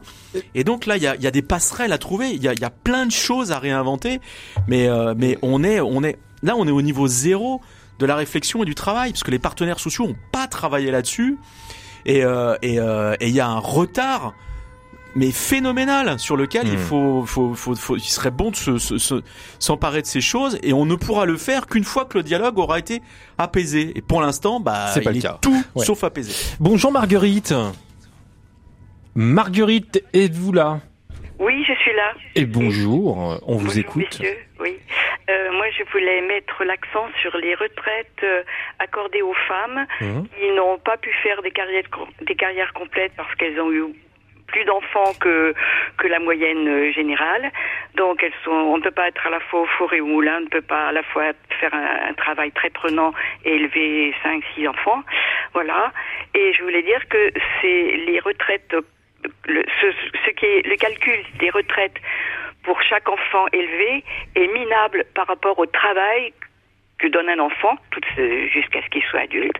Et 0.55 0.63
donc 0.63 0.85
là, 0.85 0.97
il 0.97 1.03
y 1.03 1.07
a, 1.07 1.15
il 1.15 1.21
y 1.21 1.27
a 1.27 1.31
des 1.31 1.41
passerelles 1.41 1.93
à 1.93 1.97
trouver, 1.97 2.31
il 2.31 2.43
y 2.43 2.47
a, 2.47 2.53
il 2.53 2.59
y 2.59 2.65
a 2.65 2.69
plein 2.69 3.05
de 3.05 3.11
choses 3.11 3.51
à 3.51 3.59
réinventer, 3.59 4.19
mais, 4.67 4.87
euh, 4.87 5.13
mais 5.17 5.37
on 5.41 5.63
est, 5.63 5.79
on 5.79 6.03
est, 6.03 6.17
là, 6.43 6.55
on 6.57 6.67
est 6.67 6.71
au 6.71 6.81
niveau 6.81 7.07
zéro 7.07 7.61
de 7.99 8.05
la 8.05 8.15
réflexion 8.15 8.63
et 8.63 8.65
du 8.65 8.75
travail, 8.75 9.11
parce 9.11 9.23
que 9.23 9.31
les 9.31 9.39
partenaires 9.39 9.79
sociaux 9.79 10.07
n'ont 10.07 10.15
pas 10.31 10.47
travaillé 10.47 10.91
là-dessus, 10.91 11.37
et 12.05 12.23
euh, 12.23 12.55
et 12.61 12.79
euh, 12.79 13.15
et 13.19 13.27
il 13.27 13.35
y 13.35 13.39
a 13.41 13.47
un 13.47 13.59
retard 13.59 14.33
mais 15.19 15.31
phénoménal 15.31 16.17
sur 16.17 16.37
lequel 16.37 16.65
il 16.67 16.75
Hmm. 16.75 16.77
faut, 16.89 17.25
faut, 17.25 17.53
faut, 17.53 17.75
faut- 17.75 17.97
il 17.97 18.01
serait 18.17 18.31
bon 18.31 18.51
de 18.51 18.55
se, 18.55 18.77
se- 18.77 18.97
se- 18.97 19.21
s'emparer 19.59 20.01
de 20.01 20.07
ces 20.07 20.21
choses 20.21 20.57
et 20.63 20.71
on 20.71 20.85
ne 20.85 20.95
pourra 20.95 21.25
le 21.25 21.35
faire 21.35 21.67
qu'une 21.67 21.83
fois 21.83 22.05
que 22.05 22.17
le 22.17 22.23
dialogue 22.23 22.57
aura 22.57 22.79
été 22.79 23.01
apaisé. 23.37 23.91
Et 23.97 24.01
pour 24.01 24.21
l'instant, 24.21 24.59
bah, 24.61 24.87
C'est 24.93 25.01
pas 25.01 25.11
il 25.11 25.15
le 25.15 25.19
est 25.19 25.21
cas. 25.23 25.37
tout 25.41 25.61
Ouais. 25.75 25.83
sauf 25.85 26.03
apaisé. 26.05 26.31
Bonjour 26.61 26.91
Marguerite. 26.93 27.53
Marguerite, 29.15 30.03
êtes-vous 30.13 30.53
là? 30.53 30.79
Oui, 31.39 31.63
je 31.67 31.73
suis 31.81 31.93
là. 31.93 32.13
Et 32.35 32.45
bonjour, 32.45 33.39
on 33.45 33.55
vous 33.57 33.79
écoute. 33.79 34.03
messieurs. 34.19 34.37
Oui. 34.59 34.77
Euh, 35.29 35.51
moi, 35.53 35.65
je 35.77 35.83
voulais 35.91 36.21
mettre 36.27 36.63
l'accent 36.63 37.05
sur 37.21 37.35
les 37.37 37.55
retraites 37.55 38.21
euh, 38.23 38.41
accordées 38.79 39.21
aux 39.21 39.35
femmes 39.47 39.85
Mhm. 40.01 40.27
qui 40.27 40.51
n'ont 40.55 40.77
pas 40.79 40.97
pu 40.97 41.09
faire 41.23 41.41
des 41.41 41.51
carrières, 41.51 41.83
des 42.27 42.35
carrières 42.35 42.73
complètes 42.73 43.13
parce 43.15 43.33
qu'elles 43.35 43.59
ont 43.61 43.71
eu 43.71 43.83
plus 44.51 44.65
d'enfants 44.65 45.13
que 45.19 45.53
que 45.97 46.07
la 46.07 46.19
moyenne 46.19 46.67
euh, 46.67 46.91
générale. 46.91 47.51
Donc 47.95 48.23
elles 48.23 48.39
sont, 48.43 48.51
on 48.51 48.77
ne 48.77 48.83
peut 48.83 48.91
pas 48.91 49.07
être 49.07 49.25
à 49.25 49.29
la 49.29 49.39
fois 49.39 49.61
au 49.61 49.65
four 49.77 49.93
et 49.93 50.01
au 50.01 50.05
moulin, 50.05 50.37
on 50.37 50.41
ne 50.41 50.47
peut 50.57 50.61
pas 50.75 50.87
à 50.89 50.91
la 50.91 51.03
fois 51.03 51.31
faire 51.59 51.73
un, 51.73 52.09
un 52.09 52.13
travail 52.13 52.51
très 52.51 52.69
prenant 52.69 53.13
et 53.45 53.55
élever 53.55 54.13
cinq, 54.23 54.43
six 54.53 54.67
enfants. 54.67 55.03
Voilà. 55.53 55.91
Et 56.33 56.53
je 56.53 56.63
voulais 56.63 56.83
dire 56.83 57.07
que 57.09 57.31
c'est 57.61 57.97
les 58.07 58.19
retraites, 58.19 58.75
le, 59.47 59.63
ce, 59.81 59.87
ce 60.25 60.29
qui 60.31 60.45
est 60.45 60.65
le 60.65 60.75
calcul 60.75 61.19
des 61.39 61.49
retraites 61.49 61.99
pour 62.63 62.81
chaque 62.81 63.07
enfant 63.09 63.45
élevé 63.53 64.03
est 64.35 64.47
minable 64.47 65.05
par 65.15 65.27
rapport 65.27 65.57
au 65.59 65.65
travail 65.65 66.33
que 66.99 67.07
donne 67.07 67.29
un 67.29 67.39
enfant, 67.39 67.75
jusqu'à 68.53 68.81
ce 68.81 68.89
qu'il 68.89 69.03
soit 69.03 69.21
adulte. 69.21 69.57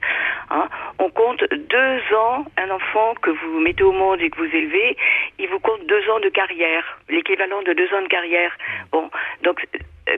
hein. 0.49 0.67
On 0.99 1.10
compte 1.10 1.43
deux 1.52 2.15
ans, 2.15 2.45
un 2.58 2.69
enfant 2.69 3.15
que 3.21 3.30
vous 3.32 3.60
mettez 3.60 3.84
au 3.84 3.91
monde 3.91 4.21
et 4.21 4.30
que 4.30 4.38
vous 4.38 4.56
élevez, 4.56 4.97
il 5.39 5.47
vous 5.47 5.60
compte 5.60 5.86
deux 5.86 6.10
ans 6.10 6.19
de 6.19 6.30
carrière, 6.30 6.99
l'équivalent 7.10 7.62
de 7.63 7.73
deux 7.73 7.91
ans 7.93 8.02
de 8.02 8.08
carrière. 8.08 8.52
Bon, 8.91 9.10
donc 9.43 9.65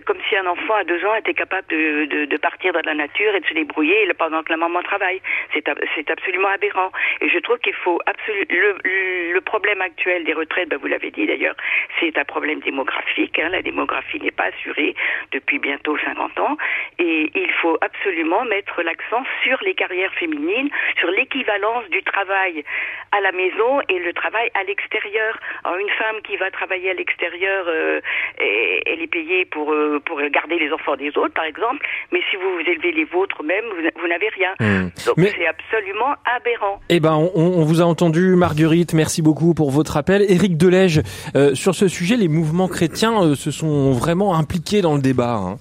comme 0.06 0.18
si 0.30 0.36
un 0.36 0.48
enfant 0.48 0.76
à 0.76 0.84
deux 0.84 1.04
ans 1.06 1.16
était 1.16 1.34
capable 1.34 1.68
de, 1.68 2.06
de, 2.06 2.26
de 2.26 2.38
partir 2.38 2.74
dans 2.74 2.82
la 2.86 2.94
nature 2.94 3.36
et 3.36 3.40
de 3.40 3.46
se 3.46 3.54
débrouiller 3.54 4.08
pendant 4.18 4.44
que 4.44 4.52
la 4.52 4.58
maman 4.58 4.82
travaille. 4.84 5.22
C'est 5.54 5.68
ab- 5.70 5.80
c'est 5.96 6.10
absolument 6.10 6.48
aberrant. 6.50 6.92
Et 7.22 7.30
je 7.30 7.40
trouve 7.40 7.58
qu'il 7.60 7.74
faut 7.74 8.00
absolument 8.06 8.46
le, 8.50 9.32
le 9.34 9.42
problème 9.42 9.82
actuel 9.82 10.24
des 10.24 10.34
retraites, 10.34 10.70
ben 10.70 10.78
vous 10.78 10.88
l'avez 10.88 11.12
dit 11.12 11.26
d'ailleurs, 11.26 11.56
c'est 12.00 12.18
un 12.18 12.24
problème 12.26 12.60
démographique. 12.62 13.38
hein. 13.40 13.50
La 13.50 13.62
démographie 13.62 14.20
n'est 14.20 14.32
pas 14.32 14.46
assurée 14.46 14.96
depuis 15.32 15.60
bientôt 15.60 15.98
50 15.98 16.40
ans. 16.40 16.58
Et 17.00 17.32
il 17.36 17.52
faut 17.62 17.78
absolument 17.82 18.44
mettre 18.46 18.82
l'accent 18.82 19.24
sur 19.44 19.58
les 19.64 19.74
carrières 19.74 20.14
féminines, 20.14 20.70
sur 21.00 21.10
l'équivalence 21.12 21.88
du 21.90 22.02
travail 22.04 22.64
à 23.12 23.20
la 23.22 23.32
maison 23.32 23.82
et 23.90 24.00
le 24.00 24.14
travail 24.14 24.50
à 24.54 24.64
l'extérieur. 24.64 25.38
Une 25.80 25.90
femme 25.92 26.22
qui 26.24 26.38
va 26.38 26.50
travailler 26.52 26.92
à 26.92 26.94
l'extérieur, 26.94 27.66
euh, 27.68 28.00
payée 29.12 29.46
pour 29.46 29.72
euh, 29.72 30.00
pour 30.06 30.18
garder 30.32 30.58
les 30.58 30.72
enfants 30.72 30.96
des 30.96 31.10
autres, 31.18 31.34
par 31.34 31.46
exemple. 31.46 31.86
Mais 32.12 32.20
si 32.30 32.38
vous 32.38 32.50
vous 32.56 32.70
élevez 32.72 32.92
les 32.92 33.06
vôtres 33.06 33.44
même, 33.44 33.64
vous, 33.76 34.08
n'avez 34.08 34.30
rien. 34.30 34.54
Hmm. 34.60 34.90
Donc 35.06 35.18
Mais- 35.18 35.32
c'est 35.38 35.48
absolument 35.48 36.14
aberrant. 36.38 36.80
Eh 36.90 37.00
ben, 37.00 37.14
on, 37.14 37.30
on 37.36 37.64
vous 37.64 37.82
a 37.82 37.86
entendu, 37.86 38.36
Marguerite. 38.36 38.94
Merci 38.94 39.22
beaucoup 39.22 39.54
pour 39.54 39.72
votre 39.72 39.98
appel. 39.98 40.22
Éric 40.30 40.58
Delège, 40.58 41.02
euh, 41.36 41.54
sur 41.56 41.76
ce 41.76 41.88
sujet, 41.88 42.16
les 42.16 42.28
mouvements 42.28 42.68
chrétiens 42.68 43.22
euh, 43.22 43.36
se 43.36 43.52
sont 43.52 43.92
vraiment 43.92 44.36
impliqués 44.36 44.82
dans 44.82 44.96
le 44.96 45.02
débat. 45.02 45.36
hein. 45.36 45.58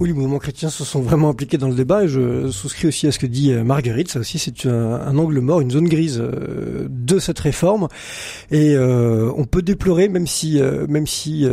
Oui, 0.00 0.08
les 0.08 0.14
mouvements 0.14 0.38
chrétiens 0.38 0.70
se 0.70 0.82
sont 0.82 1.02
vraiment 1.02 1.28
impliqués 1.28 1.58
dans 1.58 1.68
le 1.68 1.74
débat 1.74 2.04
et 2.04 2.08
je 2.08 2.50
souscris 2.50 2.88
aussi 2.88 3.06
à 3.06 3.12
ce 3.12 3.18
que 3.18 3.26
dit 3.26 3.52
euh, 3.52 3.64
Marguerite. 3.64 4.08
Ça 4.08 4.20
aussi, 4.20 4.38
c'est 4.38 4.64
un, 4.66 5.18
angle 5.18 5.40
mort, 5.40 5.60
une 5.60 5.70
zone 5.70 5.88
grise 5.88 6.18
euh, 6.18 6.88
de 6.88 7.18
cette 7.18 7.38
réforme. 7.38 7.86
Et 8.50 8.74
euh, 8.76 9.30
on 9.36 9.44
peut 9.44 9.60
déplorer, 9.60 10.08
même 10.08 10.26
si, 10.26 10.58
même 10.88 11.06
si 11.06 11.46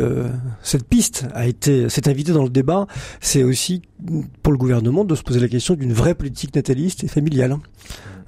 cette 0.62 0.88
piste 0.88 1.26
a 1.34 1.46
été, 1.46 1.90
s'est 1.90 2.08
invitée 2.08 2.32
dans 2.32 2.42
le 2.42 2.48
débat, 2.48 2.86
c'est 3.20 3.42
aussi 3.42 3.82
pour 4.42 4.52
le 4.52 4.58
gouvernement 4.58 5.04
de 5.04 5.14
se 5.14 5.22
poser 5.22 5.40
la 5.40 5.48
question 5.48 5.74
d'une 5.74 5.92
vraie 5.92 6.14
politique 6.14 6.54
nataliste 6.54 7.04
et 7.04 7.08
familiale. 7.08 7.58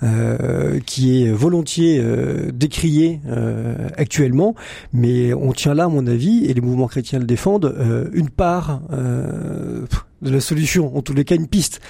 Euh, 0.03 0.81
qui 0.81 1.23
est 1.23 1.31
volontiers 1.31 2.01
euh, 2.03 2.51
euh, 2.87 3.89
actuellement, 3.99 4.55
mais 4.95 5.35
on 5.35 5.53
tient 5.53 5.75
là, 5.75 5.85
à 5.85 5.89
mon 5.89 6.07
avis, 6.07 6.47
et 6.47 6.55
les 6.55 6.63
mouvements 6.63 6.87
chrétiens 6.87 7.19
le 7.19 7.27
défendent, 7.27 7.77
une 8.15 8.31
part 8.31 8.81
de 10.23 10.31
la 10.31 10.41
solution, 10.41 10.97
en 10.97 11.03
tous 11.03 11.15
les 11.15 11.25
cas 11.25 11.35
une 11.35 11.49
piste. 11.49 11.81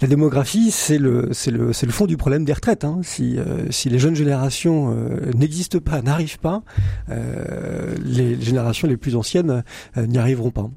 La 0.00 0.08
démographie, 0.08 0.70
c'est 0.70 0.98
le, 0.98 1.28
c'est 1.32 1.50
le, 1.50 1.72
c'est 1.72 1.86
le 1.86 1.92
fond 1.92 2.06
du 2.06 2.16
problème 2.16 2.44
des 2.44 2.52
retraites. 2.52 2.84
Hein. 2.84 3.00
Si, 3.02 3.38
si 3.70 3.88
les 3.88 3.98
jeunes 3.98 4.16
générations 4.16 4.96
n'existent 5.36 5.78
pas, 5.78 6.02
n'arrivent 6.02 6.40
pas, 6.40 6.62
les 7.08 8.40
générations 8.40 8.88
les 8.88 8.96
plus 8.96 9.14
anciennes 9.14 9.62
n'y 9.96 10.18
arriveront 10.18 10.50
pas. 10.50 10.70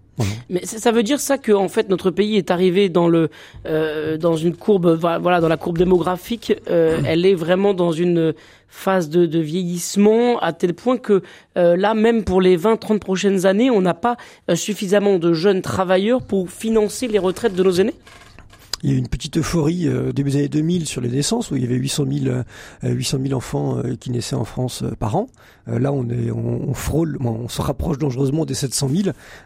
Mais 0.49 0.65
ça 0.65 0.91
veut 0.91 1.03
dire 1.03 1.19
ça 1.19 1.37
que 1.37 1.51
fait 1.67 1.89
notre 1.89 2.11
pays 2.11 2.37
est 2.37 2.51
arrivé 2.51 2.89
dans 2.89 3.07
le 3.07 3.29
euh, 3.65 4.17
dans 4.17 4.35
une 4.35 4.55
courbe 4.55 4.97
voilà 4.99 5.41
dans 5.41 5.47
la 5.47 5.57
courbe 5.57 5.77
démographique 5.77 6.53
euh, 6.69 6.99
elle 7.05 7.25
est 7.25 7.35
vraiment 7.35 7.73
dans 7.73 7.91
une 7.91 8.33
phase 8.69 9.09
de, 9.09 9.39
vieillissement 9.39 10.39
à 10.39 10.53
tel 10.53 10.73
point 10.73 10.97
que 10.97 11.21
euh, 11.57 11.75
là 11.75 11.93
même 11.93 12.23
pour 12.23 12.41
les 12.41 12.55
20 12.55 12.77
30 12.77 12.99
prochaines 13.01 13.45
années 13.45 13.69
on 13.69 13.81
n'a 13.81 13.93
pas 13.93 14.15
suffisamment 14.53 15.17
de 15.17 15.33
jeunes 15.33 15.61
travailleurs 15.61 16.21
pour 16.21 16.49
financer 16.49 17.07
les 17.07 17.19
retraites 17.19 17.55
de 17.55 17.63
nos 17.63 17.71
aînés 17.71 17.95
il 18.85 18.91
y 18.91 18.93
a 18.93 18.97
eu 18.97 18.99
une 18.99 19.07
petite 19.07 19.37
euphorie 19.37 19.87
euh, 19.87 20.13
début 20.13 20.29
des 20.29 20.37
années 20.37 20.47
2000 20.47 20.85
sur 20.85 21.01
les 21.01 21.09
naissances 21.09 21.49
où 21.49 21.55
il 21.55 21.63
y 21.63 21.65
avait 21.65 21.75
800 21.75 22.05
000, 22.23 22.35
800 22.83 23.17
000 23.23 23.33
enfants 23.33 23.79
euh, 23.79 23.95
qui 23.95 24.11
naissaient 24.11 24.35
en 24.35 24.45
France 24.45 24.83
euh, 24.83 24.91
par 24.91 25.15
an. 25.15 25.27
Euh, 25.67 25.79
là, 25.79 25.91
on 25.91 26.07
est, 26.09 26.29
on, 26.29 26.71
frôle, 26.75 27.17
on 27.19 27.47
se 27.47 27.63
rapproche 27.63 27.97
dangereusement 27.97 28.45
des 28.45 28.53
700 28.53 28.89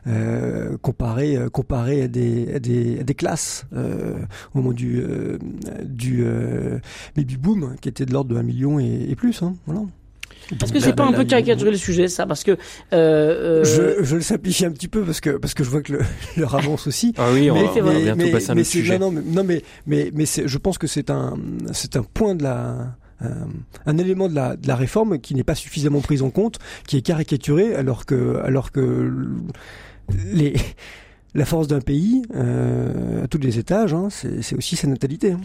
000 0.06 0.78
comparé, 0.82 1.38
comparé 1.54 2.02
à 2.02 2.08
des, 2.10 2.56
à 2.56 2.60
des, 2.60 2.99
à 2.99 3.04
des 3.04 3.15
classes 3.15 3.65
au 3.73 4.58
moment 4.58 4.73
du, 4.73 5.02
du 5.84 6.25
baby 7.15 7.38
boom 7.38 7.75
qui 7.82 7.88
était 7.88 8.06
de 8.06 8.12
l'ordre 8.12 8.34
de 8.34 8.39
1 8.39 8.43
million 8.43 8.80
et, 8.80 9.06
et 9.10 9.15
plus. 9.15 9.41
Hein, 9.41 9.54
voilà. 9.65 9.84
Est-ce 10.51 10.73
que 10.73 10.79
c'est 10.79 10.95
pas 10.95 11.05
un 11.05 11.13
peu 11.13 11.25
caricaturer 11.25 11.71
le 11.71 11.77
sujet, 11.77 12.07
ça 12.07 12.25
Parce 12.25 12.43
que 12.43 12.57
euh, 12.93 13.63
je, 13.63 14.03
je, 14.03 14.15
le 14.15 14.21
simplifie 14.21 14.65
un 14.65 14.71
petit 14.71 14.88
peu 14.88 15.03
parce 15.03 15.21
que 15.21 15.31
parce 15.31 15.53
que 15.53 15.63
je 15.63 15.69
vois 15.69 15.81
que 15.81 15.93
le, 15.93 15.99
leur 16.38 16.55
avance 16.55 16.88
aussi. 16.88 17.13
Ah 17.17 17.29
oui, 17.33 17.49
on 17.51 17.55
mais, 17.55 17.81
va, 17.81 18.13
bientôt 18.15 18.31
passer 18.31 18.51
à 18.51 18.53
un 18.53 18.63
sujet. 18.63 18.99
Non, 18.99 19.12
mais, 19.12 19.21
non, 19.25 19.43
mais 19.43 19.63
mais 19.85 20.12
mais 20.13 20.25
je 20.25 20.57
pense 20.57 20.77
que 20.77 20.88
c'est 20.88 21.09
un 21.09 21.38
c'est 21.73 21.95
un 21.95 22.03
point 22.03 22.35
de 22.35 22.43
la 22.43 22.95
euh, 23.21 23.29
un 23.85 23.97
élément 23.97 24.29
de 24.29 24.35
la, 24.35 24.55
de 24.55 24.67
la 24.67 24.75
réforme 24.75 25.19
qui 25.19 25.35
n'est 25.35 25.43
pas 25.43 25.55
suffisamment 25.55 25.99
pris 25.99 26.21
en 26.21 26.29
compte, 26.29 26.57
qui 26.88 26.97
est 26.97 27.01
caricaturé, 27.01 27.75
alors 27.75 28.05
que 28.05 28.39
alors 28.43 28.71
que 28.71 29.12
les 30.31 30.53
la 31.35 31.45
force 31.45 31.67
d'un 31.67 31.81
pays 31.81 32.23
euh, 32.35 33.23
à 33.23 33.27
tous 33.27 33.38
les 33.38 33.59
étages, 33.59 33.93
hein, 33.93 34.07
c'est 34.09 34.55
aussi 34.55 34.75
sa 34.75 34.88
natalité. 34.88 35.33
Hein 35.33 35.41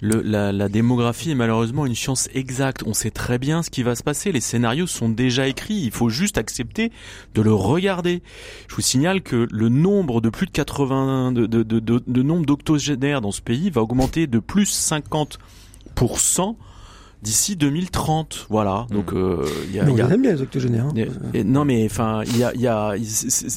le, 0.00 0.22
la, 0.22 0.52
la, 0.52 0.68
démographie 0.68 1.30
est 1.30 1.34
malheureusement 1.34 1.86
une 1.86 1.94
science 1.94 2.28
exacte. 2.34 2.82
On 2.86 2.94
sait 2.94 3.10
très 3.10 3.38
bien 3.38 3.62
ce 3.62 3.70
qui 3.70 3.82
va 3.82 3.94
se 3.94 4.02
passer. 4.02 4.32
Les 4.32 4.40
scénarios 4.40 4.86
sont 4.86 5.08
déjà 5.08 5.46
écrits. 5.46 5.80
Il 5.82 5.90
faut 5.90 6.08
juste 6.08 6.38
accepter 6.38 6.90
de 7.34 7.42
le 7.42 7.52
regarder. 7.52 8.22
Je 8.68 8.74
vous 8.74 8.82
signale 8.82 9.22
que 9.22 9.46
le 9.50 9.68
nombre 9.68 10.20
de 10.20 10.30
plus 10.30 10.46
de 10.46 10.52
80 10.52 11.32
de, 11.32 11.46
de, 11.46 11.62
de, 11.62 11.80
de 11.80 12.22
nombre 12.22 12.46
d'octogénaires 12.46 13.20
dans 13.20 13.32
ce 13.32 13.42
pays 13.42 13.70
va 13.70 13.82
augmenter 13.82 14.26
de 14.26 14.38
plus 14.38 14.66
50 14.66 15.38
d'ici 17.22 17.56
2030. 17.56 18.46
Voilà. 18.50 18.86
Hmm. 18.90 18.94
Donc 18.94 19.12
euh, 19.12 19.44
il 19.68 19.76
y 19.76 19.80
a, 19.80 19.88
y 19.88 20.00
a... 20.00 20.16
bien 20.16 20.32
les 20.32 20.42
octogénaires. 20.42 20.86
Hein. 20.86 21.42
non 21.44 21.64
mais 21.64 21.84
enfin 21.84 22.22
il 22.26 22.36
y 22.36 22.44
a, 22.44 22.54
y 22.54 22.66
a 22.66 22.94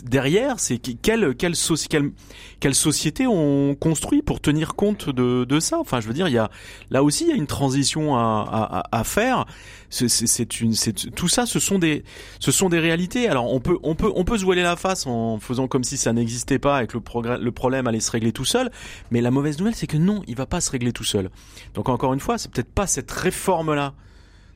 derrière 0.05 0.59
c'est 0.59 0.77
quelle 0.77 1.35
quelle, 1.35 1.55
quelle 1.89 2.11
quelle 2.59 2.75
société 2.75 3.27
on 3.27 3.75
construit 3.75 4.21
pour 4.21 4.39
tenir 4.39 4.75
compte 4.75 5.09
de, 5.09 5.45
de 5.45 5.59
ça? 5.59 5.79
Enfin 5.79 6.01
je 6.01 6.07
veux 6.07 6.13
dire 6.13 6.27
il 6.27 6.33
y 6.33 6.37
a 6.37 6.49
là 6.89 7.03
aussi 7.03 7.25
il 7.25 7.29
y 7.29 7.33
a 7.33 7.35
une 7.35 7.47
transition 7.47 8.15
à, 8.15 8.83
à, 8.91 8.99
à 8.99 9.03
faire. 9.03 9.45
C'est 9.93 10.59
une 10.59 10.73
c'est 10.73 11.11
tout 11.13 11.27
ça 11.27 11.45
ce 11.45 11.59
sont 11.59 11.77
des 11.77 12.03
ce 12.39 12.51
sont 12.51 12.69
des 12.69 12.79
réalités. 12.79 13.29
Alors 13.29 13.53
on 13.53 13.59
peut 13.59 13.77
on 13.83 13.93
peut 13.93 14.11
on 14.15 14.23
peut 14.23 14.39
se 14.39 14.43
voiler 14.43 14.63
la 14.63 14.75
face 14.75 15.05
en 15.05 15.39
faisant 15.39 15.67
comme 15.67 15.83
si 15.83 15.97
ça 15.97 16.13
n'existait 16.13 16.57
pas 16.57 16.83
et 16.83 16.87
que 16.87 16.93
le 16.93 17.01
progrès 17.01 17.37
le 17.37 17.51
problème 17.51 17.85
allait 17.85 17.99
se 17.99 18.09
régler 18.09 18.31
tout 18.31 18.45
seul. 18.45 18.71
Mais 19.11 19.21
la 19.21 19.29
mauvaise 19.29 19.59
nouvelle 19.59 19.75
c'est 19.75 19.87
que 19.87 19.97
non 19.97 20.23
il 20.27 20.35
va 20.35 20.47
pas 20.47 20.61
se 20.61 20.71
régler 20.71 20.93
tout 20.93 21.03
seul. 21.03 21.29
Donc 21.75 21.89
encore 21.89 22.13
une 22.13 22.19
fois 22.19 22.39
c'est 22.39 22.49
peut-être 22.51 22.73
pas 22.73 22.87
cette 22.87 23.11
réforme 23.11 23.75
là 23.75 23.93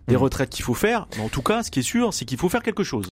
des 0.07 0.15
mmh. 0.15 0.19
retraites 0.19 0.49
qu'il 0.49 0.63
faut 0.63 0.73
faire. 0.73 1.07
Mais 1.17 1.23
en 1.23 1.29
tout 1.29 1.41
cas, 1.41 1.63
ce 1.63 1.71
qui 1.71 1.79
est 1.79 1.83
sûr, 1.83 2.13
c'est 2.13 2.25
qu'il 2.25 2.37
faut 2.37 2.49
faire 2.49 2.63
quelque 2.63 2.83
chose. 2.83 3.05